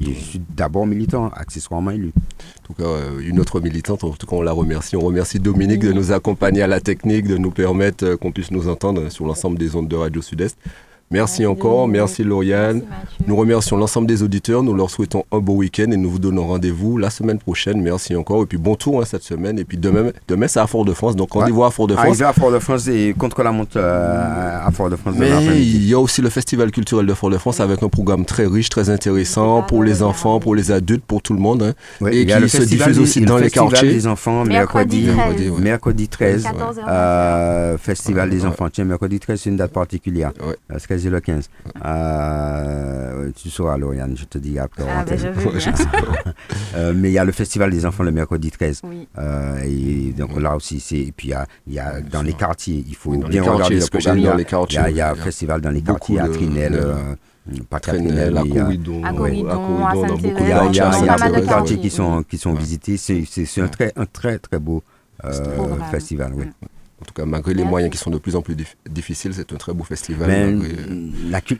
Je 0.00 0.10
suis 0.12 0.40
d'abord 0.56 0.86
militant, 0.86 1.28
accessoirement 1.30 1.90
élu. 1.90 2.12
En 2.62 2.66
tout 2.66 2.72
cas, 2.74 2.84
une 3.20 3.38
autre 3.40 3.60
militante, 3.60 4.04
en 4.04 4.10
tout 4.10 4.26
cas, 4.26 4.36
on 4.36 4.42
la 4.42 4.52
remercie. 4.52 4.96
On 4.96 5.00
remercie 5.00 5.38
Dominique 5.38 5.80
de 5.80 5.92
nous 5.92 6.12
accompagner 6.12 6.62
à 6.62 6.66
la 6.66 6.80
technique, 6.80 7.26
de 7.26 7.36
nous 7.36 7.50
permettre 7.50 8.14
qu'on 8.14 8.32
puisse 8.32 8.50
nous 8.52 8.68
entendre 8.68 9.08
sur 9.10 9.26
l'ensemble 9.26 9.58
des 9.58 9.74
ondes 9.76 9.88
de 9.88 9.96
Radio 9.96 10.22
Sud-Est. 10.22 10.56
Merci 11.12 11.44
encore, 11.46 11.86
merci 11.88 12.24
Lauriane. 12.24 12.82
Nous 13.26 13.36
remercions 13.36 13.76
l'ensemble 13.76 14.06
des 14.08 14.22
auditeurs, 14.22 14.62
nous 14.62 14.74
leur 14.74 14.90
souhaitons 14.90 15.24
un 15.30 15.38
beau 15.38 15.54
week-end 15.54 15.90
et 15.92 15.96
nous 15.96 16.10
vous 16.10 16.18
donnons 16.18 16.46
rendez-vous 16.46 16.96
la 16.98 17.10
semaine 17.10 17.38
prochaine. 17.38 17.80
Merci 17.82 18.16
encore 18.16 18.42
et 18.42 18.46
puis 18.46 18.58
bon 18.58 18.74
tour 18.74 19.00
hein, 19.00 19.04
cette 19.04 19.22
semaine. 19.22 19.58
Et 19.58 19.64
puis 19.64 19.76
demain, 19.76 20.10
demain 20.26 20.48
c'est 20.48 20.58
à 20.60 20.66
Fort-de-France, 20.66 21.14
donc 21.14 21.32
rendez-vous 21.32 21.62
à 21.64 21.70
Fort-de-France. 21.70 22.06
Arrivé 22.06 22.24
à 22.24 22.32
Fort-de-France 22.32 22.88
et 22.88 23.14
contre 23.16 23.42
la 23.42 23.52
montre 23.52 23.72
euh, 23.76 24.66
à 24.66 24.70
Fort-de-France. 24.72 25.14
Mais 25.18 25.30
il 25.60 25.86
y 25.86 25.94
a 25.94 26.00
aussi 26.00 26.22
le 26.22 26.30
Festival 26.30 26.70
culturel 26.70 27.06
de 27.06 27.14
Fort-de-France 27.14 27.60
avec 27.60 27.82
un 27.82 27.88
programme 27.88 28.24
très 28.24 28.46
riche, 28.46 28.68
très 28.70 28.90
intéressant 28.90 29.62
pour 29.62 29.82
le 29.82 29.92
les 29.92 30.02
enfants, 30.02 30.40
pour 30.40 30.54
les 30.54 30.70
adultes, 30.72 31.04
pour 31.04 31.20
tout 31.20 31.34
le 31.34 31.38
monde. 31.40 31.62
hein. 31.62 31.72
Ouais, 32.00 32.16
et 32.16 32.24
qui 32.24 32.32
se 32.32 32.56
festival 32.56 32.88
diffuse 32.92 32.98
aussi 33.02 33.20
le 33.20 33.26
dans 33.26 33.36
les 33.36 33.44
festival 33.44 33.68
quartiers. 33.68 33.92
des 33.92 34.06
enfants 34.06 34.44
Mercredi 34.44 35.02
mercredi, 35.06 35.36
13. 35.44 35.50
ouais. 35.50 35.60
mercredi 35.60 36.08
13. 36.08 36.42
14 36.44 36.78
heures. 36.78 36.84
Euh, 36.88 37.76
festival 37.78 38.30
des 38.30 38.40
Ouais. 38.40 38.46
enfants. 38.46 38.68
Tiens, 38.72 38.84
mercredi 38.84 39.20
13, 39.20 39.40
c'est 39.42 39.50
une 39.50 39.56
date 39.56 39.72
particulière. 39.72 40.32
Ouais. 40.46 40.56
Le 41.10 41.20
15. 41.20 41.48
Euh, 41.84 43.30
tu 43.34 43.50
sauras, 43.50 43.76
Lauriane, 43.76 44.16
je 44.16 44.24
te 44.24 44.38
dis 44.38 44.58
après. 44.58 44.84
Ah, 44.88 45.04
ben. 45.04 45.18
Euh, 46.76 46.92
mais 46.96 47.10
il 47.10 47.12
y 47.12 47.18
a 47.18 47.24
le 47.24 47.32
festival 47.32 47.70
des 47.70 47.84
enfants 47.86 48.02
le 48.02 48.10
mercredi 48.12 48.50
13. 48.50 48.80
Oui. 48.84 49.06
Euh, 49.18 49.62
et 49.64 50.12
donc 50.16 50.38
là 50.40 50.56
aussi, 50.56 50.80
c'est. 50.80 50.98
Et 50.98 51.12
puis 51.12 51.28
il 51.28 51.30
y 51.32 51.34
a, 51.34 51.46
il 51.66 51.74
y 51.74 51.78
a 51.78 52.00
dans 52.00 52.22
les 52.22 52.32
quartiers, 52.32 52.84
il 52.86 52.94
faut 52.94 53.10
Oui, 53.10 53.24
bien 53.28 53.42
regarder 53.42 53.76
le 53.76 53.80
ce 53.80 53.90
que 53.90 53.98
programme. 53.98 54.16
j'aime 54.16 54.22
Il 54.22 54.24
y 54.24 54.28
a- 54.28 54.30
dans 54.30 54.36
les 54.36 54.42
y 54.42 54.46
quartiers. 54.46 54.78
a, 54.78 54.90
il 54.90 54.96
y 54.96 55.00
a 55.00 55.10
un 55.10 55.12
hein. 55.12 55.16
festival 55.16 55.60
dans 55.60 55.70
les 55.70 55.82
quartiers 55.82 56.20
à 56.20 56.28
Trinel, 56.28 56.72
de- 56.72 56.78
euh, 56.78 57.14
pas 57.68 57.80
Trinel, 57.80 58.36
à 58.36 58.42
mais 58.42 58.48
il 58.48 58.54
y 58.54 58.58
a- 58.58 58.62
Corridon, 58.62 59.04
À 59.04 59.10
il 59.12 59.14
y 59.14 59.18
a, 60.80 60.92
y 60.94 61.04
y 61.04 61.08
beaucoup 61.08 61.40
de 61.40 61.46
quartiers 61.46 61.78
qui 61.78 61.90
sont, 61.90 62.22
qui 62.22 62.38
sont 62.38 62.52
Ouais. 62.52 62.58
visités. 62.58 62.96
C'est 62.96 63.60
un 63.60 63.68
très, 63.68 63.92
un 63.96 64.06
très, 64.06 64.38
très 64.38 64.58
beau 64.58 64.82
euh, 65.24 65.30
festival. 65.90 66.32
Oui. 66.34 66.44
En 67.02 67.04
tout 67.04 67.14
cas, 67.14 67.26
malgré 67.26 67.52
les 67.52 67.64
moyens 67.64 67.90
qui 67.90 67.98
sont 67.98 68.10
de 68.10 68.18
plus 68.18 68.36
en 68.36 68.42
plus 68.42 68.54
dif- 68.54 68.76
difficiles, 68.88 69.34
c'est 69.34 69.52
un 69.52 69.56
très 69.56 69.74
beau 69.74 69.82
festival. 69.82 70.28
Mais 70.28 70.52
malgré- 70.52 71.30
la 71.30 71.40
cul- 71.40 71.58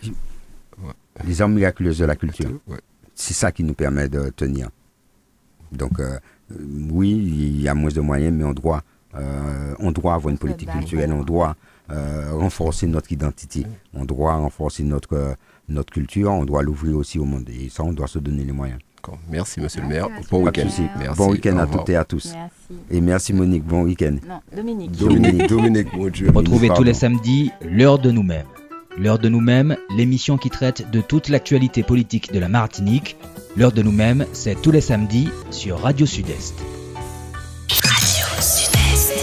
Ouais. 0.81 0.93
les 1.27 1.43
armes 1.43 1.55
miraculeuses 1.55 1.99
de 1.99 2.05
la 2.05 2.15
culture, 2.15 2.49
Ouais. 2.69 2.79
c'est 3.17 3.35
ça 3.35 3.51
qui 3.51 3.65
nous 3.65 3.75
permet 3.75 4.09
de 4.09 4.31
tenir. 4.31 4.69
Donc, 5.73 5.99
euh, 5.99 6.19
euh, 6.53 6.57
oui, 6.93 7.11
il 7.11 7.61
y 7.61 7.67
a 7.69 7.75
moins 7.75 7.91
de 7.91 8.01
moyens, 8.01 8.33
mais 8.37 8.45
on 8.45 8.53
doit, 8.53 8.85
euh, 9.17 9.75
on 9.81 9.91
doit 9.91 10.15
avoir 10.15 10.31
une 10.31 10.39
politique 10.39 10.71
culturelle, 10.71 11.13
on 11.13 11.25
doit 11.25 11.57
euh, 11.91 12.31
renforcer 12.33 12.87
notre 12.87 13.11
identité, 13.13 13.67
on 13.93 14.05
doit 14.05 14.35
renforcer 14.37 14.85
notre, 14.85 15.15
euh, 15.15 15.35
notre 15.69 15.93
culture, 15.93 16.31
on 16.31 16.45
doit 16.45 16.63
l'ouvrir 16.63 16.97
aussi 16.97 17.19
au 17.19 17.25
monde. 17.25 17.51
Et 17.51 17.69
ça, 17.69 17.83
on 17.83 17.93
doit 17.93 18.07
se 18.07 18.21
donner 18.21 18.45
les 18.45 18.53
moyens. 18.53 18.79
D'accord. 19.03 19.19
Merci, 19.29 19.61
monsieur 19.61 19.83
le 19.83 19.89
maire. 19.89 20.07
Bon 20.31 20.45
week-end. 20.45 20.69
bon 21.17 21.31
week-end 21.31 21.59
à 21.59 21.67
toutes 21.67 21.89
et 21.89 21.97
à 21.97 22.05
tous. 22.05 22.33
Merci. 22.35 22.53
Et 22.89 23.01
merci 23.01 23.33
Monique, 23.33 23.65
bon 23.65 23.83
week-end. 23.83 24.15
Non, 24.29 24.41
Dominique. 24.55 24.93
Dominique, 24.93 25.49
Dominique, 25.49 25.93
mon 25.93 26.07
Dieu. 26.07 26.31
Retrouvez 26.33 26.69
tous 26.69 26.85
les 26.85 26.95
samedis 26.95 27.51
l'heure 27.63 27.99
de 27.99 28.13
nous-mêmes. 28.13 28.47
L'heure 28.97 29.19
de 29.19 29.29
nous-mêmes, 29.29 29.77
l'émission 29.97 30.39
qui 30.39 30.51
traite 30.51 30.89
de 30.93 31.01
toute 31.01 31.31
l'actualité 31.31 31.83
politique 31.83 32.33
de 32.33 32.39
la 32.39 32.49
Martinique. 32.49 33.17
L'heure 33.57 33.73
de 33.73 33.83
nous-mêmes, 33.83 34.25
c'est 34.33 34.55
tous 34.63 34.71
les 34.71 34.81
samedis 34.81 35.31
sur 35.51 35.81
Radio 35.81 36.07
Sud-Est. 36.07 36.55
Radio 37.83 38.25
Sud-Est 38.41 39.15